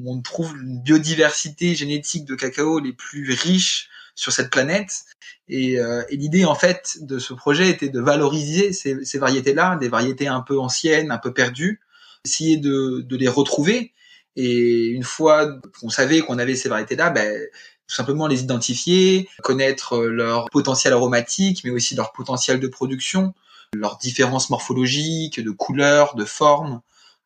on 0.06 0.20
trouve 0.22 0.56
une 0.56 0.82
biodiversité 0.82 1.74
génétique 1.74 2.24
de 2.24 2.34
cacao 2.34 2.80
les 2.80 2.94
plus 2.94 3.32
riches 3.32 3.90
sur 4.14 4.32
cette 4.32 4.50
planète. 4.50 5.04
Et, 5.48 5.78
euh, 5.78 6.02
l'idée 6.10 6.44
en 6.44 6.54
fait 6.54 6.98
de 7.02 7.18
ce 7.18 7.34
projet 7.34 7.68
était 7.68 7.90
de 7.90 8.00
valoriser 8.00 8.72
ces, 8.72 9.04
ces 9.04 9.18
variétés 9.18 9.54
là 9.54 9.76
des 9.76 9.88
variétés 9.88 10.28
un 10.28 10.40
peu 10.40 10.58
anciennes 10.58 11.10
un 11.10 11.18
peu 11.18 11.32
perdues 11.32 11.80
essayer 12.24 12.56
de 12.56 13.16
les 13.16 13.28
retrouver 13.28 13.92
et 14.36 14.86
une 14.86 15.02
fois 15.02 15.60
qu'on 15.80 15.90
savait 15.90 16.20
qu'on 16.20 16.38
avait 16.38 16.56
ces 16.56 16.68
variétés-là, 16.68 17.10
ben, 17.10 17.40
tout 17.86 17.96
simplement 17.96 18.26
les 18.26 18.42
identifier, 18.42 19.28
connaître 19.42 19.98
leur 19.98 20.48
potentiel 20.50 20.94
aromatique, 20.94 21.62
mais 21.64 21.70
aussi 21.70 21.94
leur 21.94 22.12
potentiel 22.12 22.58
de 22.58 22.68
production, 22.68 23.34
leurs 23.74 23.98
différences 23.98 24.50
morphologiques, 24.50 25.40
de 25.40 25.50
couleurs, 25.50 26.14
de 26.14 26.24
formes, 26.24 26.80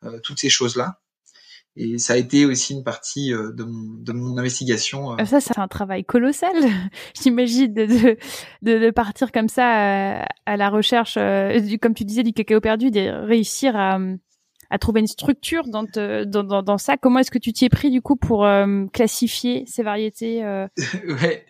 euh, 0.05 0.19
toutes 0.23 0.41
ces 0.41 0.49
choses-là. 0.49 0.99
Et 1.79 1.99
ça 1.99 2.15
a 2.15 2.17
été 2.17 2.47
aussi 2.47 2.73
une 2.73 2.85
partie 2.85 3.35
euh, 3.35 3.53
de, 3.53 3.63
mon, 3.63 3.95
de 4.03 4.13
mon 4.13 4.39
investigation. 4.39 5.13
Euh. 5.13 5.25
Ça, 5.27 5.41
c'est 5.41 5.59
un 5.59 5.69
travail 5.69 6.05
colossal, 6.05 6.55
j'imagine, 7.23 7.73
de, 7.73 7.87
de, 8.63 8.79
de, 8.79 8.91
partir 8.91 9.31
comme 9.31 9.49
ça 9.49 9.67
à, 9.67 10.27
à 10.47 10.57
la 10.57 10.71
recherche, 10.71 11.17
du, 11.17 11.79
comme 11.79 11.95
tu 11.95 12.05
disais, 12.05 12.23
du 12.23 12.33
cacao 12.33 12.61
perdu, 12.61 12.91
de 12.91 13.27
réussir 13.27 13.77
à, 13.77 13.99
à 14.71 14.79
trouver 14.79 15.01
une 15.01 15.07
structure 15.07 15.65
dans, 15.69 15.85
dans, 15.85 16.45
dans, 16.45 16.63
dans, 16.63 16.79
ça. 16.79 16.97
Comment 16.97 17.21
est-ce 17.21 17.31
que 17.31 17.39
tu 17.39 17.53
t'y 17.53 17.67
es 17.67 17.69
pris 17.69 17.91
du 17.91 18.03
coup 18.03 18.17
pour 18.17 18.45
euh, 18.45 18.87
classifier 18.93 19.65
ces 19.67 19.83
variétés 19.83 20.45
euh... 20.45 20.67
Ouais. 21.21 21.45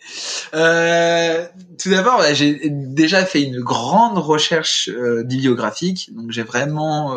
Euh, 0.54 1.46
tout 1.78 1.90
d'abord, 1.90 2.22
j'ai 2.32 2.70
déjà 2.70 3.24
fait 3.24 3.42
une 3.42 3.60
grande 3.60 4.18
recherche 4.18 4.88
euh, 4.88 5.22
bibliographique, 5.24 6.14
donc 6.14 6.30
j'ai 6.30 6.42
vraiment 6.42 7.16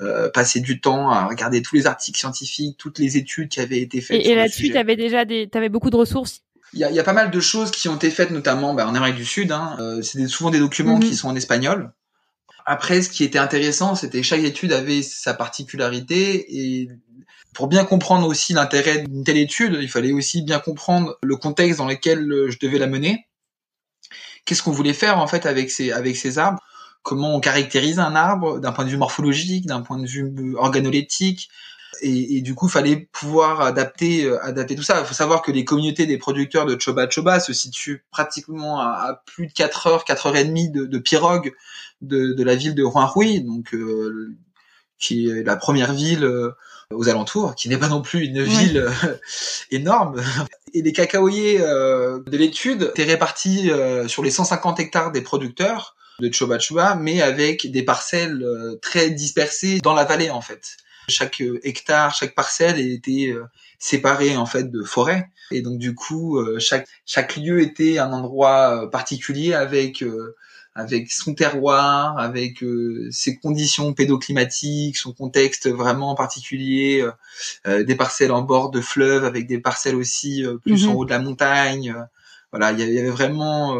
euh, 0.00 0.28
passé 0.30 0.60
du 0.60 0.80
temps 0.80 1.10
à 1.10 1.26
regarder 1.26 1.62
tous 1.62 1.76
les 1.76 1.86
articles 1.86 2.18
scientifiques, 2.18 2.76
toutes 2.78 2.98
les 2.98 3.16
études 3.16 3.48
qui 3.48 3.60
avaient 3.60 3.80
été 3.80 4.00
faites. 4.00 4.24
Et, 4.24 4.30
et 4.30 4.34
là-dessus, 4.34 4.70
tu 4.70 4.78
avais 4.78 4.96
déjà 4.96 5.24
des, 5.24 5.48
avais 5.54 5.68
beaucoup 5.68 5.90
de 5.90 5.96
ressources? 5.96 6.42
Il 6.72 6.80
y 6.80 6.84
a, 6.84 6.90
y 6.90 6.98
a, 6.98 7.04
pas 7.04 7.12
mal 7.12 7.30
de 7.30 7.40
choses 7.40 7.70
qui 7.70 7.88
ont 7.88 7.96
été 7.96 8.10
faites, 8.10 8.30
notamment 8.30 8.74
bah, 8.74 8.86
en 8.86 8.94
Amérique 8.94 9.16
du 9.16 9.24
Sud. 9.24 9.52
Hein. 9.52 10.00
c'est 10.02 10.26
souvent 10.26 10.50
des 10.50 10.58
documents 10.58 10.98
qui 10.98 11.10
mhm. 11.10 11.14
sont 11.14 11.28
en 11.28 11.36
espagnol. 11.36 11.92
Après, 12.66 13.00
ce 13.00 13.08
qui 13.08 13.22
était 13.22 13.38
intéressant, 13.38 13.94
c'était 13.94 14.24
chaque 14.24 14.42
étude 14.42 14.72
avait 14.72 15.02
sa 15.02 15.34
particularité 15.34 16.44
et 16.48 16.88
pour 17.54 17.68
bien 17.68 17.84
comprendre 17.84 18.26
aussi 18.26 18.52
l'intérêt 18.52 18.98
d'une 18.98 19.22
telle 19.22 19.38
étude, 19.38 19.78
il 19.80 19.88
fallait 19.88 20.12
aussi 20.12 20.42
bien 20.42 20.58
comprendre 20.58 21.16
le 21.22 21.36
contexte 21.36 21.78
dans 21.78 21.86
lequel 21.86 22.28
je 22.48 22.58
devais 22.58 22.78
la 22.78 22.88
mener. 22.88 23.28
Qu'est-ce 24.44 24.64
qu'on 24.64 24.72
voulait 24.72 24.92
faire 24.92 25.18
en 25.18 25.28
fait 25.28 25.46
avec 25.46 25.70
ces 25.70 25.92
avec 25.92 26.16
ces 26.16 26.38
arbres? 26.38 26.60
Comment 27.02 27.36
on 27.36 27.40
caractérise 27.40 28.00
un 28.00 28.16
arbre 28.16 28.58
d'un 28.58 28.72
point 28.72 28.84
de 28.84 28.90
vue 28.90 28.96
morphologique, 28.96 29.66
d'un 29.66 29.80
point 29.80 29.98
de 29.98 30.06
vue 30.06 30.56
organoleptique? 30.56 31.48
Et, 32.02 32.36
et, 32.36 32.40
du 32.42 32.54
coup, 32.54 32.66
il 32.66 32.72
fallait 32.72 33.08
pouvoir 33.12 33.62
adapter, 33.62 34.24
euh, 34.24 34.44
adapter 34.44 34.74
tout 34.74 34.82
ça. 34.82 35.00
Il 35.00 35.06
faut 35.06 35.14
savoir 35.14 35.40
que 35.40 35.50
les 35.50 35.64
communautés 35.64 36.04
des 36.04 36.18
producteurs 36.18 36.66
de 36.66 36.78
Choba 36.78 37.08
Choba 37.08 37.40
se 37.40 37.54
situent 37.54 38.04
pratiquement 38.10 38.80
à, 38.80 39.22
plus 39.24 39.46
de 39.46 39.52
4 39.52 39.86
heures, 39.86 40.04
4 40.04 40.26
heures 40.26 40.36
et 40.36 40.44
demie 40.44 40.68
de, 40.68 40.84
de 40.84 40.98
pirogue 40.98 41.54
de, 42.00 42.32
de 42.32 42.44
la 42.44 42.54
ville 42.54 42.74
de 42.74 42.82
Huanhui. 42.82 43.42
Donc, 43.42 43.74
euh, 43.74 44.36
qui 44.98 45.28
est 45.28 45.42
la 45.42 45.56
première 45.56 45.92
ville 45.92 46.24
euh, 46.24 46.50
aux 46.92 47.08
alentours, 47.08 47.54
qui 47.54 47.68
n'est 47.68 47.78
pas 47.78 47.88
non 47.88 48.02
plus 48.02 48.24
une 48.24 48.42
ville 48.42 48.78
euh, 48.78 49.14
énorme. 49.70 50.22
Et 50.74 50.82
les 50.82 50.92
cacaoyers 50.92 51.60
euh, 51.60 52.20
de 52.26 52.36
l'étude 52.36 52.90
étaient 52.90 53.04
répartis 53.04 53.70
sur 54.08 54.22
les 54.22 54.30
150 54.30 54.80
hectares 54.80 55.12
des 55.12 55.22
producteurs 55.22 55.96
de 56.18 56.32
Choba 56.32 56.58
Choba, 56.58 56.94
mais 56.94 57.22
avec 57.22 57.70
des 57.70 57.82
parcelles 57.82 58.44
très 58.82 59.10
dispersées 59.10 59.80
dans 59.80 59.94
la 59.94 60.04
vallée 60.04 60.30
en 60.30 60.40
fait. 60.40 60.76
Chaque 61.08 61.42
hectare, 61.62 62.14
chaque 62.14 62.34
parcelle 62.34 62.80
était 62.80 63.34
séparée 63.78 64.36
en 64.36 64.46
fait 64.46 64.70
de 64.70 64.82
forêt, 64.82 65.28
et 65.50 65.62
donc 65.62 65.78
du 65.78 65.94
coup 65.94 66.38
chaque 66.58 66.88
chaque 67.04 67.36
lieu 67.36 67.60
était 67.60 67.98
un 67.98 68.12
endroit 68.12 68.90
particulier 68.90 69.54
avec 69.54 70.02
avec 70.76 71.10
son 71.10 71.34
terroir, 71.34 72.18
avec 72.18 72.62
euh, 72.62 73.08
ses 73.10 73.38
conditions 73.38 73.94
pédoclimatiques, 73.94 74.98
son 74.98 75.14
contexte 75.14 75.68
vraiment 75.70 76.14
particulier, 76.14 77.00
euh, 77.00 77.12
euh, 77.66 77.82
des 77.82 77.96
parcelles 77.96 78.30
en 78.30 78.42
bord 78.42 78.70
de 78.70 78.82
fleuve, 78.82 79.24
avec 79.24 79.46
des 79.46 79.58
parcelles 79.58 79.96
aussi 79.96 80.44
plus 80.62 80.86
en 80.86 80.90
mhm. 80.90 80.96
haut 80.96 81.04
de 81.06 81.10
la 81.10 81.18
montagne. 81.18 81.96
voilà, 82.52 82.72
il 82.72 82.78
y 82.78 82.98
avait 82.98 83.08
vraiment, 83.08 83.74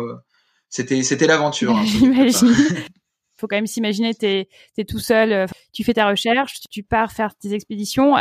c'était 0.70 1.02
c'était 1.02 1.26
l'aventure. 1.26 1.76
Hein, 1.76 1.84
J'imagine. 1.86 2.54
faut 3.38 3.46
quand 3.46 3.56
même 3.56 3.66
s'imaginer, 3.66 4.14
tu 4.14 4.26
es, 4.26 4.84
tout 4.88 4.98
seul, 4.98 5.46
tu 5.74 5.84
fais 5.84 5.92
ta 5.92 6.08
recherche, 6.08 6.60
tu 6.70 6.82
pars 6.82 7.12
faire 7.12 7.36
tes 7.36 7.52
expéditions. 7.52 8.16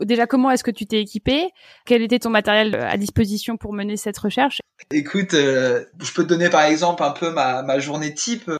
Euh, 0.00 0.04
déjà, 0.04 0.26
comment 0.26 0.50
est-ce 0.50 0.64
que 0.64 0.70
tu 0.70 0.86
t'es 0.86 1.00
équipé? 1.00 1.50
Quel 1.86 2.02
était 2.02 2.18
ton 2.18 2.30
matériel 2.30 2.74
à 2.74 2.96
disposition 2.96 3.56
pour 3.56 3.72
mener 3.72 3.96
cette 3.96 4.18
recherche? 4.18 4.60
Écoute, 4.90 5.34
euh, 5.34 5.84
je 6.00 6.12
peux 6.12 6.24
te 6.24 6.28
donner 6.28 6.50
par 6.50 6.62
exemple 6.62 7.02
un 7.02 7.12
peu 7.12 7.30
ma 7.30 7.78
journée 7.78 8.14
type 8.14 8.50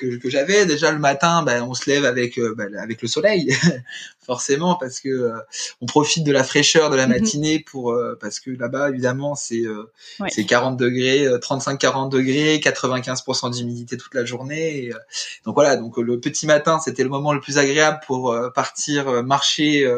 que, 0.00 0.16
que 0.16 0.30
j'avais. 0.30 0.66
Déjà 0.66 0.90
le 0.90 0.98
matin, 0.98 1.42
ben, 1.42 1.62
on 1.62 1.74
se 1.74 1.88
lève 1.88 2.04
avec 2.04 2.38
euh, 2.38 2.54
ben, 2.56 2.74
avec 2.76 3.02
le 3.02 3.08
soleil, 3.08 3.54
forcément, 4.26 4.76
parce 4.76 5.00
que 5.00 5.08
euh, 5.08 5.38
on 5.80 5.86
profite 5.86 6.24
de 6.24 6.32
la 6.32 6.42
fraîcheur 6.42 6.90
de 6.90 6.96
la 6.96 7.06
mhm. 7.06 7.12
matinée 7.12 7.58
pour 7.60 7.96
parce 8.20 8.40
que 8.40 8.50
là-bas 8.50 8.90
évidemment 8.90 9.34
c'est 9.34 9.64
c'est 10.28 10.44
40 10.44 10.76
degrés, 10.76 11.26
35-40 11.26 12.10
degrés, 12.10 12.58
95% 12.58 13.52
d'humidité 13.52 13.96
toute 13.96 14.14
la 14.14 14.24
journée. 14.24 14.90
donc 15.44 15.54
voilà, 15.54 15.76
donc 15.76 15.98
le 15.98 16.18
petit 16.20 16.46
matin 16.46 16.78
c'était 16.82 17.02
le 17.02 17.08
moment 17.08 17.32
le 17.32 17.40
plus 17.40 17.58
agréable 17.58 18.00
pour 18.06 18.34
partir 18.54 19.22
marcher 19.24 19.90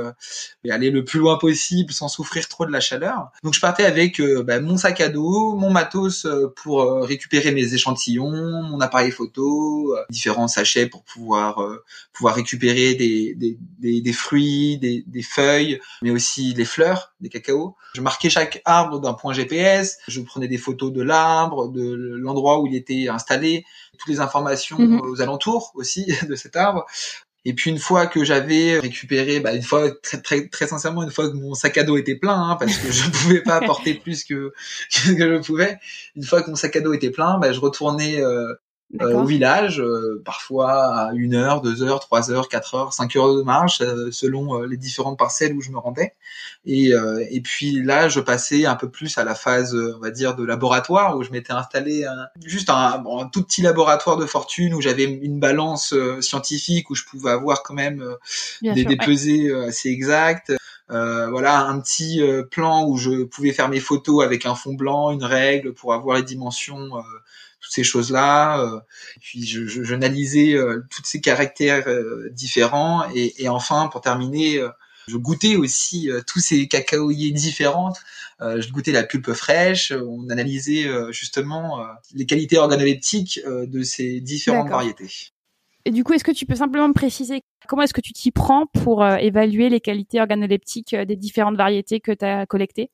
et 0.64 0.70
aller 0.70 0.90
le 0.90 1.04
plus 1.04 1.20
loin 1.20 1.38
possible 1.38 1.92
sans 1.92 2.08
souffrir 2.08 2.48
trop 2.48 2.66
de 2.66 2.72
la 2.72 2.80
chaleur. 2.80 3.30
Donc 3.42 3.54
je 3.54 3.60
partais 3.60 3.84
avec 3.84 4.20
ben, 4.20 4.64
mon 4.64 4.76
sac 4.76 5.00
à 5.00 5.08
dos, 5.08 5.54
mon 5.54 5.70
matos 5.70 6.26
pour 6.56 7.02
récupérer 7.02 7.52
mes 7.52 7.74
échantillons, 7.74 8.30
mon 8.30 8.80
appareil 8.80 9.10
photo, 9.10 9.91
euh, 9.92 10.02
différents 10.10 10.48
sachets 10.48 10.86
pour 10.86 11.02
pouvoir 11.04 11.62
euh, 11.62 11.82
pouvoir 12.12 12.34
récupérer 12.34 12.94
des, 12.94 13.34
des, 13.34 13.58
des, 13.78 14.00
des 14.00 14.12
fruits, 14.12 14.78
des, 14.78 15.04
des, 15.06 15.22
feuilles, 15.22 15.80
mais 16.02 16.10
aussi 16.10 16.54
les 16.54 16.64
fleurs, 16.64 17.14
des 17.20 17.28
cacao. 17.28 17.76
Je 17.94 18.00
marquais 18.00 18.30
chaque 18.30 18.62
arbre 18.64 19.00
d'un 19.00 19.14
point 19.14 19.32
GPS. 19.32 19.98
Je 20.08 20.20
prenais 20.20 20.48
des 20.48 20.58
photos 20.58 20.92
de 20.92 21.02
l'arbre, 21.02 21.68
de 21.68 22.16
l'endroit 22.16 22.60
où 22.60 22.66
il 22.66 22.74
était 22.74 23.08
installé, 23.08 23.64
toutes 23.98 24.08
les 24.08 24.20
informations 24.20 24.78
mhm. 24.78 25.00
aux 25.00 25.20
alentours 25.20 25.72
aussi 25.74 26.06
de 26.28 26.34
cet 26.34 26.56
arbre. 26.56 26.86
Et 27.44 27.54
puis 27.54 27.70
une 27.70 27.78
fois 27.78 28.06
que 28.06 28.24
j'avais 28.24 28.78
récupéré, 28.78 29.40
bah 29.40 29.52
une 29.54 29.62
fois 29.62 29.90
très 29.90 30.20
très 30.20 30.48
très 30.48 30.68
sincèrement, 30.68 31.02
une 31.02 31.10
fois 31.10 31.28
que 31.28 31.34
mon 31.34 31.54
sac 31.54 31.76
à 31.76 31.82
dos 31.82 31.96
était 31.96 32.14
plein, 32.14 32.50
hein, 32.50 32.56
parce 32.56 32.76
que 32.76 32.92
je 32.92 33.10
pouvais 33.10 33.42
pas 33.42 33.56
apporter 33.56 33.94
plus 33.94 34.24
que 34.24 34.52
que 34.92 35.16
je 35.16 35.44
pouvais, 35.44 35.78
une 36.14 36.22
fois 36.22 36.42
que 36.42 36.50
mon 36.50 36.56
sac 36.56 36.76
à 36.76 36.80
dos 36.80 36.92
était 36.92 37.10
plein, 37.10 37.38
bah, 37.38 37.52
je 37.52 37.58
retournais 37.58 38.20
euh, 38.20 38.54
au 39.00 39.24
village, 39.24 39.80
euh, 39.80 40.20
parfois 40.24 40.72
à 40.72 41.12
une 41.14 41.34
heure, 41.34 41.60
deux 41.60 41.82
heures, 41.82 42.00
trois 42.00 42.30
heures, 42.30 42.48
quatre 42.48 42.74
heures, 42.74 42.92
cinq 42.92 43.16
heures 43.16 43.34
de 43.34 43.42
marche, 43.42 43.80
euh, 43.80 44.10
selon 44.10 44.62
les 44.62 44.76
différentes 44.76 45.18
parcelles 45.18 45.54
où 45.54 45.62
je 45.62 45.70
me 45.70 45.78
rendais. 45.78 46.14
Et, 46.66 46.92
et 47.30 47.40
puis 47.40 47.82
là, 47.82 48.08
je 48.08 48.20
passais 48.20 48.66
un 48.66 48.76
peu 48.76 48.88
plus 48.88 49.18
à 49.18 49.24
la 49.24 49.34
phase, 49.34 49.74
on 49.74 49.98
va 49.98 50.10
dire, 50.10 50.36
de 50.36 50.44
laboratoire, 50.44 51.16
où 51.16 51.24
je 51.24 51.30
m'étais 51.30 51.52
installé 51.52 52.04
un, 52.04 52.28
juste 52.44 52.70
un, 52.70 53.02
un, 53.04 53.26
tout 53.26 53.42
petit 53.42 53.62
laboratoire 53.62 54.16
de 54.16 54.26
fortune 54.26 54.72
où 54.74 54.80
j'avais 54.80 55.04
une 55.04 55.40
balance 55.40 55.92
scientifique 56.20 56.88
où 56.90 56.94
je 56.94 57.04
pouvais 57.04 57.30
avoir 57.30 57.64
quand 57.64 57.74
même 57.74 58.04
des, 58.62 58.84
des 58.84 58.96
pesées 58.96 59.52
assez 59.52 59.88
exactes. 59.88 60.52
Euh, 60.90 61.30
voilà 61.30 61.60
un 61.60 61.80
petit 61.80 62.22
plan 62.50 62.86
où 62.86 62.96
je 62.96 63.24
pouvais 63.24 63.52
faire 63.52 63.68
mes 63.68 63.80
photos 63.80 64.24
avec 64.24 64.46
un 64.46 64.54
fond 64.54 64.74
blanc, 64.74 65.10
une 65.10 65.24
règle 65.24 65.72
pour 65.72 65.94
avoir 65.94 66.16
les 66.16 66.22
dimensions 66.22 66.90
toutes 67.62 67.72
ces 67.72 67.84
choses-là. 67.84 68.60
Euh, 68.60 68.80
puis 69.20 69.46
je, 69.46 69.66
je, 69.66 69.82
j'analysais 69.84 70.54
euh, 70.54 70.84
tous 70.90 71.02
ces 71.04 71.20
caractères 71.20 71.88
euh, 71.88 72.28
différents 72.32 73.08
et, 73.14 73.42
et, 73.42 73.48
enfin 73.48 73.88
pour 73.88 74.02
terminer, 74.02 74.60
je 75.08 75.16
goûtais 75.16 75.56
aussi 75.56 76.10
tous 76.26 76.40
ces 76.40 76.68
cacaoyers 76.68 77.32
différents. 77.32 77.92
je 78.40 78.70
goûtais 78.70 78.92
la 78.92 79.02
pulpe 79.02 79.32
fraîche. 79.32 79.92
On 79.92 80.28
analysait 80.30 80.88
justement 81.10 81.84
les 82.14 82.24
qualités 82.24 82.58
organoleptiques 82.58 83.40
de 83.44 83.82
ces 83.82 84.20
différentes 84.20 84.68
variétés. 84.68 85.10
Et 85.84 85.90
du 85.90 86.04
coup, 86.04 86.12
est-ce 86.12 86.22
que 86.22 86.30
tu 86.30 86.46
peux 86.46 86.54
simplement 86.54 86.86
me 86.86 86.94
préciser 86.94 87.42
comment 87.66 87.82
est-ce 87.82 87.94
que 87.94 88.00
tu 88.00 88.12
t'y 88.12 88.30
prends 88.30 88.66
pour 88.66 89.04
évaluer 89.04 89.68
les 89.68 89.80
qualités 89.80 90.20
organoleptiques 90.20 90.94
des 90.94 91.16
différentes 91.16 91.56
variétés 91.56 91.98
que 91.98 92.12
tu 92.12 92.24
as 92.24 92.46
collectées? 92.46 92.90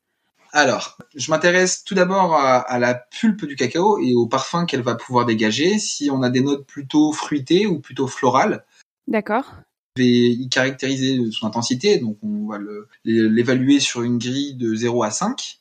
Alors, 0.53 0.99
je 1.15 1.31
m'intéresse 1.31 1.85
tout 1.85 1.95
d'abord 1.95 2.35
à, 2.35 2.79
la 2.79 2.95
pulpe 2.95 3.45
du 3.45 3.57
cacao 3.57 3.99
et 3.99 4.15
au 4.15 4.27
parfum 4.27 4.65
qu'elle 4.65 4.83
va 4.83 4.95
pouvoir 4.95 5.27
dégager. 5.27 5.79
Si 5.79 6.11
on 6.11 6.23
a 6.23 6.31
des 6.31 6.41
notes 6.41 6.67
plutôt 6.67 7.13
fruitées 7.13 7.67
ou 7.67 7.81
plutôt 7.81 8.07
florales. 8.07 8.65
D'accord. 9.07 9.55
Je 9.97 10.03
vais 10.03 10.09
y 10.09 10.49
caractériser 10.49 11.19
son 11.33 11.47
intensité, 11.47 11.99
donc 11.99 12.19
on 12.23 12.47
va 12.47 12.59
l'évaluer 13.05 13.81
sur 13.81 14.03
une 14.03 14.19
grille 14.19 14.55
de 14.55 14.75
0 14.75 15.03
à 15.03 15.11
5. 15.11 15.61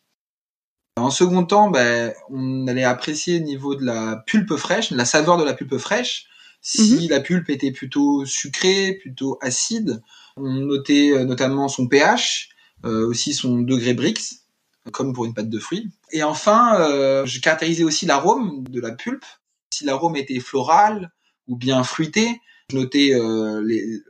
En 0.97 1.11
second 1.11 1.43
temps, 1.43 1.69
ben, 1.69 2.13
on 2.29 2.67
allait 2.67 2.83
apprécier 2.83 3.39
au 3.39 3.43
niveau 3.43 3.75
de 3.75 3.85
la 3.85 4.23
pulpe 4.25 4.55
fraîche, 4.55 4.91
la 4.91 5.05
saveur 5.05 5.37
de 5.37 5.43
la 5.43 5.53
pulpe 5.53 5.77
fraîche. 5.77 6.27
Si 6.61 7.03
mhm. 7.03 7.09
la 7.09 7.19
pulpe 7.19 7.49
était 7.49 7.71
plutôt 7.71 8.25
sucrée, 8.25 8.93
plutôt 8.93 9.37
acide, 9.41 10.01
on 10.37 10.51
notait 10.51 11.11
euh, 11.11 11.23
notamment 11.23 11.67
son 11.67 11.87
pH, 11.87 12.49
euh, 12.83 13.07
aussi 13.07 13.33
son 13.33 13.59
degré 13.59 13.93
Brix 13.93 14.46
comme 14.91 15.13
pour 15.13 15.25
une 15.25 15.33
pâte 15.33 15.49
de 15.49 15.59
fruits. 15.59 15.89
Et 16.11 16.23
enfin, 16.23 16.79
euh, 16.79 17.25
je 17.25 17.39
caractérisais 17.39 17.83
aussi 17.83 18.05
l'arôme 18.05 18.63
de 18.69 18.81
la 18.81 18.91
pulpe. 18.91 19.25
Si 19.71 19.85
l'arôme 19.85 20.15
était 20.15 20.39
floral 20.39 21.11
ou 21.47 21.55
bien 21.55 21.83
fruité, 21.83 22.41
je 22.69 22.77
notais 22.77 23.13
euh, 23.13 23.63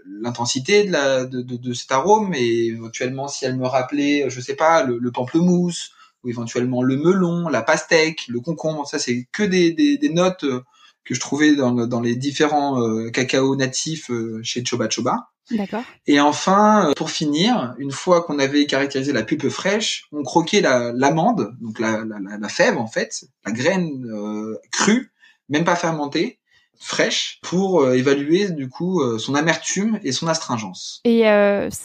l'intensité 0.05 0.85
de, 0.85 1.25
de, 1.25 1.57
de, 1.57 1.73
cet 1.73 1.91
arôme 1.91 2.33
et 2.33 2.67
éventuellement 2.67 3.27
si 3.27 3.45
elle 3.45 3.55
me 3.55 3.67
rappelait, 3.67 4.29
je 4.29 4.41
sais 4.41 4.55
pas, 4.55 4.83
le, 4.83 4.97
le 4.97 5.11
pamplemousse 5.11 5.91
ou 6.23 6.29
éventuellement 6.29 6.81
le 6.81 6.97
melon, 6.97 7.49
la 7.49 7.61
pastèque, 7.61 8.27
le 8.27 8.39
concombre. 8.39 8.87
Ça, 8.87 8.97
c'est 8.99 9.27
que 9.31 9.43
des, 9.43 9.73
des, 9.73 9.97
des, 9.97 10.09
notes 10.09 10.43
euh, 10.43 10.63
que 11.03 11.13
je 11.13 11.19
trouvais 11.19 11.55
dans, 11.55 11.71
dans 11.71 12.01
les 12.01 12.15
différents 12.15 12.81
euh, 12.81 13.09
cacao 13.11 13.55
natifs 13.55 14.09
euh, 14.09 14.41
chez 14.43 14.65
Choba 14.65 14.89
Choba. 14.89 15.29
D'accord. 15.51 15.83
Et 16.07 16.19
enfin, 16.19 16.89
euh, 16.89 16.93
pour 16.93 17.09
finir, 17.09 17.75
une 17.77 17.91
fois 17.91 18.23
qu'on 18.23 18.39
avait 18.39 18.65
caractérisé 18.65 19.13
la 19.13 19.23
pulpe 19.23 19.49
fraîche, 19.49 20.07
on 20.11 20.23
croquait 20.23 20.61
la 20.61 20.91
l'amande, 20.93 21.55
donc 21.61 21.79
la, 21.79 22.03
la, 22.03 22.37
la, 22.37 22.49
fève 22.49 22.77
en 22.77 22.87
fait, 22.87 23.25
la 23.45 23.51
graine 23.51 24.05
euh, 24.11 24.57
crue, 24.71 25.11
même 25.49 25.63
pas 25.63 25.75
fermentée, 25.75 26.39
fraîche, 26.79 27.39
pour 27.41 27.81
euh, 27.81 27.93
évaluer 27.93 28.49
du 28.49 28.69
coup 28.69 29.01
son 29.17 29.35
amertume 29.35 29.99
et 30.03 30.11
son 30.11 30.27
astringence. 30.27 31.01
Et 31.05 31.21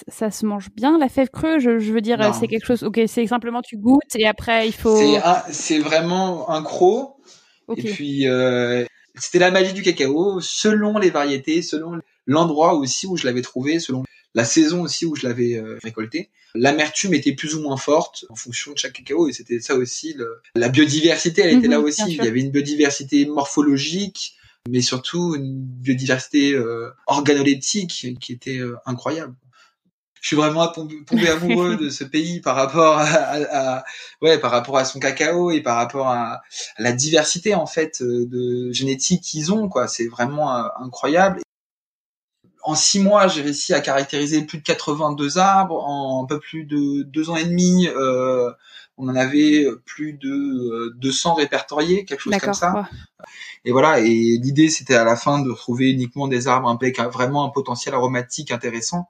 ça 0.09 0.31
se 0.31 0.45
mange 0.45 0.71
bien 0.75 0.99
la 0.99 1.09
fève 1.09 1.29
crue? 1.29 1.61
Je, 1.61 1.79
je 1.79 1.93
veux 1.93 2.01
dire, 2.01 2.35
c'est 2.35 2.49
quelque 2.49 2.67
chose. 2.67 2.83
Ok, 2.83 3.01
c'est 3.07 3.27
simplement 3.27 3.63
tu 3.63 3.77
goûtes 3.77 4.17
et 4.17 4.27
après 4.27 4.67
il 4.67 4.75
faut. 4.75 4.99
C'est 5.51 5.79
vraiment 5.79 6.51
un 6.51 6.63
croc. 6.63 7.17
Et 7.77 7.83
puis 7.85 8.27
c'était 9.15 9.39
la 9.39 9.51
magie 9.51 9.73
du 9.73 9.83
cacao, 9.83 10.41
selon 10.41 10.99
les 10.99 11.11
variétés, 11.11 11.63
selon 11.63 12.01
l'endroit 12.27 12.75
aussi 12.75 13.07
où 13.07 13.17
je 13.17 13.27
l'avais 13.27 13.43
trouvé, 13.43 13.79
selon 13.79 14.05
la 14.35 14.45
saison 14.45 14.83
aussi 14.83 15.05
où 15.05 15.15
je 15.15 15.27
l'avais 15.27 15.57
euh, 15.57 15.79
récolté. 15.83 16.31
L'amertume 16.55 17.15
était 17.15 17.33
plus 17.33 17.55
ou 17.55 17.61
moins 17.61 17.77
forte 17.77 18.25
en 18.29 18.35
fonction 18.35 18.73
de 18.73 18.79
chaque 18.79 18.93
cacao 18.93 19.29
et 19.29 19.33
c'était 19.33 19.61
ça 19.61 19.75
aussi. 19.75 20.17
La 20.55 20.69
biodiversité, 20.69 21.43
elle 21.43 21.59
était 21.59 21.69
là 21.69 21.79
mhm, 21.79 21.85
aussi. 21.85 22.03
Il 22.09 22.17
y 22.17 22.29
avait 22.29 22.41
une 22.41 22.51
biodiversité 22.51 23.25
morphologique, 23.27 24.37
mais 24.69 24.83
surtout 24.83 25.35
une 25.35 25.63
biodiversité 25.63 26.53
euh, 26.53 26.91
organoleptique 27.07 28.17
qui 28.21 28.33
était 28.33 28.59
euh, 28.59 28.77
incroyable. 28.85 29.35
Je 30.23 30.29
suis 30.29 30.37
vraiment 30.37 30.67
tombé, 30.69 30.97
amoureux 31.29 31.77
de 31.77 31.91
ce 31.91 32.05
pays 32.05 32.41
par 32.41 32.57
rapport 32.57 32.97
à, 32.99 33.85
ouais 34.23 34.39
par 34.39 34.51
rapport 34.51 34.79
à 34.79 34.87
son 34.87 34.99
cacao 34.99 35.51
et 35.51 35.61
par 35.61 35.77
rapport 35.77 36.09
à, 36.09 36.35
à 36.35 36.43
la 36.79 36.93
diversité 36.93 37.55
en 37.55 37.67
fait 37.67 38.03
de 38.03 38.73
génétique 38.73 39.23
qu'ils 39.23 39.53
ont 39.53 39.69
quoi. 39.69 39.89
C'est 39.89 40.07
vraiment 40.07 40.51
incroyable 40.81 41.43
en 42.63 42.75
six 42.75 43.01
mois, 43.01 43.29
j'ai 43.29 43.43
réussi 43.43 43.75
à 43.75 43.81
caractériser 43.81 44.43
plus 44.43 44.59
de 44.59 44.63
82 44.63 45.39
arbres. 45.39 45.83
En 45.85 46.23
un 46.23 46.27
peu 46.27 46.39
plus 46.39 46.65
de 46.65 47.03
deux 47.03 47.29
ans 47.29 47.37
et 47.37 47.45
demi, 47.45 47.89
euh, 47.89 48.51
on 48.97 49.09
en 49.09 49.17
avait 49.17 49.67
plus 49.85 50.13
de 50.13 50.95
200 50.97 51.35
répertoriés, 51.35 52.05
quelque 52.05 52.21
chose 52.21 52.37
comme 52.39 52.55
ça. 52.55 52.89
Et 53.65 53.73
voilà, 53.73 54.01
et 54.01 54.39
l'idée 54.39 54.69
c'était 54.69 54.95
à 54.95 55.05
la 55.05 55.17
fin 55.17 55.41
de 55.41 55.53
trouver 55.53 55.91
uniquement 55.91 56.29
des 56.29 56.49
arbres 56.49 56.69
avec 56.69 57.01
vraiment 57.01 57.45
un 57.45 57.51
potentiel 57.51 57.95
aromatique 57.95 58.51
intéressant, 58.51 59.09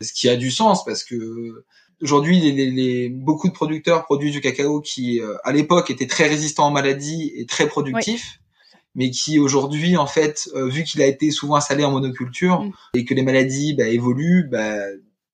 ce 0.00 0.12
qui 0.12 0.28
a 0.28 0.36
du 0.36 0.50
sens 0.50 0.84
parce 0.84 1.04
que 1.04 1.64
aujourd'hui 2.02 2.40
les, 2.40 2.70
les, 2.70 3.08
beaucoup 3.08 3.48
de 3.48 3.52
producteurs 3.52 4.04
produisent 4.04 4.32
du 4.32 4.40
cacao 4.40 4.80
qui 4.80 5.20
à 5.44 5.52
l'époque 5.52 5.90
était 5.90 6.06
très 6.06 6.28
résistant 6.28 6.68
aux 6.68 6.72
maladies 6.72 7.32
et 7.34 7.46
très 7.46 7.66
productif 7.66 8.40
mais 8.98 9.10
qui 9.10 9.38
aujourd'hui, 9.38 9.96
en 9.96 10.08
fait, 10.08 10.50
euh, 10.56 10.68
vu 10.68 10.82
qu'il 10.82 11.00
a 11.02 11.06
été 11.06 11.30
souvent 11.30 11.54
installé 11.54 11.84
en 11.84 11.92
monoculture 11.92 12.62
mm. 12.62 12.72
et 12.94 13.04
que 13.04 13.14
les 13.14 13.22
maladies 13.22 13.74
bah, 13.74 13.86
évoluent, 13.86 14.48
bah, 14.50 14.76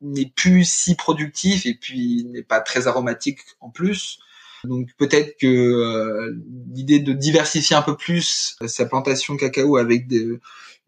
n'est 0.02 0.30
plus 0.36 0.68
si 0.68 0.94
productif 0.94 1.64
et 1.64 1.72
puis 1.72 2.26
n'est 2.30 2.42
pas 2.42 2.60
très 2.60 2.86
aromatique 2.86 3.40
en 3.60 3.70
plus. 3.70 4.18
Donc 4.64 4.90
peut-être 4.98 5.38
que 5.38 5.46
euh, 5.46 6.36
l'idée 6.74 6.98
de 6.98 7.14
diversifier 7.14 7.74
un 7.74 7.80
peu 7.80 7.96
plus 7.96 8.56
sa 8.66 8.84
plantation 8.84 9.36
cacao 9.36 9.78
avec 9.78 10.08
des, 10.08 10.26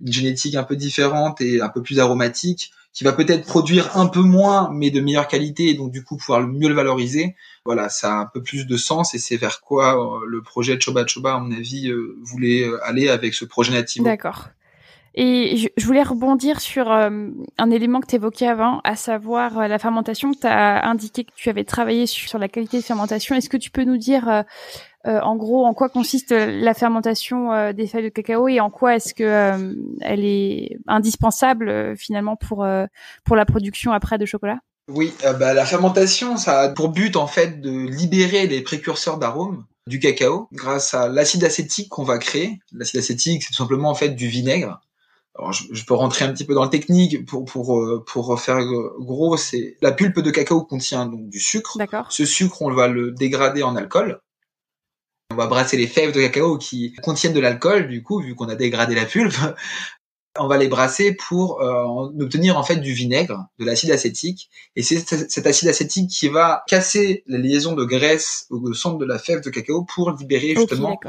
une 0.01 0.13
génétique 0.13 0.55
un 0.55 0.65
peu 0.65 0.77
différente 0.77 1.41
et 1.41 1.63
un 1.63 1.71
peu 1.71 1.83
plus 1.83 1.99
aromatique, 1.99 2.73
qui 2.97 3.05
va 3.05 3.13
peut-être 3.13 3.47
produire 3.47 3.95
un 3.99 4.07
peu 4.07 4.23
moins 4.23 4.71
mais 4.73 4.91
de 4.91 5.03
meilleure 5.03 5.29
qualité 5.29 5.69
et 5.69 5.75
donc 5.75 5.93
du 5.93 6.03
coup 6.03 6.17
pouvoir 6.17 6.41
mieux 6.41 6.67
le 6.67 6.75
valoriser. 6.75 7.37
Voilà, 7.67 7.91
ça 7.91 8.15
a 8.15 8.17
un 8.23 8.27
peu 8.27 8.43
plus 8.43 8.67
de 8.67 8.77
sens 8.79 9.15
et 9.15 9.19
c'est 9.19 9.37
vers 9.37 9.61
quoi 9.61 10.01
euh, 10.01 10.25
le 10.27 10.41
projet 10.41 10.81
Choba 10.81 11.07
Choba, 11.07 11.35
à 11.35 11.39
mon 11.39 11.55
avis, 11.55 11.91
euh, 11.91 12.17
voulait 12.23 12.63
euh, 12.63 12.83
aller 12.87 13.11
avec 13.11 13.35
ce 13.35 13.45
projet 13.45 13.73
natif. 13.73 14.03
D'accord. 14.03 14.49
Et 15.15 15.57
je, 15.57 15.87
voulais 15.87 16.03
rebondir 16.03 16.61
sur 16.61 16.91
un 16.91 17.71
élément 17.71 18.01
que 18.01 18.07
tu 18.07 18.17
évoquais 18.17 18.47
avant, 18.47 18.83
à 18.85 18.97
savoir 18.97 19.67
la 19.67 19.79
fermentation. 19.79 20.33
Tu 20.33 20.47
as 20.47 20.87
indiqué 20.87 21.25
que 21.25 21.31
tu 21.35 21.49
avais 21.49 21.65
travaillé 21.65 22.05
sur, 22.05 22.39
la 22.39 22.49
qualité 22.49 22.77
de 22.79 22.83
fermentation. 22.83 23.35
Est-ce 23.35 23.49
que 23.49 23.57
tu 23.57 23.71
peux 23.71 23.85
nous 23.85 23.97
dire 23.97 24.45
en 25.07 25.37
gros, 25.37 25.65
en 25.65 25.75
quoi 25.75 25.89
consiste 25.89 26.33
la 26.33 26.75
fermentation 26.75 27.53
euh, 27.53 27.73
des 27.73 27.87
feuilles 27.87 28.05
de 28.05 28.09
cacao 28.09 28.49
et 28.49 28.61
en 28.61 28.71
quoi 28.71 28.97
est-ce 28.97 29.15
que 29.15 29.23
euh, 29.23 29.75
elle 30.01 30.25
est 30.25 30.79
indispensable 30.87 31.97
finalement 31.97 32.37
pour 32.37 32.67
pour 33.25 33.37
la 33.37 33.45
production 33.45 33.93
après 33.93 34.19
de 34.19 34.27
chocolat? 34.27 34.59
Oui, 34.89 35.13
bah, 35.39 35.53
la 35.53 35.65
fermentation, 35.65 36.37
ça 36.37 36.61
a 36.61 36.69
pour 36.69 36.91
but 36.91 37.17
en 37.17 37.27
fait 37.27 37.61
de 37.61 37.71
libérer 37.71 38.47
les 38.47 38.63
précurseurs 38.63 39.19
d'arômes 39.19 39.65
du 39.89 39.99
cacao 39.99 40.49
grâce 40.53 40.95
à 40.95 41.09
l'acide 41.09 41.45
acétique 41.45 41.89
qu'on 41.89 42.05
va 42.05 42.19
créer. 42.19 42.59
L'acide 42.73 43.01
acétique, 43.01 43.43
c'est 43.43 43.49
tout 43.49 43.55
simplement 43.55 43.91
en 43.91 43.95
fait 43.95 44.11
du 44.11 44.29
vinaigre. 44.29 44.81
Alors, 45.39 45.53
je, 45.53 45.85
peux 45.85 45.95
rentrer 45.95 46.25
un 46.25 46.33
petit 46.33 46.47
peu 46.47 46.55
dans 46.55 46.65
le 46.65 46.71
technique 46.71 47.27
pour 47.27 47.45
pour 47.45 48.05
pour 48.07 48.41
faire 48.41 48.59
gros. 48.99 49.37
C'est 49.37 49.77
la 49.83 49.93
pulpe 49.93 50.21
de 50.21 50.31
cacao 50.31 50.63
contient 50.63 51.07
donc 51.07 51.29
du 51.29 51.41
sucre. 51.41 51.77
D'accord. 51.79 52.07
Ce 52.11 52.25
sucre, 52.25 52.63
on 52.63 52.73
va 52.73 52.89
le 52.89 53.13
dégrader 53.13 53.63
en 53.63 53.77
alcool. 53.77 54.21
On 55.31 55.37
va 55.37 55.47
brasser 55.47 55.77
les 55.77 55.87
fèves 55.87 56.13
de 56.13 56.21
cacao 56.21 56.57
qui 56.57 56.95
contiennent 57.03 57.33
de 57.33 57.41
l'alcool, 57.41 57.89
du 57.89 58.03
coup, 58.03 58.21
vu 58.21 58.35
qu'on 58.35 58.49
a 58.49 58.55
dégradé 58.55 58.95
la 58.95 59.05
pulpe. 59.05 59.35
On 60.39 60.49
va 60.49 60.59
les 60.59 60.69
brasser 60.69 61.15
pour 61.15 61.63
euh, 61.63 62.11
obtenir 62.21 62.59
en 62.59 62.63
fait 62.63 62.77
du 62.77 62.93
vinaigre, 62.93 63.47
de 63.59 63.65
l'acide 63.65 63.91
acétique, 63.91 64.51
et 64.77 64.83
c'est 64.83 64.99
cet 65.31 65.47
acide 65.47 65.69
acétique 65.69 66.11
qui 66.11 66.29
va 66.29 66.63
casser 66.69 67.25
la 67.27 67.39
liaison 67.39 67.73
de 67.75 67.85
graisse 67.85 68.47
au 68.51 68.75
centre 68.75 68.99
de 68.99 69.07
la 69.07 69.19
fève 69.19 69.41
de 69.41 69.49
cacao 69.49 69.85
pour 69.85 70.11
libérer 70.11 70.55
justement 70.55 71.01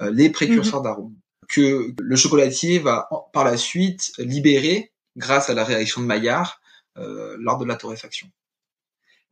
euh, 0.00 0.12
les 0.12 0.30
précurseurs 0.30 0.78
mhm. 0.78 0.84
d'arômes 0.84 1.16
que 1.48 1.94
le 1.98 2.16
chocolatier 2.16 2.78
va 2.78 3.08
par 3.32 3.44
la 3.44 3.56
suite 3.56 4.12
libérer 4.18 4.92
grâce 5.16 5.50
à 5.50 5.54
la 5.54 5.64
réaction 5.64 6.00
de 6.02 6.06
Maillard 6.06 6.60
euh, 6.98 7.36
lors 7.40 7.58
de 7.58 7.64
la 7.64 7.74
torréfaction. 7.74 8.28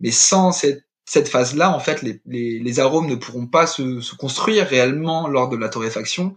Mais 0.01 0.11
sans 0.11 0.51
cette 0.51 0.86
cette 1.07 1.29
phase-là, 1.29 1.75
en 1.75 1.79
fait, 1.79 2.03
les, 2.03 2.21
les, 2.27 2.59
les, 2.59 2.81
arômes 2.81 3.07
ne 3.07 3.15
pourront 3.15 3.47
pas 3.47 3.67
se, 3.67 4.01
se, 4.01 4.15
construire 4.17 4.67
réellement 4.67 5.29
lors 5.29 5.49
de 5.49 5.57
la 5.57 5.69
torréfaction, 5.69 6.37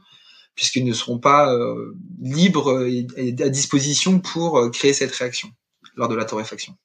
puisqu'ils 0.54 0.86
ne 0.86 0.94
seront 0.94 1.18
pas 1.18 1.52
euh, 1.52 1.98
libres 2.22 2.86
et, 2.86 3.08
à 3.42 3.50
disposition 3.50 4.20
pour 4.20 4.60
euh, 4.60 4.70
créer 4.70 4.94
cette 4.94 5.12
réaction 5.12 5.50
lors 5.96 6.08
de 6.08 6.16
la 6.16 6.24
torréfaction. 6.24 6.76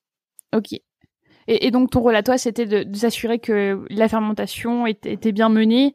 Ok. 0.57 0.73
Et, 0.73 1.67
et 1.67 1.71
donc 1.71 1.91
ton 1.91 2.01
rôle 2.01 2.17
à 2.17 2.23
toi, 2.23 2.39
c'était 2.39 2.65
de, 2.65 2.85
de 2.85 2.97
s'assurer 2.97 3.39
que 3.39 3.85
la 3.91 4.09
fermentation 4.09 4.87
était, 4.87 5.13
était 5.13 5.33
bien 5.33 5.51
menée? 5.51 5.95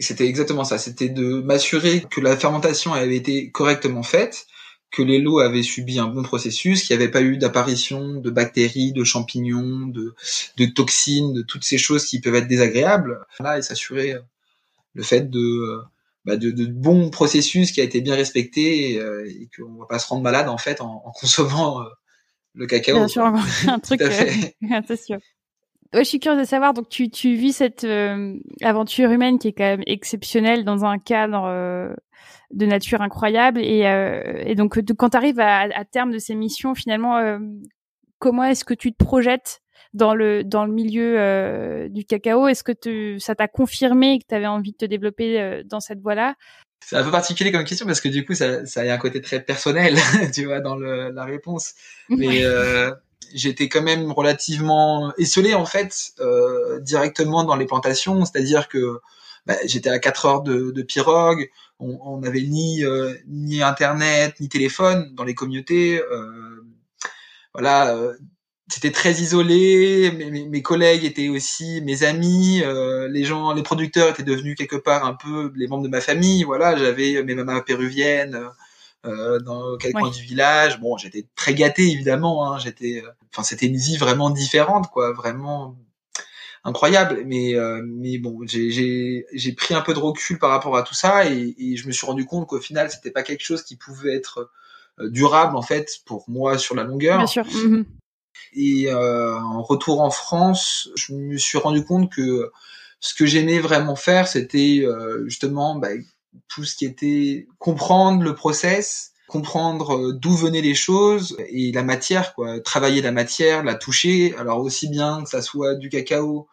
C'était 0.00 0.26
exactement 0.26 0.64
ça. 0.64 0.78
C'était 0.78 1.10
de 1.10 1.42
m'assurer 1.42 2.04
que 2.10 2.20
la 2.20 2.36
fermentation 2.36 2.92
avait 2.92 3.16
été 3.16 3.50
correctement 3.52 4.02
faite, 4.02 4.46
que 4.90 5.02
les 5.02 5.20
lots 5.20 5.38
avaient 5.38 5.62
subi 5.62 5.98
un 5.98 6.08
bon 6.08 6.22
processus, 6.22 6.82
qu'il 6.82 6.96
n'y 6.96 7.02
avait 7.02 7.10
pas 7.10 7.22
eu 7.22 7.36
d'apparition 7.36 8.20
de 8.20 8.30
bactéries, 8.30 8.92
de 8.92 9.04
champignons, 9.04 9.86
de, 9.86 10.14
de, 10.56 10.66
toxines, 10.66 11.32
de 11.32 11.42
toutes 11.42 11.64
ces 11.64 11.78
choses 11.78 12.06
qui 12.06 12.20
peuvent 12.20 12.34
être 12.34 12.48
désagréables. 12.48 13.20
Là, 13.38 13.58
et 13.58 13.62
s'assurer 13.62 14.14
euh, 14.14 14.20
le 14.94 15.02
fait 15.02 15.30
de, 15.30 15.80
bah 16.24 16.36
de, 16.36 16.50
de 16.50 16.66
bons 16.66 17.10
processus 17.10 17.70
qui 17.70 17.80
a 17.80 17.84
été 17.84 18.00
bien 18.00 18.16
respecté 18.16 18.92
et, 18.92 19.00
euh, 19.00 19.24
et 19.28 19.48
qu'on 19.56 19.74
va 19.74 19.86
pas 19.86 20.00
se 20.00 20.08
rendre 20.08 20.22
malade 20.22 20.48
en 20.48 20.58
fait 20.58 20.80
en, 20.80 21.02
en 21.04 21.12
consommant 21.20 21.82
euh, 21.82 21.88
le 22.54 22.66
cacao. 22.66 22.96
Bien 22.96 23.08
sûr, 23.08 23.24
un 23.24 23.78
truc, 23.78 24.02
c'est 24.88 25.00
sûr. 25.00 25.18
Ouais, 25.92 26.04
je 26.04 26.08
suis 26.08 26.20
curieuse 26.20 26.40
de 26.40 26.46
savoir. 26.46 26.72
Donc, 26.72 26.88
tu, 26.88 27.10
tu 27.10 27.34
vis 27.34 27.52
cette 27.52 27.86
aventure 28.62 29.10
humaine 29.10 29.40
qui 29.40 29.48
est 29.48 29.52
quand 29.52 29.64
même 29.64 29.82
exceptionnelle 29.86 30.64
dans 30.64 30.84
un 30.84 30.98
cadre 30.98 31.96
de 32.52 32.66
nature 32.66 33.00
incroyable. 33.00 33.60
Et, 33.60 33.86
euh, 33.86 34.42
et 34.44 34.54
donc, 34.54 34.78
quand 34.96 35.10
tu 35.10 35.16
arrives 35.16 35.40
à, 35.40 35.60
à, 35.60 35.84
terme 35.84 36.10
de 36.10 36.18
ces 36.18 36.34
missions, 36.34 36.74
finalement, 36.74 37.18
euh, 37.18 37.38
comment 38.18 38.44
est-ce 38.44 38.64
que 38.64 38.74
tu 38.74 38.92
te 38.92 39.02
projettes 39.02 39.60
dans 39.92 40.14
le 40.14 40.44
dans 40.44 40.64
le 40.64 40.72
milieu 40.72 41.18
euh, 41.18 41.88
du 41.88 42.04
cacao? 42.04 42.48
Est-ce 42.48 42.64
que 42.64 43.18
ça 43.18 43.34
t'a 43.34 43.48
confirmé 43.48 44.18
que 44.18 44.24
tu 44.28 44.34
avais 44.34 44.46
envie 44.46 44.72
de 44.72 44.76
te 44.76 44.84
développer 44.84 45.62
dans 45.64 45.80
cette 45.80 46.00
voie-là? 46.00 46.34
C'est 46.82 46.96
un 46.96 47.04
peu 47.04 47.10
particulier 47.10 47.52
comme 47.52 47.64
question 47.64 47.86
parce 47.86 48.00
que 48.00 48.08
du 48.08 48.24
coup 48.24 48.34
ça, 48.34 48.64
ça 48.64 48.80
a 48.80 48.92
un 48.92 48.98
côté 48.98 49.20
très 49.20 49.40
personnel, 49.40 49.96
tu 50.34 50.46
vois, 50.46 50.60
dans 50.60 50.76
le, 50.76 51.10
la 51.10 51.24
réponse. 51.24 51.74
Mais 52.08 52.42
euh, 52.42 52.90
j'étais 53.34 53.68
quand 53.68 53.82
même 53.82 54.10
relativement 54.12 55.12
esselé 55.18 55.54
en 55.54 55.66
fait 55.66 56.14
directement 56.80 57.44
dans 57.44 57.56
les 57.56 57.66
plantations, 57.66 58.24
c'est-à-dire 58.24 58.68
que 58.68 59.00
bah, 59.46 59.56
j'étais 59.64 59.90
à 59.90 59.98
4 59.98 60.26
heures 60.26 60.42
de, 60.42 60.70
de 60.70 60.82
pirogue, 60.82 61.50
on 61.80 62.18
n'avait 62.18 62.42
ni 62.42 62.84
euh, 62.84 63.14
ni 63.26 63.62
internet 63.62 64.38
ni 64.40 64.48
téléphone 64.48 65.14
dans 65.14 65.24
les 65.24 65.34
communautés 65.34 66.00
euh, 66.00 66.64
voilà 67.54 67.96
euh, 67.96 68.14
c'était 68.68 68.92
très 68.92 69.14
isolé. 69.14 70.12
Mes, 70.12 70.46
mes, 70.46 70.62
collègues 70.62 71.04
étaient 71.04 71.28
aussi 71.28 71.80
mes 71.80 72.04
amis 72.04 72.62
les 73.08 73.24
gens 73.24 73.52
les 73.52 73.64
producteurs 73.64 74.10
étaient 74.10 74.22
devenus 74.22 74.54
quelque 74.56 74.76
part 74.76 75.04
un 75.04 75.14
peu 75.14 75.52
les 75.56 75.66
membres 75.66 75.82
de 75.82 75.88
ma 75.88 76.00
famille 76.00 76.44
voilà. 76.44 76.76
J'avais 76.76 77.20
mes 77.24 77.34
mamans 77.34 77.60
péruviennes 77.62 78.38
dans 79.02 79.76
quel 79.78 79.92
coin 79.92 80.10
du 80.10 80.22
village. 80.22 80.78
Bon 80.78 80.96
j'étais 80.96 81.26
très 81.34 81.54
gâté 81.54 81.90
évidemment 81.90 82.46
hein, 82.46 82.58
j'étais 82.60 83.02
enfin 83.32 83.42
c'était 83.42 83.66
une 83.66 83.76
vie 83.76 83.96
vraiment 83.96 84.30
différente 84.30 84.88
quoi. 84.92 85.12
Vraiment 85.14 85.76
incroyable. 86.64 87.22
Mais 87.26 87.54
euh, 87.54 87.82
mais 87.86 88.18
bon, 88.18 88.40
j'ai 88.46 89.24
j'ai 89.32 89.52
pris 89.52 89.74
un 89.74 89.80
peu 89.80 89.94
de 89.94 89.98
recul 89.98 90.38
par 90.38 90.50
rapport 90.50 90.76
à 90.76 90.82
tout 90.82 90.94
ça 90.94 91.30
et, 91.30 91.54
et 91.58 91.76
je 91.76 91.86
me 91.86 91.92
suis 91.92 92.06
rendu 92.06 92.24
compte 92.24 92.46
qu'au 92.46 92.60
final, 92.60 92.90
c'était 92.90 93.10
pas 93.10 93.22
quelque 93.22 93.44
chose 93.44 93.62
qui 93.62 93.76
pouvait 93.76 94.14
être 94.14 94.50
euh, 95.00 95.08
durable 95.08 95.56
en 95.56 95.62
fait 95.62 95.98
pour 96.04 96.24
moi 96.28 96.58
sur 96.58 96.74
la 96.74 96.84
longueur. 96.84 97.18
Bien 97.18 97.26
sûr. 97.26 97.46
Mhm. 97.46 97.84
Et 98.54 98.88
euh, 98.88 99.38
en 99.38 99.62
retour 99.62 100.00
en 100.00 100.10
France, 100.10 100.90
je 100.96 101.14
me 101.14 101.36
suis 101.36 101.58
rendu 101.58 101.84
compte 101.84 102.12
que 102.12 102.50
ce 102.98 103.14
que 103.14 103.26
j'aimais 103.26 103.60
vraiment 103.60 103.96
faire, 103.96 104.28
c'était 104.28 104.80
euh, 104.82 105.24
justement 105.24 105.76
bah, 105.76 105.88
tout 106.48 106.64
ce 106.64 106.76
qui 106.76 106.84
était 106.84 107.46
comprendre 107.58 108.22
le 108.22 108.34
process, 108.34 109.09
comprendre 109.30 109.96
euh, 109.96 110.12
d'où 110.12 110.34
venaient 110.36 110.60
les 110.60 110.74
choses 110.74 111.36
et 111.48 111.72
la 111.72 111.82
matière, 111.82 112.34
quoi. 112.34 112.60
Travailler 112.60 113.00
la 113.00 113.12
matière, 113.12 113.62
la 113.62 113.74
toucher. 113.74 114.34
Alors 114.36 114.60
aussi 114.60 114.88
bien 114.88 115.22
que 115.22 115.30
ça 115.30 115.40
soit 115.40 115.76
du 115.76 115.88
cacao 115.88 116.48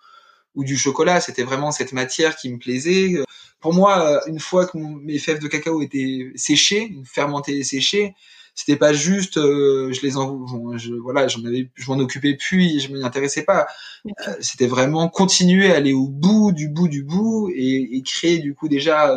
ou 0.56 0.64
du 0.64 0.78
chocolat, 0.78 1.20
c'était 1.20 1.44
vraiment 1.44 1.72
cette 1.72 1.94
matière 1.94 2.36
qui 2.36 2.50
me 2.50 2.58
plaisait. 2.58 3.16
Pour 3.60 3.74
moi, 3.74 4.22
une 4.28 4.40
fois 4.40 4.66
que 4.66 4.78
mes 4.78 5.20
fèves 5.20 5.40
de 5.40 5.48
cacao 5.48 5.82
étaient 5.82 6.32
séchées, 6.36 6.96
fermentées 7.04 7.58
et 7.58 7.64
séchées, 7.64 8.16
c'était 8.58 8.76
pas 8.76 8.92
juste 8.92 9.38
euh, 9.38 9.94
je 9.94 10.02
les 10.02 10.18
en 10.18 10.76
je, 10.78 10.92
voilà 10.96 11.28
j'en 11.28 11.46
avais 11.46 11.70
je 11.76 11.92
m'en 11.92 12.00
occupais 12.00 12.34
plus 12.34 12.80
je 12.80 12.92
m'y 12.92 13.04
intéressais 13.04 13.44
pas. 13.44 13.68
Euh, 14.08 14.34
c'était 14.42 14.66
vraiment 14.66 15.10
continuer 15.10 15.72
à 15.72 15.76
aller 15.76 15.94
au 15.94 16.08
bout 16.08 16.52
du 16.52 16.68
bout 16.68 16.88
du 16.88 17.04
bout 17.04 17.52
et, 17.54 17.96
et 17.96 18.02
créer 18.02 18.40
du 18.40 18.56
coup 18.56 18.68
déjà 18.68 19.16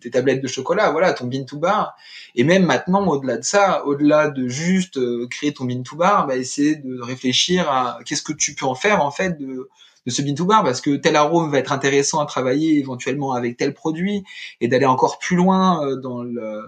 tes 0.00 0.10
tablettes 0.10 0.42
de 0.42 0.48
chocolat 0.48 0.90
voilà 0.90 1.12
ton 1.12 1.26
bean 1.26 1.44
to 1.44 1.58
bar. 1.58 1.94
Et 2.34 2.42
même 2.42 2.64
maintenant 2.64 3.06
au-delà 3.06 3.36
de 3.36 3.44
ça 3.44 3.86
au-delà 3.86 4.30
de 4.30 4.48
juste 4.48 4.96
euh, 4.96 5.28
créer 5.28 5.54
ton 5.54 5.64
bean 5.64 5.84
to 5.84 5.94
bar 5.94 6.26
bah, 6.26 6.36
essayer 6.36 6.74
de 6.74 7.00
réfléchir 7.00 7.70
à 7.70 8.00
qu'est-ce 8.04 8.22
que 8.22 8.32
tu 8.32 8.56
peux 8.56 8.66
en 8.66 8.74
faire 8.74 9.04
en 9.04 9.12
fait 9.12 9.38
de 9.38 9.68
de 10.06 10.10
ce 10.10 10.22
bean 10.22 10.34
to 10.34 10.44
bar. 10.44 10.64
Parce 10.64 10.80
que 10.80 10.96
tel 10.96 11.14
arôme 11.14 11.50
va 11.50 11.58
être 11.58 11.72
intéressant 11.72 12.20
à 12.20 12.26
travailler 12.26 12.78
éventuellement 12.78 13.32
avec 13.32 13.56
tel 13.56 13.74
produit 13.74 14.24
et 14.60 14.66
d'aller 14.66 14.86
encore 14.86 15.18
plus 15.18 15.36
loin 15.36 15.86
euh, 15.86 15.96
dans 15.96 16.22
le, 16.22 16.62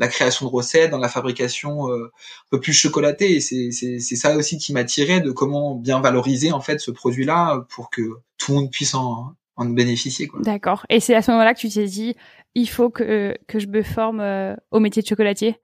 la 0.00 0.08
création 0.08 0.46
de 0.46 0.50
recettes, 0.50 0.90
dans 0.90 0.98
la 0.98 1.08
fabrication 1.08 1.88
euh, 1.88 2.06
un 2.06 2.48
peu 2.50 2.58
plus 2.58 2.72
chocolatée. 2.72 3.36
Et 3.36 3.40
c'est, 3.40 3.70
c'est, 3.70 4.00
c'est 4.00 4.16
ça 4.16 4.34
aussi 4.34 4.58
qui 4.58 4.72
m'a 4.72 4.82
tiré 4.82 5.20
de 5.20 5.30
comment 5.30 5.76
bien 5.76 6.00
valoriser 6.00 6.50
en 6.50 6.60
fait 6.60 6.80
ce 6.80 6.90
produit-là 6.90 7.64
pour 7.68 7.90
que 7.90 8.02
tout 8.38 8.52
le 8.52 8.58
monde 8.58 8.70
puisse 8.70 8.94
en, 8.94 9.34
en 9.56 9.66
bénéficier. 9.66 10.26
Quoi. 10.26 10.40
D'accord. 10.40 10.86
Et 10.88 11.00
c'est 11.00 11.14
à 11.14 11.22
ce 11.22 11.30
moment-là 11.30 11.54
que 11.54 11.60
tu 11.60 11.68
t'es 11.68 11.84
dit, 11.84 12.16
il 12.54 12.68
faut 12.68 12.88
que, 12.88 13.36
que 13.46 13.58
je 13.58 13.66
me 13.68 13.82
forme 13.82 14.20
euh, 14.20 14.54
au 14.70 14.80
métier 14.80 15.02
de 15.02 15.06
chocolatier? 15.06 15.60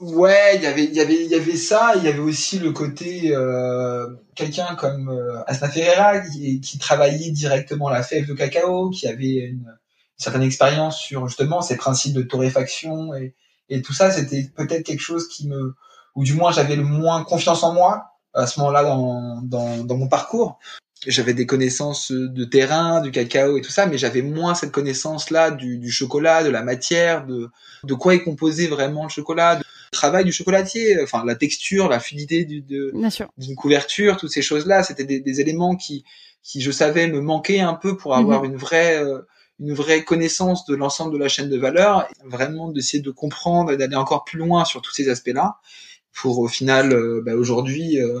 Ouais, 0.00 0.56
il 0.56 0.62
y 0.62 0.66
avait, 0.66 0.84
il 0.84 0.94
y 0.94 1.00
avait, 1.00 1.26
y 1.26 1.34
avait 1.34 1.56
ça. 1.56 1.94
Il 1.96 2.04
y 2.04 2.08
avait 2.08 2.20
aussi 2.20 2.58
le 2.58 2.72
côté 2.72 3.34
euh, 3.34 4.06
quelqu'un 4.36 4.74
comme 4.76 5.08
euh, 5.08 5.42
Asna 5.46 5.68
Ferreira 5.68 6.20
qui, 6.20 6.60
qui, 6.60 6.78
travaillait 6.78 7.30
directement 7.30 7.88
la 7.88 8.02
fève 8.02 8.26
de 8.26 8.34
cacao, 8.34 8.90
qui 8.90 9.06
avait 9.06 9.46
une, 9.46 9.66
certaine 10.16 10.42
expérience 10.42 11.00
sur 11.00 11.26
justement 11.26 11.60
ces 11.60 11.76
principes 11.76 12.14
de 12.14 12.22
torréfaction 12.22 13.14
et, 13.14 13.34
et 13.68 13.82
tout 13.82 13.92
ça. 13.92 14.10
C'était 14.10 14.50
peut-être 14.54 14.84
quelque 14.84 15.00
chose 15.00 15.28
qui 15.28 15.48
me, 15.48 15.74
ou 16.14 16.24
du 16.24 16.34
moins 16.34 16.52
j'avais 16.52 16.76
le 16.76 16.84
moins 16.84 17.24
confiance 17.24 17.62
en 17.62 17.72
moi 17.72 18.10
à 18.34 18.46
ce 18.46 18.58
moment-là 18.60 18.82
dans, 18.84 19.40
dans, 19.42 19.84
dans 19.84 19.96
mon 19.96 20.08
parcours. 20.08 20.58
J'avais 21.06 21.34
des 21.34 21.44
connaissances 21.44 22.10
de 22.12 22.44
terrain, 22.44 23.02
du 23.02 23.10
cacao 23.10 23.58
et 23.58 23.60
tout 23.60 23.70
ça, 23.70 23.84
mais 23.84 23.98
j'avais 23.98 24.22
moins 24.22 24.54
cette 24.54 24.72
connaissance-là 24.72 25.50
du, 25.50 25.76
du 25.76 25.90
chocolat, 25.90 26.42
de 26.42 26.48
la 26.48 26.62
matière, 26.62 27.26
de, 27.26 27.50
de 27.84 27.94
quoi 27.94 28.14
est 28.14 28.22
composé 28.22 28.68
vraiment 28.68 29.02
le 29.02 29.10
chocolat, 29.10 29.60
travail 29.92 30.24
du 30.24 30.32
chocolatier, 30.32 31.00
enfin 31.02 31.24
la 31.24 31.34
texture, 31.34 31.88
la 31.88 32.00
fluidité 32.00 32.44
du, 32.44 32.62
de, 32.62 32.92
d'une 33.36 33.54
couverture, 33.54 34.16
toutes 34.16 34.30
ces 34.30 34.42
choses-là, 34.42 34.82
c'était 34.82 35.04
des, 35.04 35.20
des, 35.20 35.40
éléments 35.40 35.76
qui, 35.76 36.04
qui 36.42 36.60
je 36.62 36.70
savais 36.70 37.06
me 37.06 37.20
manquaient 37.20 37.60
un 37.60 37.74
peu 37.74 37.96
pour 37.96 38.14
avoir 38.16 38.42
mhm. 38.42 38.52
une 38.52 38.56
vraie 38.56 39.02
euh, 39.02 39.20
une 39.60 39.72
vraie 39.72 40.04
connaissance 40.04 40.66
de 40.66 40.74
l'ensemble 40.74 41.12
de 41.12 41.18
la 41.18 41.28
chaîne 41.28 41.48
de 41.48 41.58
valeur, 41.58 42.08
vraiment 42.24 42.70
d'essayer 42.70 43.02
de 43.02 43.10
comprendre 43.10 43.72
et 43.72 43.76
d'aller 43.76 43.96
encore 43.96 44.24
plus 44.24 44.38
loin 44.38 44.64
sur 44.64 44.82
tous 44.82 44.92
ces 44.92 45.08
aspects-là 45.08 45.58
pour 46.12 46.38
au 46.38 46.46
final 46.46 46.92
euh, 46.92 47.22
bah, 47.24 47.34
aujourd'hui 47.34 48.00
euh, 48.00 48.20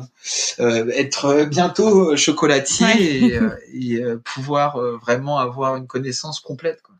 euh, 0.58 0.90
être 0.90 1.44
bientôt 1.44 2.16
chocolatier 2.16 3.24
et, 3.24 3.40
et 3.72 4.02
pouvoir 4.24 4.78
vraiment 4.98 5.38
avoir 5.38 5.76
une 5.76 5.86
connaissance 5.86 6.40
complète. 6.40 6.82
Quoi. 6.82 6.94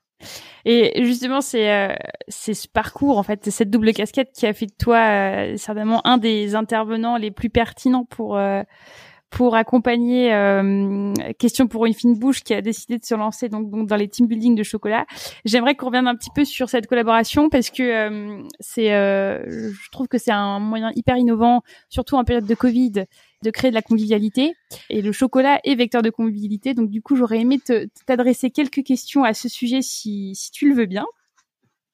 Et 0.64 1.05
justement, 1.05 1.40
c'est 1.40 1.70
euh, 1.70 1.94
c'est 2.29 2.55
ce 2.55 2.68
parcours, 2.68 3.18
en 3.18 3.23
fait, 3.23 3.51
cette 3.51 3.70
double 3.70 3.92
casquette 3.92 4.31
qui 4.33 4.47
a 4.47 4.55
fait 4.55 4.66
de 4.66 4.75
toi 4.79 4.97
euh, 4.97 5.57
certainement 5.57 6.07
un 6.07 6.16
des 6.16 6.55
intervenants 6.55 7.16
les 7.16 7.31
plus 7.31 7.51
pertinents 7.51 8.07
pour 8.07 8.38
euh, 8.38 8.62
pour 9.35 9.57
accompagner 9.57 10.31
Question 11.38 11.66
pour 11.66 11.87
une 11.87 11.94
fine 11.94 12.16
bouche 12.18 12.42
qui 12.42 12.55
a 12.55 12.62
décidé 12.62 12.99
de 12.99 13.05
se 13.05 13.14
lancer 13.14 13.49
donc, 13.49 13.87
dans 13.87 13.97
les 13.97 14.09
team 14.09 14.27
building 14.27 14.55
de 14.55 14.62
chocolat. 14.62 15.07
J'aimerais 15.44 15.75
qu'on 15.75 15.87
revienne 15.87 16.07
un 16.07 16.14
petit 16.14 16.31
peu 16.35 16.44
sur 16.44 16.68
cette 16.68 16.87
collaboration 16.87 17.49
parce 17.49 17.70
que 17.70 18.44
c'est, 18.61 18.88
je 18.90 19.90
trouve 19.90 20.07
que 20.07 20.18
c'est 20.18 20.31
un 20.31 20.61
moyen 20.61 20.92
hyper 20.94 21.16
innovant, 21.16 21.62
surtout 21.88 22.16
en 22.16 22.25
période 22.25 22.47
de 22.47 22.55
Covid, 22.55 23.05
de 23.42 23.51
créer 23.51 23.70
de 23.70 23.75
la 23.75 23.83
convivialité. 23.83 24.55
Et 24.88 25.03
le 25.03 25.11
chocolat 25.12 25.61
est 25.64 25.75
vecteur 25.75 26.03
de 26.03 26.11
convivialité. 26.11 26.75
Donc 26.75 26.90
du 26.90 27.03
coup, 27.03 27.16
j'aurais 27.16 27.40
aimé 27.40 27.59
t'adresser 28.07 28.51
quelques 28.51 28.85
questions 28.85 29.25
à 29.25 29.35
ce 29.35 29.49
sujet 29.49 29.83
si 29.83 30.35
tu 30.53 30.68
le 30.68 30.77
veux 30.77 30.87
bien. 30.87 31.07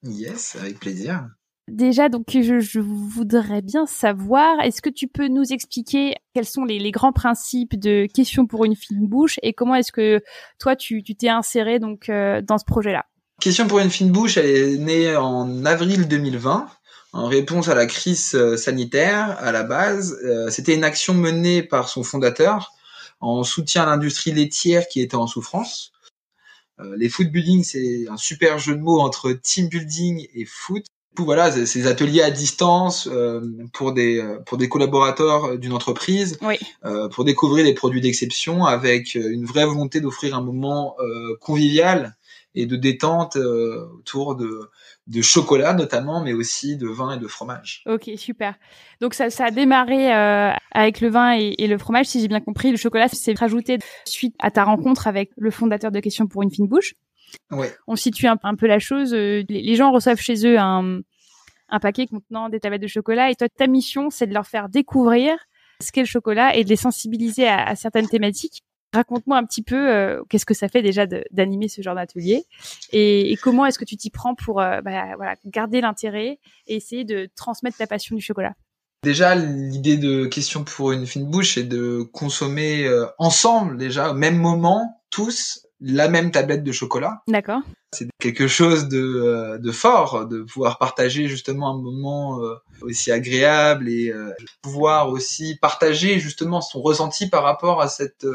Yes, 0.03 0.55
avec 0.55 0.79
plaisir. 0.79 1.27
Déjà, 1.67 2.09
donc 2.09 2.25
je, 2.29 2.79
voudrais 2.79 3.61
bien 3.61 3.85
savoir, 3.85 4.59
est-ce 4.61 4.81
que 4.81 4.89
tu 4.89 5.07
peux 5.07 5.27
nous 5.27 5.53
expliquer 5.53 6.15
quels 6.33 6.45
sont 6.45 6.65
les, 6.65 6.91
grands 6.91 7.13
principes 7.13 7.79
de 7.79 8.07
questions 8.13 8.45
pour 8.45 8.65
une 8.65 8.75
fine 8.75 9.07
bouche 9.07 9.39
et 9.43 9.53
comment 9.53 9.75
est-ce 9.75 9.91
que 9.91 10.21
toi 10.59 10.75
tu 10.75 11.03
t'es 11.03 11.29
inséré 11.29 11.79
donc 11.79 12.09
euh, 12.09 12.41
dans 12.41 12.57
ce 12.57 12.65
projet-là? 12.65 13.05
Question 13.39 13.67
pour 13.67 13.79
une 13.79 13.89
fine 13.89 14.11
bouche, 14.11 14.37
elle 14.37 14.45
est 14.45 14.77
née 14.77 15.15
en 15.15 15.65
avril 15.65 16.07
2020 16.07 16.67
en 17.13 17.27
réponse 17.27 17.67
à 17.67 17.75
la 17.75 17.85
crise 17.85 18.35
euh, 18.35 18.57
sanitaire 18.57 19.37
à 19.39 19.51
la 19.51 19.63
base. 19.63 20.17
Euh, 20.23 20.49
c'était 20.49 20.75
une 20.75 20.83
action 20.83 21.13
menée 21.13 21.63
par 21.63 21.89
son 21.89 22.03
fondateur 22.03 22.71
en 23.19 23.43
soutien 23.43 23.83
à 23.83 23.85
l'industrie 23.85 24.31
laitière 24.31 24.87
qui 24.87 25.01
était 25.01 25.15
en 25.15 25.27
souffrance. 25.27 25.91
Euh, 26.79 26.95
les 26.97 27.09
food 27.09 27.31
building, 27.31 27.63
c'est 27.63 28.07
un 28.07 28.17
super 28.17 28.59
jeu 28.59 28.75
de 28.75 28.81
mots 28.81 28.99
entre 28.99 29.33
team 29.33 29.67
building 29.67 30.27
et 30.33 30.45
food. 30.45 30.83
Voilà, 31.17 31.51
ces 31.51 31.87
ateliers 31.87 32.21
à 32.21 32.31
distance 32.31 33.09
pour 33.73 33.93
des 33.93 34.23
pour 34.45 34.57
des 34.57 34.69
collaborateurs 34.69 35.57
d'une 35.57 35.73
entreprise, 35.73 36.39
oui. 36.41 36.57
pour 37.13 37.25
découvrir 37.25 37.65
des 37.65 37.73
produits 37.73 38.01
d'exception 38.01 38.65
avec 38.65 39.15
une 39.15 39.45
vraie 39.45 39.65
volonté 39.65 39.99
d'offrir 39.99 40.35
un 40.35 40.41
moment 40.41 40.95
convivial 41.41 42.15
et 42.55 42.65
de 42.65 42.75
détente 42.75 43.35
autour 43.35 44.35
de 44.35 44.71
de 45.07 45.21
chocolat 45.21 45.73
notamment, 45.73 46.23
mais 46.23 46.33
aussi 46.33 46.77
de 46.77 46.87
vin 46.87 47.15
et 47.15 47.19
de 47.19 47.27
fromage. 47.27 47.83
Ok, 47.85 48.09
super. 48.15 48.55
Donc 49.01 49.13
ça, 49.13 49.29
ça 49.29 49.45
a 49.45 49.51
démarré 49.51 50.13
euh, 50.13 50.51
avec 50.71 51.01
le 51.01 51.09
vin 51.09 51.33
et, 51.33 51.67
le 51.67 51.77
fromage, 51.77 52.05
si 52.05 52.21
j'ai 52.21 52.27
bien 52.27 52.39
compris. 52.39 52.71
Le 52.71 52.77
chocolat 52.77 53.07
s'est 53.07 53.33
rajouté 53.33 53.79
suite 54.05 54.35
à 54.39 54.51
ta 54.51 54.63
rencontre 54.63 55.07
avec 55.07 55.31
le 55.37 55.51
fondateur 55.51 55.91
de 55.91 55.99
Questions 55.99 56.27
pour 56.27 56.43
une 56.43 56.51
fine 56.51 56.67
bouche. 56.67 56.93
Ouais. 57.51 57.73
On 57.87 57.95
situe 57.95 58.27
un, 58.27 58.55
peu 58.55 58.67
la 58.67 58.79
chose. 58.79 59.13
Euh, 59.13 59.43
les, 59.49 59.75
gens 59.75 59.91
reçoivent 59.91 60.19
chez 60.19 60.45
eux 60.45 60.59
un, 60.59 60.99
un 61.69 61.79
paquet 61.79 62.07
contenant 62.07 62.49
des 62.49 62.59
tablettes 62.59 62.81
de 62.81 62.87
chocolat 62.87 63.31
et 63.31 63.35
toi, 63.35 63.47
ta 63.49 63.67
mission, 63.67 64.09
c'est 64.09 64.27
de 64.27 64.33
leur 64.33 64.47
faire 64.47 64.69
découvrir 64.69 65.37
ce 65.81 65.91
qu'est 65.91 66.01
le 66.01 66.07
chocolat 66.07 66.55
et 66.55 66.63
de 66.63 66.69
les 66.69 66.75
sensibiliser 66.75 67.47
à, 67.47 67.63
à 67.63 67.75
certaines 67.75 68.07
thématiques. 68.07 68.63
Raconte-moi 68.93 69.37
un 69.37 69.45
petit 69.45 69.63
peu 69.63 69.89
euh, 69.89 70.21
qu'est-ce 70.29 70.45
que 70.45 70.53
ça 70.53 70.67
fait 70.67 70.81
déjà 70.81 71.05
d'animer 71.31 71.69
ce 71.69 71.81
genre 71.81 71.95
d'atelier 71.95 72.43
et, 72.91 73.31
et, 73.31 73.37
comment 73.37 73.65
est-ce 73.65 73.79
que 73.79 73.85
tu 73.85 73.95
t'y 73.95 74.09
prends 74.09 74.35
pour 74.35 74.59
euh, 74.59 74.81
bah, 74.81 75.15
voilà, 75.15 75.35
garder 75.45 75.79
l'intérêt 75.79 76.39
et 76.67 76.75
essayer 76.75 77.05
de 77.05 77.29
transmettre 77.37 77.77
ta 77.77 77.87
passion 77.87 78.17
du 78.17 78.21
chocolat? 78.21 78.53
Déjà, 79.03 79.33
l'idée 79.33 79.97
de 79.97 80.25
question 80.25 80.63
pour 80.63 80.91
une 80.91 81.07
fine 81.07 81.25
bouche 81.25 81.57
est 81.57 81.63
de 81.63 82.03
consommer 82.11 82.85
euh, 82.85 83.07
ensemble 83.17 83.77
déjà 83.77 84.11
au 84.11 84.13
même 84.13 84.37
moment 84.37 85.01
tous 85.09 85.65
la 85.81 86.07
même 86.07 86.31
tablette 86.31 86.63
de 86.63 86.71
chocolat. 86.71 87.21
D'accord. 87.27 87.61
C'est 87.93 88.07
quelque 88.19 88.47
chose 88.47 88.87
de, 88.87 89.57
de 89.57 89.71
fort 89.71 90.27
de 90.27 90.43
pouvoir 90.43 90.77
partager 90.77 91.27
justement 91.27 91.71
un 91.71 91.81
moment 91.81 92.39
aussi 92.81 93.11
agréable 93.11 93.89
et 93.89 94.13
pouvoir 94.61 95.09
aussi 95.09 95.57
partager 95.61 96.19
justement 96.19 96.61
son 96.61 96.81
ressenti 96.81 97.27
par 97.27 97.43
rapport 97.43 97.81
à 97.81 97.89
cette 97.89 98.25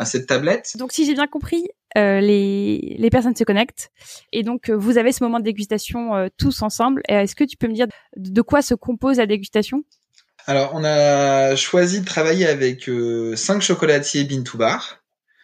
à 0.00 0.06
cette 0.06 0.26
tablette. 0.26 0.76
Donc 0.78 0.92
si 0.92 1.04
j'ai 1.04 1.12
bien 1.12 1.26
compris, 1.26 1.68
euh, 1.98 2.20
les, 2.20 2.96
les 2.98 3.10
personnes 3.10 3.36
se 3.36 3.44
connectent 3.44 3.90
et 4.32 4.42
donc 4.42 4.70
euh, 4.70 4.74
vous 4.74 4.96
avez 4.96 5.12
ce 5.12 5.22
moment 5.22 5.38
de 5.38 5.44
dégustation 5.44 6.16
euh, 6.16 6.28
tous 6.38 6.62
ensemble. 6.62 7.02
Est-ce 7.06 7.36
que 7.36 7.44
tu 7.44 7.58
peux 7.58 7.68
me 7.68 7.74
dire 7.74 7.86
de 8.16 8.40
quoi 8.40 8.62
se 8.62 8.72
compose 8.74 9.18
la 9.18 9.26
dégustation? 9.26 9.84
Alors 10.46 10.70
on 10.72 10.82
a 10.84 11.54
choisi 11.54 12.00
de 12.00 12.06
travailler 12.06 12.46
avec 12.46 12.90
cinq 13.34 13.60
chocolatiers 13.60 14.24
Bintou 14.24 14.56
Bar 14.56 14.99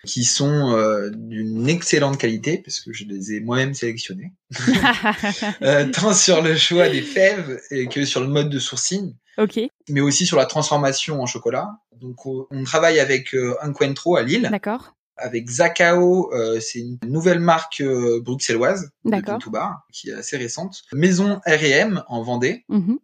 qui 0.07 0.25
sont 0.25 1.11
d'une 1.13 1.69
excellente 1.69 2.19
qualité 2.19 2.59
parce 2.59 2.81
que 2.81 2.93
je 2.93 3.05
les 3.05 3.35
ai 3.35 3.41
moi-même 3.41 3.75
sélectionnés, 3.75 4.33
tant 5.93 6.15
sur 6.15 6.43
le 6.43 6.57
choix 6.57 6.89
des 6.89 7.03
fèves 7.03 7.61
et 7.71 7.87
que 7.89 8.05
sur 8.05 8.21
le 8.21 8.29
mode 8.29 8.49
de 8.49 8.59
sourcing. 8.59 9.15
Ok. 9.39 9.61
Mais 9.89 10.01
aussi 10.01 10.27
sur 10.27 10.37
la 10.37 10.47
transformation 10.47 11.21
en 11.21 11.27
chocolat. 11.27 11.79
Donc 12.01 12.27
on 12.27 12.65
travaille 12.65 13.01
avec 13.01 13.35
euh, 13.35 13.57
Encuentro 13.63 14.17
à 14.17 14.23
Lille. 14.23 14.49
D'accord. 14.51 14.95
Avec 15.19 15.49
Zakao, 15.49 16.33
euh, 16.35 16.61
c'est 16.61 16.81
une 16.81 16.99
nouvelle 17.07 17.41
marque 17.41 17.81
euh, 17.81 18.21
bruxelloise 18.21 18.91
de 19.05 19.39
Touba, 19.39 19.85
qui 19.91 20.11
est 20.11 20.15
assez 20.15 20.37
récente. 20.37 20.83
Maison 20.93 21.41
R&M 21.47 22.03
en 22.09 22.23
Vendée. 22.23 22.65
Mm-hmm. 22.69 22.99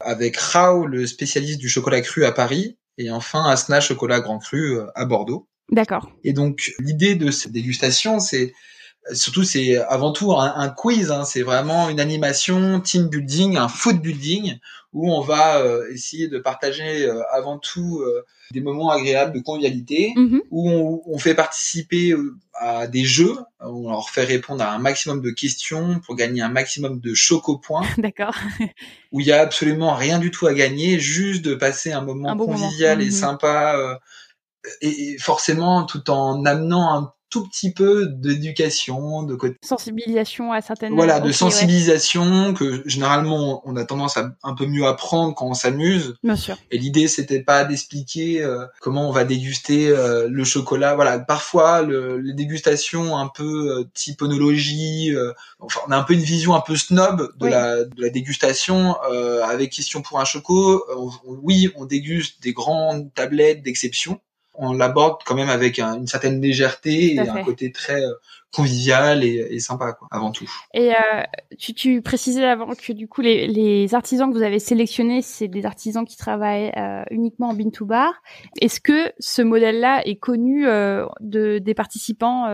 Avec 0.00 0.36
Rao, 0.38 0.86
le 0.86 1.06
spécialiste 1.06 1.58
du 1.58 1.68
chocolat 1.68 2.00
cru 2.00 2.24
à 2.24 2.32
Paris. 2.32 2.78
Et 2.96 3.10
enfin 3.10 3.44
Asna 3.44 3.80
Chocolat 3.80 4.20
Grand 4.20 4.38
Cru 4.38 4.78
à 4.94 5.04
Bordeaux. 5.04 5.48
D'accord. 5.70 6.10
Et 6.24 6.32
donc 6.32 6.72
l'idée 6.78 7.14
de 7.14 7.30
cette 7.30 7.52
dégustation, 7.52 8.20
c'est 8.20 8.54
surtout 9.12 9.44
c'est 9.44 9.76
avant 9.76 10.12
tout 10.12 10.32
un, 10.32 10.68
quiz, 10.68 11.10
hein, 11.10 11.24
c'est 11.24 11.42
vraiment 11.42 11.88
une 11.88 12.00
animation, 12.00 12.80
team 12.80 13.08
building, 13.08 13.56
un 13.56 13.68
foot 13.68 13.96
building 14.00 14.58
où 14.94 15.12
on 15.12 15.20
va 15.20 15.58
euh, 15.58 15.90
essayer 15.92 16.28
de 16.28 16.38
partager 16.38 17.06
euh, 17.06 17.22
avant 17.30 17.58
tout 17.58 18.00
euh, 18.00 18.24
des 18.52 18.60
moments 18.60 18.90
agréables 18.90 19.34
de 19.34 19.40
convivialité, 19.40 20.14
mhm. 20.16 20.40
où 20.50 20.70
on, 20.70 21.02
on, 21.04 21.18
fait 21.18 21.34
participer 21.34 22.14
à 22.54 22.86
des 22.86 23.04
jeux, 23.04 23.36
on 23.60 23.90
leur 23.90 24.08
fait 24.08 24.24
répondre 24.24 24.62
à 24.64 24.72
un 24.72 24.78
maximum 24.78 25.20
de 25.20 25.30
questions 25.30 26.00
pour 26.06 26.16
gagner 26.16 26.40
un 26.40 26.48
maximum 26.48 27.00
de 27.00 27.12
choco-points. 27.12 27.86
D'accord. 27.98 28.34
où 29.12 29.20
il 29.20 29.26
y 29.26 29.32
a 29.32 29.42
absolument 29.42 29.94
rien 29.94 30.18
du 30.18 30.30
tout 30.30 30.46
à 30.46 30.54
gagner, 30.54 30.98
juste 30.98 31.44
de 31.44 31.54
passer 31.54 31.92
un 31.92 32.00
moment 32.00 32.34
convivial 32.34 33.02
et 33.02 33.06
mhm. 33.06 33.10
sympa, 33.10 34.00
et, 34.80 35.16
forcément 35.18 35.84
tout 35.84 36.10
en 36.10 36.44
amenant 36.44 36.92
un 36.92 37.12
tout 37.30 37.46
petit 37.46 37.72
peu 37.72 38.06
d'éducation, 38.06 39.22
de 39.22 39.34
côté 39.34 39.56
sensibilisation 39.62 40.52
à 40.52 40.60
certaines 40.60 40.94
voilà, 40.94 41.20
de 41.20 41.30
sensibilisation 41.30 42.54
que 42.54 42.82
généralement 42.86 43.60
on 43.66 43.76
a 43.76 43.84
tendance 43.84 44.16
à 44.16 44.30
un 44.42 44.54
peu 44.54 44.66
mieux 44.66 44.86
apprendre 44.86 45.34
quand 45.34 45.46
on 45.46 45.54
s'amuse. 45.54 46.14
Bien 46.22 46.36
sûr. 46.36 46.56
Et 46.70 46.78
l'idée 46.78 47.06
c'était 47.06 47.42
pas 47.42 47.64
d'expliquer 47.64 48.42
euh, 48.42 48.64
comment 48.80 49.08
on 49.08 49.12
va 49.12 49.24
déguster 49.24 49.88
euh, 49.88 50.26
le 50.30 50.44
chocolat. 50.44 50.94
Voilà, 50.94 51.18
parfois 51.18 51.82
le, 51.82 52.18
les 52.18 52.32
dégustations 52.32 53.18
un 53.18 53.28
peu 53.28 53.78
euh, 53.78 53.84
type 53.92 54.22
onologie, 54.22 55.14
enfin 55.58 55.80
on 55.86 55.90
a 55.90 55.96
un 55.96 56.02
peu 56.02 56.14
une 56.14 56.20
vision 56.20 56.54
un 56.54 56.60
peu 56.60 56.76
snob 56.76 57.32
de 57.36 57.46
la 57.46 57.84
de 57.84 58.02
la 58.02 58.08
dégustation 58.08 58.96
avec 59.44 59.70
question 59.70 60.02
pour 60.02 60.20
un 60.20 60.24
choco. 60.24 60.84
oui, 61.24 61.70
on 61.76 61.84
déguste 61.84 62.42
des 62.42 62.52
grandes 62.52 63.12
tablettes 63.14 63.62
d'exception 63.62 64.20
on 64.58 64.72
l'aborde 64.72 65.22
quand 65.24 65.34
même 65.34 65.48
avec 65.48 65.78
une 65.78 66.06
certaine 66.06 66.40
légèreté 66.40 67.14
et 67.14 67.20
un 67.20 67.44
côté 67.44 67.70
très 67.72 68.02
euh, 68.02 68.12
convivial 68.52 69.24
et, 69.24 69.60
sympa 69.60 69.92
quoi, 69.92 70.08
avant 70.10 70.32
tout. 70.32 70.50
Et 70.74 70.92
euh, 70.92 71.22
tu, 71.58 71.74
tu, 71.74 72.02
précisais 72.02 72.44
avant 72.44 72.74
que 72.74 72.92
du 72.92 73.08
coup 73.08 73.20
les, 73.20 73.46
les 73.46 73.94
artisans 73.94 74.30
que 74.30 74.36
vous 74.36 74.42
avez 74.42 74.58
sélectionnés, 74.58 75.22
c'est 75.22 75.48
des 75.48 75.64
artisans 75.64 76.04
qui 76.04 76.16
travaillent 76.16 76.72
euh, 76.76 77.04
uniquement 77.10 77.50
en 77.50 77.54
bin 77.54 77.70
to 77.70 77.86
bar. 77.86 78.12
Est-ce 78.60 78.80
que 78.80 79.12
ce 79.18 79.42
modèle-là 79.42 80.02
est 80.06 80.16
connu 80.16 80.64
de, 80.64 81.58
des 81.58 81.74
participants 81.74 82.46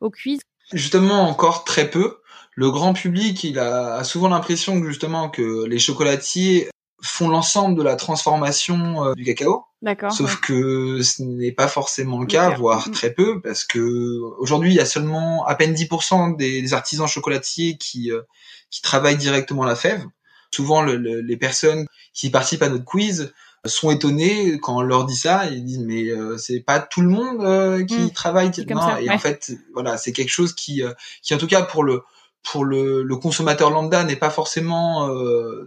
au 0.00 0.10
quiz? 0.10 0.40
Justement, 0.72 1.28
encore 1.28 1.64
très 1.64 1.88
peu. 1.88 2.18
Le 2.54 2.70
grand 2.70 2.92
public, 2.92 3.44
il 3.44 3.58
a, 3.58 3.94
a 3.94 4.04
souvent 4.04 4.28
l'impression 4.28 4.80
que 4.80 4.88
justement 4.88 5.30
que 5.30 5.64
les 5.66 5.78
chocolatiers 5.78 6.68
font 7.02 7.28
l'ensemble 7.28 7.76
de 7.76 7.82
la 7.82 7.96
transformation 7.96 9.12
du 9.14 9.24
cacao. 9.24 9.68
D'accord. 9.80 10.12
Sauf 10.12 10.40
que 10.40 11.02
ce 11.02 11.22
n'est 11.22 11.52
pas 11.52 11.68
forcément 11.68 12.20
le 12.20 12.26
cas, 12.26 12.50
voire 12.50 12.88
mm. 12.88 12.92
très 12.92 13.12
peu, 13.12 13.40
parce 13.40 13.64
que 13.64 14.20
aujourd'hui 14.38 14.72
il 14.72 14.76
y 14.76 14.80
a 14.80 14.84
seulement 14.84 15.46
à 15.46 15.54
peine 15.54 15.72
10% 15.72 16.36
des, 16.36 16.74
artisans 16.74 17.06
chocolatiers 17.06 17.76
qui 17.76 18.10
euh, 18.10 18.22
qui 18.70 18.82
travaillent 18.82 19.16
directement 19.16 19.64
la 19.64 19.76
fève. 19.76 20.04
Souvent 20.52 20.82
les 20.82 21.36
personnes 21.36 21.86
qui 22.12 22.30
participent 22.30 22.62
à 22.62 22.70
notre 22.70 22.84
quiz 22.84 23.32
sont 23.64 23.90
étonnées 23.90 24.58
quand 24.60 24.78
on 24.78 24.80
leur 24.80 25.04
dit 25.04 25.16
ça, 25.16 25.46
ils 25.46 25.64
disent 25.64 25.80
mais 25.80 26.08
euh, 26.08 26.38
c'est 26.38 26.60
pas 26.60 26.80
tout 26.80 27.02
le 27.02 27.08
monde 27.08 27.44
euh, 27.44 27.84
qui 27.84 27.98
mm. 27.98 28.10
travaille 28.10 28.50
non, 28.70 28.96
et 28.96 29.10
en 29.10 29.18
fait 29.18 29.52
voilà 29.74 29.96
c'est 29.96 30.12
quelque 30.12 30.30
chose 30.30 30.54
qui 30.54 30.82
qui 31.22 31.34
en 31.34 31.38
tout 31.38 31.46
cas 31.46 31.62
pour 31.62 31.84
le 31.84 32.02
pour 32.44 32.64
le, 32.64 33.02
le 33.02 33.16
consommateur 33.16 33.70
lambda 33.70 34.04
n'est 34.04 34.16
pas 34.16 34.30
forcément 34.30 35.08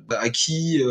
acquis 0.09 0.82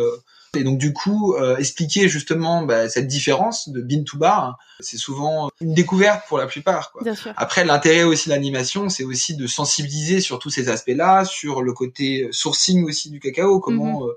et 0.56 0.64
donc 0.64 0.78
du 0.78 0.92
coup, 0.92 1.34
euh, 1.34 1.56
expliquer 1.58 2.08
justement 2.08 2.64
bah, 2.64 2.88
cette 2.88 3.06
différence 3.06 3.68
de 3.68 3.80
bin 3.80 4.02
to 4.02 4.18
bar, 4.18 4.58
c'est 4.80 4.96
souvent 4.96 5.48
une 5.60 5.74
découverte 5.74 6.26
pour 6.28 6.38
la 6.38 6.46
plupart. 6.46 6.90
Quoi. 6.90 7.02
Après, 7.36 7.64
l'intérêt 7.64 8.02
aussi 8.02 8.28
de 8.28 8.34
l'animation, 8.34 8.88
c'est 8.88 9.04
aussi 9.04 9.36
de 9.36 9.46
sensibiliser 9.46 10.20
sur 10.20 10.40
tous 10.40 10.50
ces 10.50 10.68
aspects-là, 10.68 11.24
sur 11.24 11.62
le 11.62 11.72
côté 11.72 12.28
sourcing 12.32 12.84
aussi 12.84 13.10
du 13.10 13.20
cacao, 13.20 13.60
comment 13.60 14.00
mhm. 14.00 14.08
euh, 14.08 14.12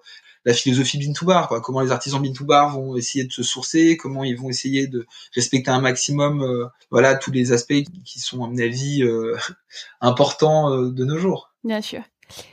la 0.45 0.53
philosophie 0.53 0.97
bin 0.97 1.13
to 1.13 1.25
bar, 1.25 1.47
quoi, 1.47 1.61
comment 1.61 1.81
les 1.81 1.91
artisans 1.91 2.21
bin 2.21 2.33
to 2.33 2.45
bar 2.45 2.71
vont 2.71 2.97
essayer 2.97 3.25
de 3.25 3.31
se 3.31 3.43
sourcer, 3.43 3.95
comment 3.95 4.23
ils 4.23 4.35
vont 4.35 4.49
essayer 4.49 4.87
de 4.87 5.05
respecter 5.35 5.69
un 5.69 5.81
maximum, 5.81 6.41
euh, 6.41 6.65
voilà, 6.89 7.13
tous 7.13 7.31
les 7.31 7.51
aspects 7.51 7.83
qui 8.05 8.19
sont 8.19 8.43
à 8.43 8.47
mon 8.47 8.57
avis 8.57 9.03
importants 10.01 10.75
de 10.81 11.05
nos 11.05 11.19
jours. 11.19 11.52
Bien 11.63 11.81
sûr. 11.81 12.01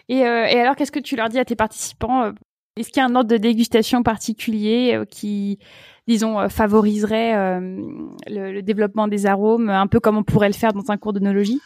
Et, 0.08 0.18
et 0.18 0.24
alors, 0.24 0.76
qu'est-ce 0.76 0.92
que 0.92 1.00
tu 1.00 1.16
leur 1.16 1.28
dis 1.28 1.38
à 1.38 1.44
tes 1.44 1.56
participants 1.56 2.32
est-ce 2.76 2.88
qu'il 2.88 3.02
y 3.02 3.04
a 3.04 3.06
un 3.06 3.14
ordre 3.14 3.30
de 3.30 3.36
dégustation 3.36 4.02
particulier 4.02 4.94
euh, 4.94 5.04
qui, 5.04 5.58
disons, 6.06 6.38
euh, 6.40 6.48
favoriserait 6.48 7.36
euh, 7.36 7.60
le, 8.26 8.60
développement 8.62 9.08
des 9.08 9.26
arômes, 9.26 9.68
un 9.68 9.86
peu 9.86 10.00
comme 10.00 10.16
on 10.16 10.22
pourrait 10.22 10.48
le 10.48 10.54
faire 10.54 10.72
dans 10.72 10.90
un 10.90 10.96
cours 10.96 11.12
d'onologie 11.12 11.60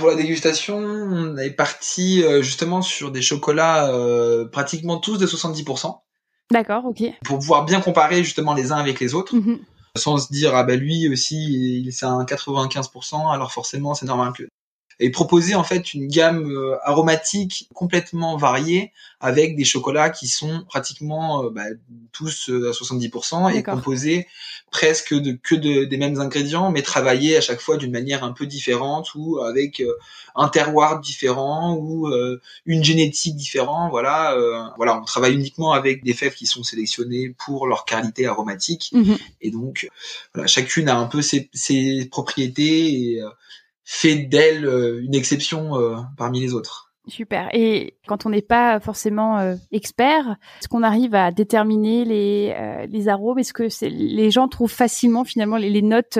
pour 0.00 0.10
la 0.10 0.14
dégustation, 0.14 0.76
on 0.78 1.36
est 1.38 1.50
parti 1.50 2.22
justement 2.40 2.82
sur 2.82 3.10
des 3.10 3.20
chocolats 3.20 3.90
pratiquement 4.52 4.98
tous 4.98 5.18
de 5.18 5.26
70%. 5.26 5.92
D'accord, 6.52 6.84
ok. 6.84 7.02
Pour 7.24 7.40
pouvoir 7.40 7.64
bien 7.64 7.80
comparer 7.80 8.22
justement 8.22 8.54
les 8.54 8.70
uns 8.70 8.76
avec 8.76 9.00
les 9.00 9.16
autres, 9.16 9.34
mhm. 9.34 9.58
sans 9.96 10.18
se 10.18 10.32
dire 10.32 10.54
ah 10.54 10.62
ben 10.62 10.78
lui 10.78 11.08
aussi 11.08 11.82
il 11.82 11.92
c'est 11.92 12.06
un 12.06 12.22
95%, 12.22 13.28
alors 13.28 13.50
forcément 13.50 13.94
c'est 13.94 14.06
normal 14.06 14.32
que 14.34 14.44
et 15.00 15.10
proposer 15.10 15.54
en 15.54 15.62
fait 15.62 15.94
une 15.94 16.08
gamme 16.08 16.50
euh, 16.50 16.76
aromatique 16.82 17.68
complètement 17.72 18.36
variée 18.36 18.92
avec 19.20 19.56
des 19.56 19.64
chocolats 19.64 20.10
qui 20.10 20.26
sont 20.26 20.64
pratiquement 20.68 21.44
euh, 21.44 21.50
bah, 21.50 21.64
tous 22.12 22.50
euh, 22.50 22.70
à 22.70 22.72
70% 22.72 23.54
et 23.54 23.62
composés 23.62 24.26
presque 24.72 25.14
de 25.14 25.38
que 25.40 25.54
de, 25.54 25.84
des 25.84 25.96
mêmes 25.98 26.20
ingrédients 26.20 26.70
mais 26.70 26.82
travaillés 26.82 27.36
à 27.36 27.40
chaque 27.40 27.60
fois 27.60 27.76
d'une 27.76 27.92
manière 27.92 28.24
un 28.24 28.32
peu 28.32 28.46
différente 28.46 29.14
ou 29.14 29.38
avec 29.38 29.82
un 30.34 30.48
terroir 30.48 31.00
différent 31.00 31.76
ou 31.76 32.08
une 32.66 32.84
génétique 32.84 33.36
différente. 33.36 33.90
Voilà 33.90 34.36
voilà 34.76 35.00
on 35.00 35.04
travaille 35.04 35.34
uniquement 35.34 35.72
avec 35.72 36.04
des 36.04 36.12
fèves 36.12 36.34
qui 36.34 36.46
sont 36.46 36.62
sélectionnées 36.62 37.34
pour 37.38 37.66
leur 37.66 37.84
qualité 37.84 38.26
aromatique. 38.26 38.90
Mhm. 38.92 39.16
et 39.40 39.50
donc 39.50 39.88
voilà 40.34 40.46
chacune 40.46 40.88
a 40.88 40.96
un 40.96 41.06
peu 41.06 41.22
ses, 41.22 41.48
ses 41.54 42.06
propriétés 42.10 43.14
et 43.14 43.22
fait 43.90 44.16
d'elle 44.16 44.66
euh, 44.66 45.02
une 45.02 45.14
exception 45.14 45.80
euh, 45.80 45.96
parmi 46.18 46.40
les 46.40 46.52
autres. 46.52 46.92
Super. 47.06 47.48
Et 47.54 47.96
quand 48.06 48.26
on 48.26 48.28
n'est 48.28 48.42
pas 48.42 48.80
forcément 48.80 49.38
euh, 49.38 49.54
expert, 49.72 50.36
est-ce 50.60 50.68
qu'on 50.68 50.82
arrive 50.82 51.14
à 51.14 51.30
déterminer 51.30 52.04
les, 52.04 52.86
les 52.86 53.08
arômes 53.08 53.38
Est-ce 53.38 53.54
que 53.54 53.66
les 53.86 54.30
gens 54.30 54.46
trouvent 54.46 54.70
facilement 54.70 55.24
finalement 55.24 55.56
les, 55.56 55.80
notes 55.80 56.18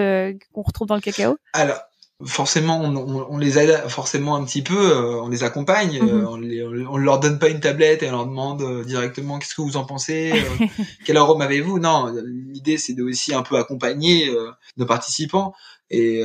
qu'on 0.54 0.62
retrouve 0.62 0.88
dans 0.88 0.94
le 0.94 1.02
cacao? 1.02 1.36
Alors, 1.52 1.78
forcément, 2.24 2.80
on, 2.80 2.96
on, 2.96 3.36
les 3.36 3.58
aide 3.58 3.86
forcément 3.88 4.34
un 4.34 4.44
petit 4.44 4.62
peu, 4.62 4.96
on 5.20 5.28
les 5.28 5.44
accompagne, 5.44 6.00
mhm. 6.00 6.26
on, 6.26 6.36
les, 6.36 6.64
on, 6.64 6.96
leur 6.96 7.20
donne 7.20 7.38
pas 7.38 7.50
une 7.50 7.60
tablette 7.60 8.02
et 8.02 8.08
on 8.08 8.12
leur 8.12 8.26
demande 8.26 8.86
directement 8.86 9.38
qu'est-ce 9.38 9.54
que 9.54 9.60
vous 9.60 9.76
en 9.76 9.84
pensez, 9.84 10.32
quel 11.04 11.18
arôme 11.18 11.42
avez-vous? 11.42 11.78
Non, 11.78 12.14
l'idée 12.24 12.78
c'est 12.78 12.94
de 12.94 13.02
aussi 13.02 13.34
un 13.34 13.42
peu 13.42 13.58
accompagner 13.58 14.34
nos 14.78 14.86
participants 14.86 15.52
et 15.90 16.22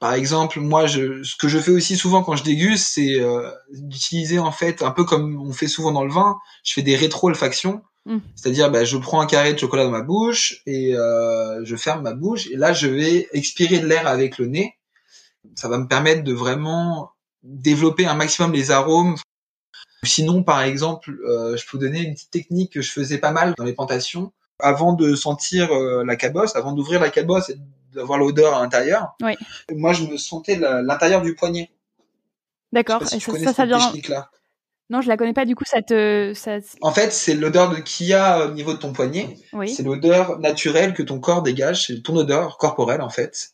par 0.00 0.14
exemple, 0.14 0.60
moi, 0.60 0.86
je, 0.86 1.22
ce 1.22 1.36
que 1.36 1.48
je 1.48 1.58
fais 1.58 1.70
aussi 1.70 1.96
souvent 1.96 2.22
quand 2.22 2.36
je 2.36 2.44
déguste, 2.44 2.86
c'est 2.94 3.20
euh, 3.20 3.50
d'utiliser 3.72 4.38
en 4.38 4.52
fait 4.52 4.82
un 4.82 4.90
peu 4.90 5.04
comme 5.04 5.40
on 5.40 5.52
fait 5.52 5.68
souvent 5.68 5.92
dans 5.92 6.04
le 6.04 6.12
vin. 6.12 6.38
Je 6.64 6.72
fais 6.72 6.82
des 6.82 6.96
rétro-olfactions, 6.96 7.82
mm. 8.06 8.18
c'est-à-dire, 8.34 8.70
bah, 8.70 8.84
je 8.84 8.96
prends 8.96 9.20
un 9.20 9.26
carré 9.26 9.52
de 9.52 9.58
chocolat 9.58 9.84
dans 9.84 9.90
ma 9.90 10.02
bouche 10.02 10.62
et 10.66 10.96
euh, 10.96 11.64
je 11.64 11.76
ferme 11.76 12.02
ma 12.02 12.14
bouche 12.14 12.46
et 12.48 12.56
là, 12.56 12.72
je 12.72 12.86
vais 12.86 13.28
expirer 13.32 13.78
de 13.78 13.86
l'air 13.86 14.06
avec 14.06 14.38
le 14.38 14.46
nez. 14.46 14.76
Ça 15.56 15.68
va 15.68 15.78
me 15.78 15.86
permettre 15.86 16.22
de 16.22 16.32
vraiment 16.32 17.10
développer 17.42 18.06
un 18.06 18.14
maximum 18.14 18.52
les 18.52 18.70
arômes. 18.70 19.16
Sinon, 20.04 20.42
par 20.42 20.62
exemple, 20.62 21.16
euh, 21.28 21.56
je 21.56 21.64
peux 21.64 21.76
vous 21.76 21.84
donner 21.84 22.00
une 22.00 22.14
petite 22.14 22.30
technique 22.30 22.72
que 22.72 22.82
je 22.82 22.90
faisais 22.90 23.18
pas 23.18 23.32
mal 23.32 23.54
dans 23.56 23.64
les 23.64 23.72
plantations. 23.72 24.32
Avant 24.58 24.92
de 24.92 25.14
sentir 25.16 25.72
euh, 25.72 26.04
la 26.04 26.16
cabosse, 26.16 26.54
avant 26.54 26.72
d'ouvrir 26.72 27.00
la 27.00 27.10
cabosse 27.10 27.50
et 27.50 27.56
d'avoir 27.94 28.18
l'odeur 28.18 28.54
à 28.56 28.62
l'intérieur. 28.62 29.14
Oui. 29.22 29.32
Moi, 29.72 29.92
je 29.92 30.04
me 30.04 30.16
sentais 30.16 30.56
l'intérieur 30.56 31.22
du 31.22 31.34
poignet. 31.34 31.70
D'accord. 32.72 33.06
Si 33.06 33.20
ça, 33.20 33.38
ça, 33.38 33.52
ça 33.52 33.66
vient. 33.66 33.92
Là. 34.08 34.30
Non, 34.90 35.00
je 35.00 35.08
la 35.08 35.16
connais 35.16 35.32
pas. 35.32 35.44
Du 35.44 35.54
coup, 35.54 35.64
ça 35.66 35.82
te. 35.82 36.32
Ça... 36.34 36.58
En 36.80 36.92
fait, 36.92 37.12
c'est 37.12 37.34
l'odeur 37.34 37.82
qu'il 37.84 38.06
y 38.06 38.14
a 38.14 38.46
au 38.46 38.50
niveau 38.52 38.72
de 38.72 38.78
ton 38.78 38.92
poignet. 38.92 39.36
Oui. 39.52 39.68
C'est 39.68 39.82
l'odeur 39.82 40.38
naturelle 40.38 40.94
que 40.94 41.02
ton 41.02 41.18
corps 41.20 41.42
dégage. 41.42 41.86
C'est 41.86 42.02
ton 42.02 42.16
odeur 42.16 42.58
corporelle, 42.58 43.00
en 43.00 43.10
fait. 43.10 43.52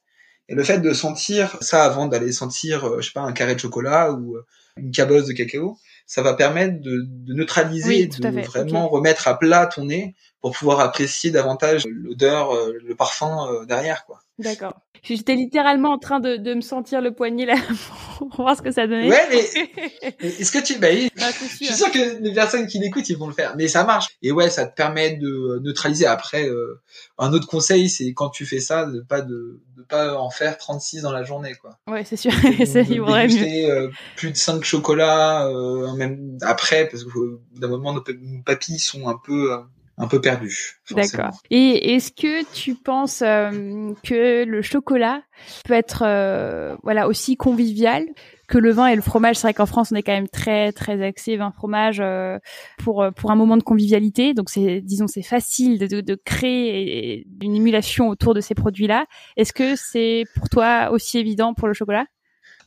Et 0.49 0.55
le 0.55 0.64
fait 0.64 0.78
de 0.78 0.93
sentir 0.93 1.57
ça 1.61 1.84
avant 1.84 2.07
d'aller 2.07 2.32
sentir, 2.32 2.84
euh, 2.84 3.01
je 3.01 3.07
sais 3.07 3.12
pas, 3.12 3.20
un 3.20 3.32
carré 3.32 3.55
de 3.55 3.61
chocolat 3.61 4.12
ou 4.12 4.36
euh, 4.36 4.47
une 4.78 4.91
cabosse 4.91 5.26
de 5.26 5.32
cacao, 5.32 5.76
ça 6.07 6.22
va 6.22 6.32
permettre 6.32 6.80
de, 6.80 7.05
de 7.07 7.34
neutraliser, 7.34 8.07
de 8.07 8.41
vraiment 8.47 8.89
remettre 8.89 9.28
à 9.28 9.39
plat 9.39 9.66
ton 9.66 9.84
nez 9.84 10.14
pour 10.41 10.53
pouvoir 10.53 10.80
apprécier 10.80 11.30
davantage 11.30 11.84
l'odeur, 11.86 12.55
euh, 12.55 12.78
le 12.84 12.95
parfum 12.95 13.64
derrière, 13.66 14.05
quoi. 14.07 14.20
D'accord. 14.39 14.74
J'étais 15.03 15.34
littéralement 15.34 15.93
en 15.93 15.99
train 15.99 16.20
de, 16.20 16.36
de, 16.36 16.55
me 16.55 16.61
sentir 16.61 17.01
le 17.01 17.12
poignet 17.12 17.47
là 17.47 17.57
pour 18.18 18.43
voir 18.43 18.57
ce 18.57 18.62
que 18.62 18.70
ça 18.70 18.86
donnait. 18.86 19.09
Ouais, 19.09 19.28
mais 19.30 20.14
est-ce 20.41 20.53
que 20.53 20.64
tu... 20.64 20.78
Bah, 20.78 20.89
ah, 21.20 21.30
je 21.41 21.55
suis 21.55 21.66
sûr 21.66 21.91
que 21.91 22.20
les 22.20 22.32
personnes 22.32 22.66
qui 22.66 22.78
l'écoutent, 22.78 23.09
ils 23.09 23.16
vont 23.16 23.26
le 23.26 23.32
faire. 23.32 23.55
Mais 23.57 23.68
ça 23.68 23.84
marche. 23.84 24.09
Et 24.22 24.32
ouais, 24.32 24.51
ça 24.51 24.66
te 24.66 24.74
permet 24.74 25.16
de 25.16 25.61
neutraliser. 25.62 26.07
Après, 26.07 26.49
euh, 26.49 26.80
un 27.18 27.32
autre 27.32 27.47
conseil, 27.47 27.89
c'est 27.89 28.12
quand 28.12 28.30
tu 28.30 28.47
fais 28.47 28.61
ça, 28.61 28.86
de 28.86 29.01
pas 29.01 29.20
de, 29.20 29.61
de 29.76 29.82
pas 29.82 30.16
en 30.16 30.30
faire 30.30 30.57
36 30.57 31.03
dans 31.03 31.12
la 31.12 31.24
journée, 31.24 31.55
quoi. 31.55 31.78
Ouais, 31.89 32.05
c'est 32.05 32.16
sûr. 32.16 32.32
ça, 32.66 32.80
il 32.80 33.01
vaudrait 33.01 33.28
mieux. 33.28 33.70
Euh, 33.70 33.91
plus 34.16 34.30
de 34.30 34.36
5 34.36 34.62
chocolats, 34.64 35.47
euh, 35.49 35.93
même 35.95 36.39
après, 36.43 36.89
parce 36.89 37.05
que 37.05 37.41
d'un 37.57 37.68
moment, 37.68 37.93
nos, 37.93 38.05
papilles 38.45 38.78
sont 38.78 39.09
un 39.09 39.18
peu 39.24 39.53
un 39.99 40.07
peu 40.07 40.21
perdu. 40.21 40.81
D'accord. 40.93 41.41
Et 41.51 41.95
est-ce 41.95 42.13
que 42.13 42.45
tu 42.55 42.75
penses 42.75 43.23
euh, 43.23 43.93
que 44.05 44.45
le 44.45 44.63
chocolat 44.63 45.23
peut 45.65 45.75
être 45.75 46.03
euh, 46.07 46.77
voilà 46.83 47.09
aussi 47.09 47.37
convivial 47.37 48.07
que 48.49 48.59
le 48.59 48.71
vin 48.71 48.87
et 48.87 48.97
le 48.97 49.03
fromage? 49.03 49.37
C'est 49.37 49.49
vrai 49.49 49.55
qu'en 49.55 49.67
France, 49.67 49.91
on 49.93 49.97
est 49.97 50.03
quand 50.03 50.13
même 50.13 50.29
très 50.29 50.73
très 50.73 51.03
axé 51.05 51.37
vin 51.37 51.51
fromage 51.51 52.01
euh, 52.01 52.39
pour 52.79 53.05
pour 53.17 53.31
un 53.31 53.37
moment 53.37 53.57
de 53.57 53.63
convivialité. 53.63 54.35
Donc 54.35 54.51
c'est 54.51 54.81
disons 54.81 55.09
c'est 55.09 55.23
facile 55.23 55.79
de, 55.79 56.01
de, 56.01 56.15
créer 56.15 57.27
une 57.43 57.57
émulation 57.57 58.09
autour 58.09 58.35
de 58.35 58.41
ces 58.41 58.55
produits-là. 58.55 59.07
Est-ce 59.37 59.53
que 59.53 59.75
c'est 59.77 60.25
pour 60.37 60.49
toi 60.49 60.91
aussi 60.93 61.19
évident 61.19 61.55
pour 61.55 61.67
le 61.67 61.75
chocolat? 61.75 62.07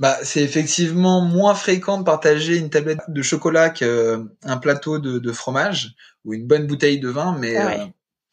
Bah, 0.02 0.18
c'est 0.24 0.42
effectivement 0.42 1.22
moins 1.22 1.54
fréquent 1.54 2.00
de 2.00 2.04
partager 2.04 2.58
une 2.58 2.72
tablette 2.72 3.02
de 3.08 3.22
chocolat 3.22 3.70
qu'un 3.70 4.58
plateau 4.60 4.98
de, 4.98 5.20
de, 5.20 5.32
fromage 5.32 5.94
ou 6.26 6.34
une 6.34 6.48
bonne 6.48 6.66
bouteille 6.66 7.00
de 7.00 7.08
vin, 7.08 7.38
mais 7.38 7.56
ah 7.56 7.74
euh, 7.74 7.86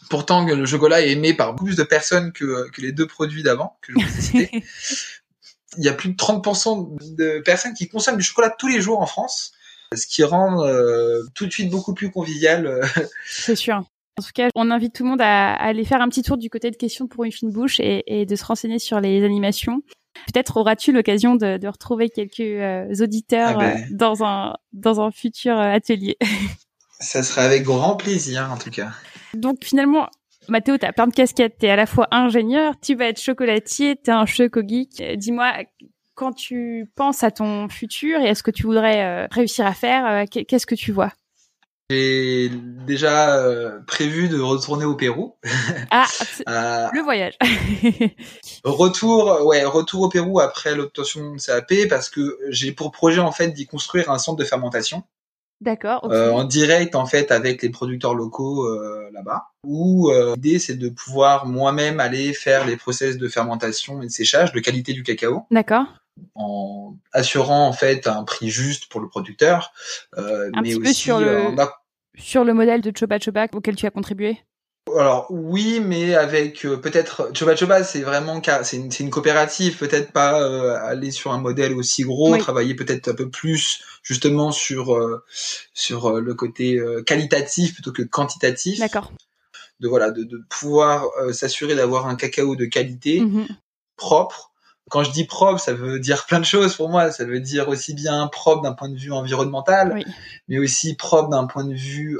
pourtant 0.08 0.46
le 0.46 0.64
chocolat 0.64 1.02
est 1.02 1.10
aimé 1.10 1.34
par 1.34 1.56
plus 1.56 1.76
de 1.76 1.82
personnes 1.82 2.32
que, 2.32 2.70
que 2.70 2.80
les 2.80 2.92
deux 2.92 3.06
produits 3.06 3.42
d'avant 3.42 3.76
que 3.82 3.92
je 3.92 3.98
vous 3.98 4.18
ai 4.18 4.20
cités. 4.22 4.64
Il 5.76 5.84
y 5.84 5.90
a 5.90 5.92
plus 5.92 6.08
de 6.08 6.16
30% 6.16 7.16
de 7.16 7.40
personnes 7.40 7.74
qui 7.74 7.86
consomment 7.86 8.16
du 8.16 8.24
chocolat 8.24 8.48
tous 8.48 8.68
les 8.68 8.80
jours 8.80 9.00
en 9.02 9.06
France, 9.06 9.52
ce 9.94 10.06
qui 10.06 10.24
rend 10.24 10.64
euh, 10.64 11.20
tout 11.34 11.44
de 11.44 11.52
suite 11.52 11.68
beaucoup 11.68 11.92
plus 11.92 12.10
convivial. 12.10 12.66
Euh. 12.66 12.86
C'est 13.26 13.56
sûr. 13.56 13.76
En 14.18 14.22
tout 14.22 14.32
cas, 14.34 14.48
on 14.54 14.70
invite 14.70 14.94
tout 14.94 15.04
le 15.04 15.10
monde 15.10 15.20
à, 15.20 15.52
aller 15.52 15.84
faire 15.84 16.00
un 16.00 16.08
petit 16.08 16.22
tour 16.22 16.38
du 16.38 16.48
côté 16.48 16.70
de 16.70 16.76
questions 16.76 17.06
pour 17.06 17.24
une 17.24 17.30
fine 17.30 17.52
bouche 17.52 17.78
et, 17.78 18.04
et 18.06 18.24
de 18.24 18.36
se 18.36 18.44
renseigner 18.46 18.78
sur 18.78 19.00
les 19.00 19.22
animations. 19.22 19.82
Peut-être 20.26 20.56
auras-tu 20.56 20.92
l'occasion 20.92 21.36
de, 21.36 21.56
de, 21.56 21.68
retrouver 21.68 22.08
quelques 22.10 22.40
euh, 22.40 22.92
auditeurs 23.00 23.54
ah 23.54 23.58
ben. 23.58 23.76
euh, 23.76 23.84
dans 23.90 24.24
un 24.24 24.54
dans 24.72 25.00
un 25.00 25.10
futur 25.10 25.58
euh, 25.58 25.72
atelier. 25.72 26.16
Ça 27.00 27.22
serait 27.22 27.44
avec 27.44 27.62
grand 27.62 27.96
plaisir 27.96 28.50
en 28.52 28.56
tout 28.56 28.70
cas. 28.70 28.90
Donc 29.34 29.64
finalement, 29.64 30.08
Mathéo, 30.48 30.76
tu 30.78 30.86
as 30.86 30.92
plein 30.92 31.06
de 31.06 31.14
casquettes. 31.14 31.56
Tu 31.58 31.66
es 31.66 31.70
à 31.70 31.76
la 31.76 31.86
fois 31.86 32.08
ingénieur, 32.10 32.74
tu 32.80 32.94
vas 32.94 33.06
être 33.06 33.20
chocolatier, 33.20 33.96
tu 33.96 34.10
es 34.10 34.14
un 34.14 34.26
choco 34.26 34.60
geek. 34.66 35.16
Dis-moi, 35.16 35.52
quand 36.14 36.32
tu 36.32 36.90
penses 36.96 37.22
à 37.22 37.30
ton 37.30 37.68
futur 37.68 38.20
et 38.20 38.28
à 38.28 38.34
ce 38.34 38.42
que 38.42 38.50
tu 38.50 38.64
voudrais 38.64 39.26
réussir 39.26 39.64
à 39.64 39.74
faire, 39.74 40.24
qu'est-ce 40.28 40.66
que 40.66 40.74
tu 40.74 40.90
vois? 40.90 41.12
J'ai 41.90 42.50
déjà 42.50 43.38
euh, 43.38 43.80
prévu 43.86 44.28
de 44.28 44.38
retourner 44.38 44.84
au 44.84 44.94
Pérou. 44.94 45.36
Ah, 45.90 46.04
euh, 46.48 46.86
le 46.92 47.00
voyage. 47.00 47.38
retour, 48.64 49.46
ouais, 49.46 49.64
retour 49.64 50.02
au 50.02 50.08
Pérou 50.10 50.38
après 50.40 50.74
l'obtention 50.74 51.34
de 51.34 51.40
CAP 51.40 51.88
parce 51.88 52.10
que 52.10 52.38
j'ai 52.50 52.72
pour 52.72 52.92
projet 52.92 53.20
en 53.20 53.32
fait 53.32 53.48
d'y 53.48 53.66
construire 53.66 54.10
un 54.10 54.18
centre 54.18 54.36
de 54.36 54.44
fermentation. 54.44 55.02
D'accord. 55.62 56.06
Euh, 56.12 56.30
en 56.30 56.44
direct 56.44 56.94
en 56.94 57.06
fait 57.06 57.32
avec 57.32 57.62
les 57.62 57.70
producteurs 57.70 58.14
locaux 58.14 58.68
là-bas. 59.10 59.46
Où 59.64 60.10
l'idée 60.36 60.58
c'est 60.58 60.76
de 60.76 60.90
pouvoir 60.90 61.46
moi-même 61.46 62.00
aller 62.00 62.34
faire 62.34 62.66
les 62.66 62.76
process 62.76 63.16
de 63.16 63.28
fermentation 63.28 64.02
et 64.02 64.06
de 64.06 64.12
séchage 64.12 64.52
de 64.52 64.60
qualité 64.60 64.92
du 64.92 65.02
cacao. 65.02 65.46
D'accord 65.50 65.86
en 66.34 66.96
assurant 67.12 67.66
en 67.66 67.72
fait 67.72 68.06
un 68.06 68.24
prix 68.24 68.50
juste 68.50 68.86
pour 68.86 69.00
le 69.00 69.08
producteur, 69.08 69.72
euh, 70.16 70.50
un 70.54 70.62
mais 70.62 70.70
petit 70.70 70.76
aussi 70.76 70.84
peu 70.84 70.92
sur 70.92 71.20
le, 71.20 71.56
sur 72.16 72.44
le 72.44 72.54
modèle 72.54 72.80
de 72.80 72.92
Choba 72.96 73.18
Choba 73.18 73.46
auquel 73.52 73.76
tu 73.76 73.86
as 73.86 73.90
contribué? 73.90 74.38
Alors 74.96 75.26
oui, 75.28 75.80
mais 75.84 76.14
avec 76.14 76.64
euh, 76.64 76.78
peut-être 76.78 77.30
Choba 77.34 77.54
Choba, 77.56 77.84
c'est 77.84 78.00
vraiment 78.00 78.40
c'est 78.62 78.76
une, 78.76 78.90
une, 78.98 79.10
coopérative, 79.10 79.76
peut-être 79.76 80.12
pas 80.12 80.40
euh, 80.40 80.78
aller 80.82 81.10
sur 81.10 81.32
un 81.32 81.38
modèle 81.38 81.74
aussi 81.74 82.04
gros, 82.04 82.36
travailler 82.38 82.74
peut-être 82.74 83.08
un 83.08 83.14
peu 83.14 83.28
plus 83.28 83.82
justement 84.02 84.50
sur 84.50 84.98
sur 85.74 86.20
le 86.20 86.34
côté 86.34 86.80
qualitatif 87.04 87.74
plutôt 87.74 87.92
que 87.92 88.02
quantitatif. 88.02 88.78
D'accord. 88.78 89.12
De 89.80 89.86
voilà, 89.86 90.10
de, 90.10 90.24
de 90.24 90.42
pouvoir 90.48 91.06
s'assurer 91.32 91.76
d'avoir 91.76 92.08
un 92.08 92.16
cacao 92.16 92.56
de 92.56 92.64
qualité, 92.64 93.20
mmh 93.20 93.46
propre, 93.98 94.47
quand 94.90 95.04
je 95.04 95.10
dis 95.10 95.24
propre, 95.24 95.60
ça 95.60 95.72
veut 95.72 95.98
dire 95.98 96.26
plein 96.26 96.40
de 96.40 96.44
choses 96.44 96.74
pour 96.74 96.88
moi. 96.88 97.10
Ça 97.12 97.24
veut 97.24 97.40
dire 97.40 97.68
aussi 97.68 97.94
bien 97.94 98.26
propre 98.28 98.62
d'un 98.62 98.72
point 98.72 98.88
de 98.88 98.98
vue 98.98 99.12
environnemental, 99.12 100.02
mais 100.48 100.58
aussi 100.58 100.94
propre 100.94 101.28
d'un 101.30 101.46
point 101.46 101.64
de 101.64 101.74
vue 101.74 102.18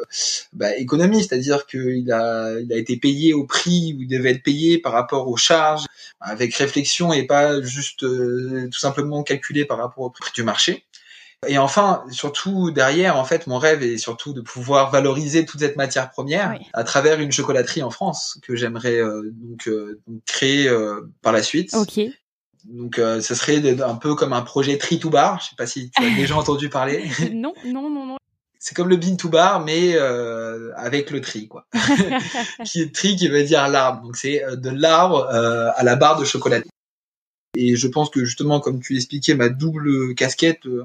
bah, 0.52 0.76
économique, 0.76 1.26
c'est-à-dire 1.28 1.66
qu'il 1.66 2.10
a, 2.12 2.58
il 2.60 2.72
a 2.72 2.76
été 2.76 2.96
payé 2.96 3.34
au 3.34 3.44
prix 3.44 3.94
où 3.96 4.02
il 4.02 4.08
devait 4.08 4.32
être 4.32 4.42
payé 4.42 4.78
par 4.78 4.92
rapport 4.92 5.28
aux 5.28 5.36
charges, 5.36 5.84
avec 6.20 6.54
réflexion 6.54 7.12
et 7.12 7.24
pas 7.24 7.60
juste 7.62 8.04
euh, 8.04 8.68
tout 8.70 8.78
simplement 8.78 9.22
calculé 9.22 9.64
par 9.64 9.78
rapport 9.78 10.04
au 10.04 10.10
prix 10.10 10.30
du 10.34 10.42
marché. 10.42 10.84
Et 11.46 11.56
enfin, 11.56 12.02
surtout 12.10 12.72
derrière, 12.72 13.16
en 13.16 13.24
fait, 13.24 13.46
mon 13.46 13.58
rêve 13.58 13.84
est 13.84 13.96
surtout 13.96 14.32
de 14.32 14.40
pouvoir 14.40 14.90
valoriser 14.90 15.46
toute 15.46 15.60
cette 15.60 15.76
matière 15.76 16.10
première 16.10 16.58
à 16.72 16.82
travers 16.82 17.20
une 17.20 17.30
chocolaterie 17.30 17.84
en 17.84 17.90
France 17.90 18.40
que 18.42 18.56
j'aimerais 18.56 18.98
euh, 18.98 19.30
donc, 19.32 19.68
euh, 19.68 20.00
créer 20.26 20.68
par 21.22 21.32
la 21.32 21.42
suite. 21.44 21.74
Donc, 22.68 22.98
euh, 22.98 23.20
ce 23.20 23.34
serait 23.34 23.80
un 23.82 23.96
peu 23.96 24.14
comme 24.14 24.32
un 24.32 24.42
projet 24.42 24.76
Tree 24.78 24.98
to 24.98 25.10
Bar. 25.10 25.40
Je 25.40 25.50
sais 25.50 25.56
pas 25.56 25.66
si 25.66 25.90
tu 25.90 26.04
as 26.04 26.14
déjà 26.14 26.36
entendu 26.38 26.68
parler. 26.68 27.08
non, 27.32 27.54
non, 27.64 27.88
non, 27.90 28.06
non. 28.06 28.16
C'est 28.60 28.74
comme 28.74 28.88
le 28.88 28.96
bean 28.96 29.16
to 29.16 29.28
bar, 29.28 29.64
mais 29.64 29.94
euh, 29.94 30.72
avec 30.76 31.10
le 31.10 31.20
tri, 31.20 31.46
quoi. 31.46 31.66
qui 32.64 32.82
est 32.82 32.94
tri 32.94 33.14
qui 33.14 33.28
veut 33.28 33.44
dire 33.44 33.68
l'arbre. 33.68 34.02
Donc, 34.02 34.16
c'est 34.16 34.44
euh, 34.44 34.56
de 34.56 34.68
l'arbre 34.68 35.28
euh, 35.32 35.70
à 35.76 35.84
la 35.84 35.94
barre 35.94 36.18
de 36.18 36.24
chocolat. 36.24 36.60
Et 37.56 37.76
je 37.76 37.88
pense 37.88 38.10
que 38.10 38.24
justement, 38.24 38.60
comme 38.60 38.80
tu 38.80 38.94
l'expliquais, 38.94 39.34
ma 39.34 39.48
double 39.48 40.14
casquette 40.14 40.66
euh, 40.66 40.84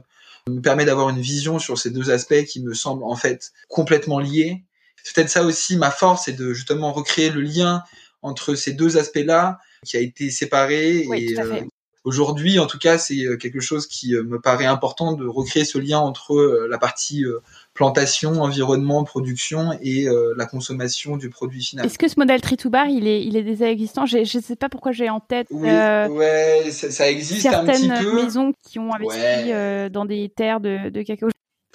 me 0.49 0.61
permet 0.61 0.85
d'avoir 0.85 1.09
une 1.09 1.19
vision 1.19 1.59
sur 1.59 1.77
ces 1.77 1.89
deux 1.89 2.11
aspects 2.11 2.43
qui 2.45 2.61
me 2.61 2.73
semblent 2.73 3.03
en 3.03 3.15
fait 3.15 3.51
complètement 3.69 4.19
liés. 4.19 4.63
C'est 5.03 5.15
peut-être 5.15 5.29
ça 5.29 5.43
aussi 5.43 5.75
ma 5.75 5.91
force, 5.91 6.25
c'est 6.25 6.33
de 6.33 6.53
justement 6.53 6.93
recréer 6.93 7.29
le 7.29 7.41
lien 7.41 7.83
entre 8.21 8.55
ces 8.55 8.73
deux 8.73 8.97
aspects-là 8.97 9.59
qui 9.85 9.97
a 9.97 9.99
été 9.99 10.29
séparé. 10.29 10.99
et, 10.99 11.39
euh, 11.39 11.61
aujourd'hui, 12.03 12.59
en 12.59 12.67
tout 12.67 12.77
cas, 12.77 12.97
c'est 12.97 13.25
euh, 13.25 13.37
quelque 13.37 13.59
chose 13.59 13.87
qui 13.87 14.15
euh, 14.15 14.23
me 14.23 14.39
paraît 14.39 14.65
important 14.65 15.13
de 15.13 15.25
recréer 15.25 15.65
ce 15.65 15.77
lien 15.77 15.99
entre 15.99 16.67
la 16.69 16.77
partie 16.77 17.23
plantation, 17.73 18.41
environnement, 18.41 19.03
production 19.03 19.77
et 19.81 20.07
la 20.37 20.45
consommation 20.45 21.17
du 21.17 21.29
produit 21.29 21.63
final. 21.63 21.85
Est-ce 21.85 21.97
que 21.97 22.07
ce 22.07 22.19
modèle 22.19 22.41
tree 22.41 22.57
to 22.57 22.69
bar, 22.69 22.87
il 22.87 23.07
est, 23.07 23.23
il 23.23 23.35
est 23.35 23.43
déjà 23.43 23.69
existant? 23.69 24.05
Je 24.05 24.19
ne 24.19 24.41
sais 24.41 24.55
pas 24.55 24.69
pourquoi 24.69 24.91
j'ai 24.91 25.09
en 25.09 25.19
tête. 25.19 25.47
Oui, 25.51 25.69
ouais, 25.69 26.69
ça, 26.71 27.09
existe 27.09 27.45
un 27.47 27.65
petit 27.65 27.87
peu. 27.87 27.95
Certaines 27.95 28.15
maisons 28.15 28.53
qui 28.63 28.79
ont 28.79 28.93
investi 28.93 29.91
dans 29.91 30.05
des 30.05 30.29
terres 30.29 30.59
de, 30.59 30.89
de 30.89 31.01
cacao. 31.01 31.29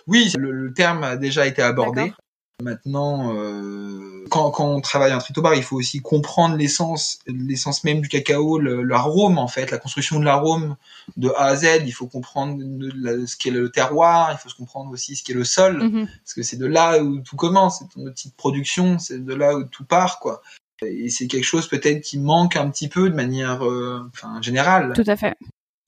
Oui, 0.07 0.33
le, 0.39 0.51
le, 0.53 0.73
terme 0.73 1.05
a 1.05 1.17
déjà 1.17 1.47
été 1.47 1.63
abordé. 1.63 2.13
Maintenant, 2.61 3.37
euh, 3.37 4.25
quand, 4.31 4.51
quand, 4.51 4.67
on 4.67 4.81
travaille 4.81 5.15
en 5.15 5.19
tritobar, 5.19 5.55
il 5.55 5.63
faut 5.63 5.77
aussi 5.77 6.03
comprendre 6.03 6.57
l'essence, 6.57 7.21
l'essence 7.29 7.85
même 7.85 8.01
du 8.01 8.09
cacao, 8.09 8.59
l'arôme 8.59 9.39
en 9.39 9.47
fait, 9.47 9.71
la 9.71 9.79
construction 9.79 10.19
de 10.19 10.25
l'arôme 10.25 10.75
de 11.17 11.29
A 11.37 11.45
à 11.45 11.57
Z. 11.57 11.83
Il 11.87 11.93
faut 11.93 12.09
comprendre 12.09 12.61
ce 12.61 13.37
qu'est 13.37 13.53
le 13.53 13.71
terroir, 13.71 14.33
il 14.33 14.39
faut 14.39 14.49
se 14.49 14.57
comprendre 14.57 14.91
aussi 14.91 15.15
ce 15.15 15.23
qu'est 15.23 15.35
le 15.35 15.45
sol, 15.45 15.85
mm-hmm. 15.85 16.07
parce 16.07 16.35
que 16.35 16.43
c'est 16.43 16.57
de 16.57 16.67
là 16.67 17.01
où 17.01 17.21
tout 17.21 17.37
commence, 17.37 17.79
c'est 17.79 17.97
notre 17.97 18.15
petite 18.15 18.37
production, 18.37 18.99
c'est 18.99 19.25
de 19.25 19.35
là 19.35 19.55
où 19.55 19.63
tout 19.63 19.85
part, 19.85 20.19
quoi. 20.19 20.43
Et 20.83 21.11
c'est 21.11 21.29
quelque 21.29 21.45
chose 21.45 21.69
peut-être 21.69 22.01
qui 22.01 22.19
manque 22.19 22.57
un 22.57 22.69
petit 22.71 22.89
peu 22.89 23.09
de 23.09 23.15
manière, 23.15 23.65
euh, 23.65 24.01
enfin, 24.13 24.43
générale. 24.43 24.95
Tout 24.97 25.09
à 25.09 25.17
fait. 25.17 25.37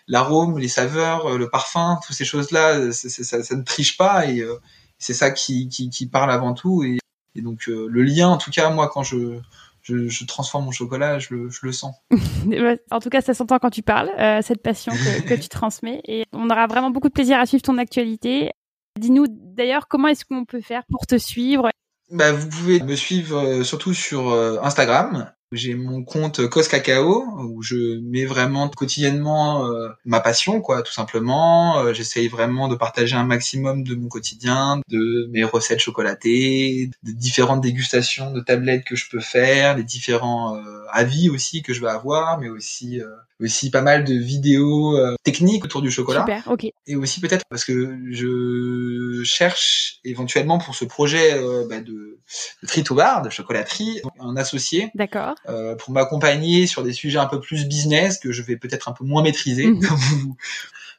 L'arôme, 0.06 0.58
les 0.58 0.68
saveurs, 0.68 1.36
le 1.36 1.48
parfum, 1.48 1.98
toutes 2.06 2.16
ces 2.16 2.24
choses-là, 2.24 2.92
ça, 2.92 3.08
ça, 3.08 3.42
ça, 3.42 3.56
ne 3.56 3.62
triche 3.62 3.96
pas 3.96 4.26
et 4.26 4.40
euh, 4.40 4.56
c'est 5.00 5.14
ça 5.14 5.32
qui, 5.32 5.68
qui, 5.68 5.90
qui, 5.90 6.06
parle 6.06 6.30
avant 6.30 6.54
tout. 6.54 6.84
Et, 6.84 6.98
et 7.34 7.42
donc 7.42 7.68
euh, 7.68 7.88
le 7.90 8.02
lien, 8.02 8.28
en 8.28 8.38
tout 8.38 8.50
cas, 8.50 8.70
moi, 8.70 8.88
quand 8.88 9.02
je, 9.02 9.40
je, 9.82 10.08
je 10.08 10.24
transforme 10.24 10.66
mon 10.66 10.70
chocolat, 10.70 11.18
je 11.18 11.34
le, 11.34 11.50
je 11.50 11.60
le 11.62 11.72
sens. 11.72 11.96
en 12.90 13.00
tout 13.00 13.10
cas, 13.10 13.22
ça 13.22 13.34
s'entend 13.34 13.58
quand 13.58 13.70
tu 13.70 13.82
parles, 13.82 14.10
euh, 14.18 14.40
cette 14.42 14.62
passion 14.62 14.92
que, 14.92 15.28
que 15.28 15.34
tu 15.34 15.48
transmets. 15.48 16.00
Et 16.06 16.24
on 16.32 16.48
aura 16.50 16.66
vraiment 16.68 16.90
beaucoup 16.90 17.08
de 17.08 17.14
plaisir 17.14 17.38
à 17.40 17.46
suivre 17.46 17.62
ton 17.62 17.78
actualité. 17.78 18.52
Dis-nous 18.98 19.26
d'ailleurs 19.28 19.88
comment 19.88 20.08
est-ce 20.08 20.24
qu'on 20.24 20.44
peut 20.44 20.60
faire 20.60 20.82
pour 20.90 21.06
te 21.06 21.16
suivre? 21.16 21.70
Bah, 22.10 22.32
vous 22.32 22.48
pouvez 22.48 22.80
me 22.80 22.94
suivre 22.94 23.38
euh, 23.38 23.64
surtout 23.64 23.94
sur 23.94 24.32
Instagram 24.62 25.32
j'ai 25.52 25.74
mon 25.74 26.04
compte 26.04 26.46
Cos 26.48 26.68
Cacao 26.68 27.24
où 27.38 27.62
je 27.62 27.98
mets 28.00 28.24
vraiment 28.24 28.68
quotidiennement 28.68 29.66
euh, 29.66 29.88
ma 30.04 30.20
passion, 30.20 30.60
quoi, 30.60 30.82
tout 30.82 30.92
simplement. 30.92 31.78
Euh, 31.80 31.92
j'essaye 31.92 32.28
vraiment 32.28 32.68
de 32.68 32.76
partager 32.76 33.16
un 33.16 33.24
maximum 33.24 33.82
de 33.82 33.94
mon 33.94 34.08
quotidien, 34.08 34.80
de 34.88 35.28
mes 35.32 35.44
recettes 35.44 35.80
chocolatées, 35.80 36.90
de 37.02 37.12
différentes 37.12 37.60
dégustations 37.60 38.32
de 38.32 38.40
tablettes 38.40 38.84
que 38.84 38.96
je 38.96 39.10
peux 39.10 39.20
faire, 39.20 39.76
les 39.76 39.84
différents 39.84 40.56
euh, 40.56 40.84
avis 40.90 41.28
aussi 41.28 41.62
que 41.62 41.74
je 41.74 41.80
vais 41.80 41.90
avoir, 41.90 42.38
mais 42.38 42.48
aussi 42.48 43.00
aussi 43.40 43.70
pas 43.70 43.82
mal 43.82 44.04
de 44.04 44.14
vidéos 44.14 44.98
techniques 45.24 45.64
autour 45.64 45.82
du 45.82 45.90
chocolat. 45.90 46.20
Super, 46.20 46.48
ok. 46.48 46.66
Et 46.86 46.96
aussi 46.96 47.20
peut-être 47.20 47.44
parce 47.48 47.64
que 47.64 47.98
je 48.10 49.22
cherche 49.24 49.98
éventuellement 50.04 50.58
pour 50.58 50.74
ce 50.74 50.84
projet 50.84 51.40
bah, 51.68 51.80
de, 51.80 52.20
de 52.62 52.66
tri 52.66 52.82
to 52.82 52.94
bar, 52.94 53.22
de 53.22 53.30
chocolaterie, 53.30 54.00
un 54.18 54.36
associé. 54.36 54.90
D'accord. 54.94 55.34
Euh, 55.48 55.74
pour 55.76 55.92
m'accompagner 55.92 56.66
sur 56.66 56.82
des 56.82 56.92
sujets 56.92 57.18
un 57.18 57.26
peu 57.26 57.40
plus 57.40 57.66
business 57.66 58.18
que 58.18 58.32
je 58.32 58.42
vais 58.42 58.56
peut-être 58.56 58.88
un 58.88 58.92
peu 58.92 59.04
moins 59.04 59.22
maîtriser. 59.22 59.66
Mhm. 59.66 59.80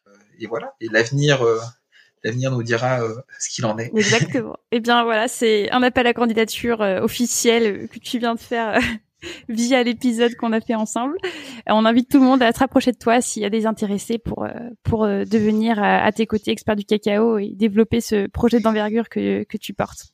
Euh, 0.08 0.12
et 0.40 0.48
voilà. 0.48 0.74
Et 0.82 0.88
l'avenir, 0.88 1.46
euh, 1.46 1.60
l'avenir 2.24 2.52
nous 2.52 2.64
dira 2.64 3.02
ce 3.40 3.50
qu'il 3.50 3.66
en 3.66 3.78
est. 3.78 3.92
Exactement. 3.96 4.58
Eh 4.72 4.80
bien 4.80 5.04
voilà, 5.04 5.28
c'est 5.28 5.70
un 5.70 5.84
appel 5.84 6.08
à 6.08 6.14
candidature 6.14 6.82
officiel 6.82 7.88
que 7.88 8.00
tu 8.00 8.18
viens 8.18 8.34
de 8.34 8.40
faire 8.40 8.80
via 9.50 9.84
l'épisode 9.84 10.36
qu'on 10.36 10.54
a 10.54 10.62
fait 10.62 10.76
ensemble. 10.76 11.18
On 11.68 11.86
invite 11.86 12.10
tout 12.10 12.20
le 12.20 12.26
monde 12.26 12.42
à 12.42 12.52
se 12.52 12.60
rapprocher 12.60 12.92
de 12.92 12.98
toi 12.98 13.22
s'il 13.22 13.44
y 13.44 13.46
a 13.46 13.50
des 13.50 13.66
intéressés 13.66 14.18
pour 14.18 14.48
pour 14.84 15.06
devenir 15.06 15.82
à 15.82 16.12
tes 16.12 16.26
côtés 16.26 16.52
expert 16.52 16.76
du 16.76 16.86
cacao 16.86 17.38
et 17.38 17.52
développer 17.56 18.02
ce 18.02 18.28
projet 18.28 18.60
d'envergure 18.60 19.10
que 19.10 19.44
que 19.44 19.58
tu 19.58 19.74
portes. 19.74 20.12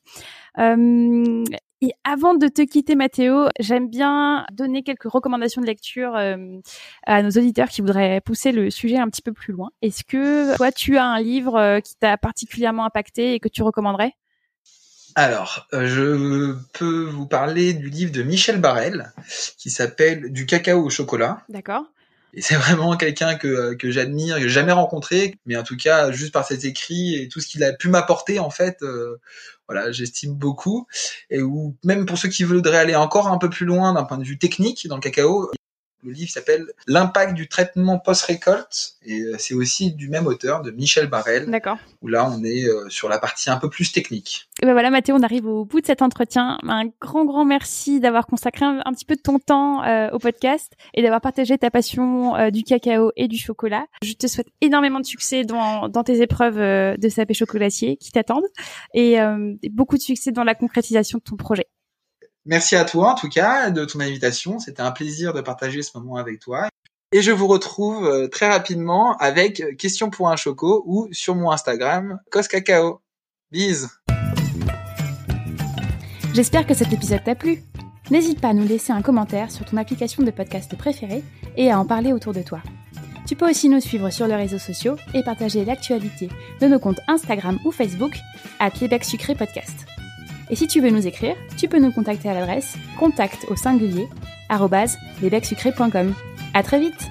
Euh, 0.59 1.43
et 1.81 1.91
avant 2.03 2.33
de 2.33 2.47
te 2.47 2.63
quitter, 2.63 2.95
Mathéo, 2.95 3.49
j'aime 3.59 3.87
bien 3.87 4.47
donner 4.51 4.81
quelques 4.81 5.03
recommandations 5.03 5.61
de 5.61 5.67
lecture 5.67 6.15
euh, 6.15 6.57
à 7.05 7.21
nos 7.21 7.29
auditeurs 7.29 7.69
qui 7.69 7.81
voudraient 7.81 8.19
pousser 8.21 8.51
le 8.51 8.71
sujet 8.71 8.97
un 8.97 9.07
petit 9.09 9.21
peu 9.21 9.31
plus 9.31 9.53
loin. 9.53 9.69
Est-ce 9.83 10.03
que 10.03 10.55
toi, 10.57 10.71
tu 10.71 10.97
as 10.97 11.05
un 11.05 11.21
livre 11.21 11.55
euh, 11.55 11.79
qui 11.79 11.95
t'a 11.95 12.17
particulièrement 12.17 12.85
impacté 12.85 13.35
et 13.35 13.39
que 13.39 13.49
tu 13.49 13.61
recommanderais? 13.61 14.13
Alors, 15.15 15.67
je 15.71 16.55
peux 16.73 17.05
vous 17.05 17.25
parler 17.25 17.73
du 17.73 17.89
livre 17.89 18.11
de 18.11 18.23
Michel 18.23 18.59
Barrel 18.59 19.13
qui 19.57 19.69
s'appelle 19.69 20.31
Du 20.31 20.45
cacao 20.45 20.83
au 20.83 20.89
chocolat. 20.89 21.43
D'accord. 21.49 21.85
Et 22.33 22.41
c'est 22.41 22.55
vraiment 22.55 22.95
quelqu'un 22.97 23.35
que, 23.35 23.73
que 23.73 23.89
j'admire, 23.89 24.35
que 24.35 24.43
j'ai 24.43 24.49
jamais 24.49 24.71
rencontré, 24.71 25.35
mais 25.45 25.55
en 25.55 25.63
tout 25.63 25.77
cas, 25.77 26.11
juste 26.11 26.33
par 26.33 26.45
ses 26.45 26.67
écrits 26.67 27.15
et 27.15 27.29
tout 27.29 27.39
ce 27.39 27.47
qu'il 27.47 27.63
a 27.63 27.73
pu 27.73 27.89
m'apporter, 27.89 28.37
en 28.39 28.49
fait, 28.51 28.83
voilà, 29.67 29.91
j'estime 29.91 30.33
beaucoup. 30.33 30.87
Et 31.29 31.41
ou 31.41 31.75
même 31.83 32.05
pour 32.05 32.17
ceux 32.17 32.29
qui 32.29 32.43
voudraient 32.43 32.77
aller 32.77 32.95
encore 32.95 33.27
un 33.27 33.37
peu 33.37 33.49
plus 33.49 33.65
loin 33.65 33.93
d'un 33.93 34.03
point 34.03 34.17
de 34.17 34.23
vue 34.23 34.37
technique 34.37 34.87
dans 34.87 34.95
le 34.95 35.01
cacao, 35.01 35.51
le 36.03 36.11
livre 36.11 36.29
s'appelle 36.29 36.65
L'impact 36.87 37.33
du 37.33 37.47
traitement 37.47 37.99
post-récolte 37.99 38.95
et 39.03 39.21
euh, 39.21 39.35
c'est 39.37 39.53
aussi 39.53 39.93
du 39.93 40.09
même 40.09 40.27
auteur 40.27 40.61
de 40.61 40.71
Michel 40.71 41.07
Barrel. 41.07 41.49
D'accord. 41.49 41.77
Où 42.01 42.07
là 42.07 42.29
on 42.29 42.43
est 42.43 42.65
euh, 42.65 42.87
sur 42.89 43.09
la 43.09 43.19
partie 43.19 43.49
un 43.49 43.57
peu 43.57 43.69
plus 43.69 43.91
technique. 43.91 44.47
Et 44.61 44.65
ben 44.65 44.73
voilà 44.73 44.89
Mathieu, 44.89 45.13
on 45.13 45.21
arrive 45.21 45.45
au 45.45 45.65
bout 45.65 45.81
de 45.81 45.85
cet 45.85 46.01
entretien. 46.01 46.59
Un 46.67 46.85
grand 47.01 47.25
grand 47.25 47.45
merci 47.45 47.99
d'avoir 47.99 48.27
consacré 48.27 48.65
un, 48.65 48.93
petit 48.93 49.05
peu 49.05 49.15
de 49.15 49.21
ton 49.21 49.39
temps 49.39 49.83
euh, 49.83 50.09
au 50.11 50.19
podcast 50.19 50.73
et 50.93 51.01
d'avoir 51.01 51.21
partagé 51.21 51.57
ta 51.57 51.71
passion 51.71 52.49
du 52.51 52.63
cacao 52.63 53.11
et 53.15 53.27
du 53.27 53.37
chocolat. 53.37 53.85
Je 54.03 54.13
te 54.13 54.27
souhaite 54.27 54.47
énormément 54.61 54.99
de 54.99 55.05
succès 55.05 55.43
dans, 55.43 55.89
dans 55.89 56.03
tes 56.03 56.21
épreuves 56.21 56.57
de 56.57 57.09
sapé 57.09 57.33
chocolatier 57.33 57.97
qui 57.97 58.11
t'attendent 58.11 58.47
et 58.93 59.17
beaucoup 59.71 59.97
de 59.97 60.01
succès 60.01 60.31
dans 60.31 60.43
la 60.43 60.55
concrétisation 60.55 61.17
de 61.19 61.23
ton 61.23 61.35
projet. 61.35 61.67
Merci 62.47 62.77
à 62.77 62.85
toi 62.85 63.11
en 63.11 63.15
tout 63.15 63.27
cas 63.27 63.69
de 63.71 63.83
ton 63.83 63.99
invitation. 63.99 64.57
C'était 64.57 64.81
un 64.81 64.91
plaisir 64.91 65.33
de 65.33 65.41
partager 65.41 65.81
ce 65.81 65.97
moment 65.97 66.15
avec 66.15 66.39
toi. 66.39 66.69
Et 67.11 67.21
je 67.21 67.31
vous 67.31 67.47
retrouve 67.47 68.05
euh, 68.05 68.27
très 68.27 68.47
rapidement 68.49 69.17
avec 69.17 69.77
Question 69.77 70.09
pour 70.09 70.29
un 70.29 70.37
choco 70.37 70.83
ou 70.85 71.09
sur 71.11 71.35
mon 71.35 71.51
Instagram 71.51 72.19
Coscacao. 72.31 73.01
Bise 73.51 73.89
J'espère 76.33 76.65
que 76.65 76.73
cet 76.73 76.93
épisode 76.93 77.23
t'a 77.23 77.35
plu. 77.35 77.63
N'hésite 78.11 78.39
pas 78.39 78.49
à 78.49 78.53
nous 78.53 78.67
laisser 78.67 78.93
un 78.93 79.01
commentaire 79.01 79.51
sur 79.51 79.65
ton 79.65 79.75
application 79.75 80.23
de 80.23 80.31
podcast 80.31 80.77
préférée 80.77 81.23
et 81.57 81.69
à 81.69 81.79
en 81.79 81.85
parler 81.85 82.13
autour 82.13 82.33
de 82.33 82.43
toi. 82.43 82.61
Tu 83.25 83.35
peux 83.35 83.49
aussi 83.49 83.67
nous 83.67 83.81
suivre 83.81 84.09
sur 84.09 84.25
les 84.25 84.35
réseaux 84.35 84.59
sociaux 84.59 84.95
et 85.13 85.21
partager 85.23 85.65
l'actualité 85.65 86.29
de 86.61 86.67
nos 86.67 86.79
comptes 86.79 87.01
Instagram 87.09 87.59
ou 87.65 87.71
Facebook 87.71 88.15
à 88.59 88.71
Québec 88.71 89.03
Sucré 89.03 89.35
Podcast. 89.35 89.96
Et 90.49 90.55
si 90.55 90.67
tu 90.67 90.81
veux 90.81 90.89
nous 90.89 91.07
écrire, 91.07 91.35
tu 91.57 91.67
peux 91.67 91.79
nous 91.79 91.91
contacter 91.91 92.29
à 92.29 92.33
l'adresse 92.33 92.75
contact 92.99 93.45
au 93.49 93.55
singulier 93.55 94.07
lesbecsucrés.com. 95.21 96.13
À 96.53 96.63
très 96.63 96.79
vite! 96.79 97.07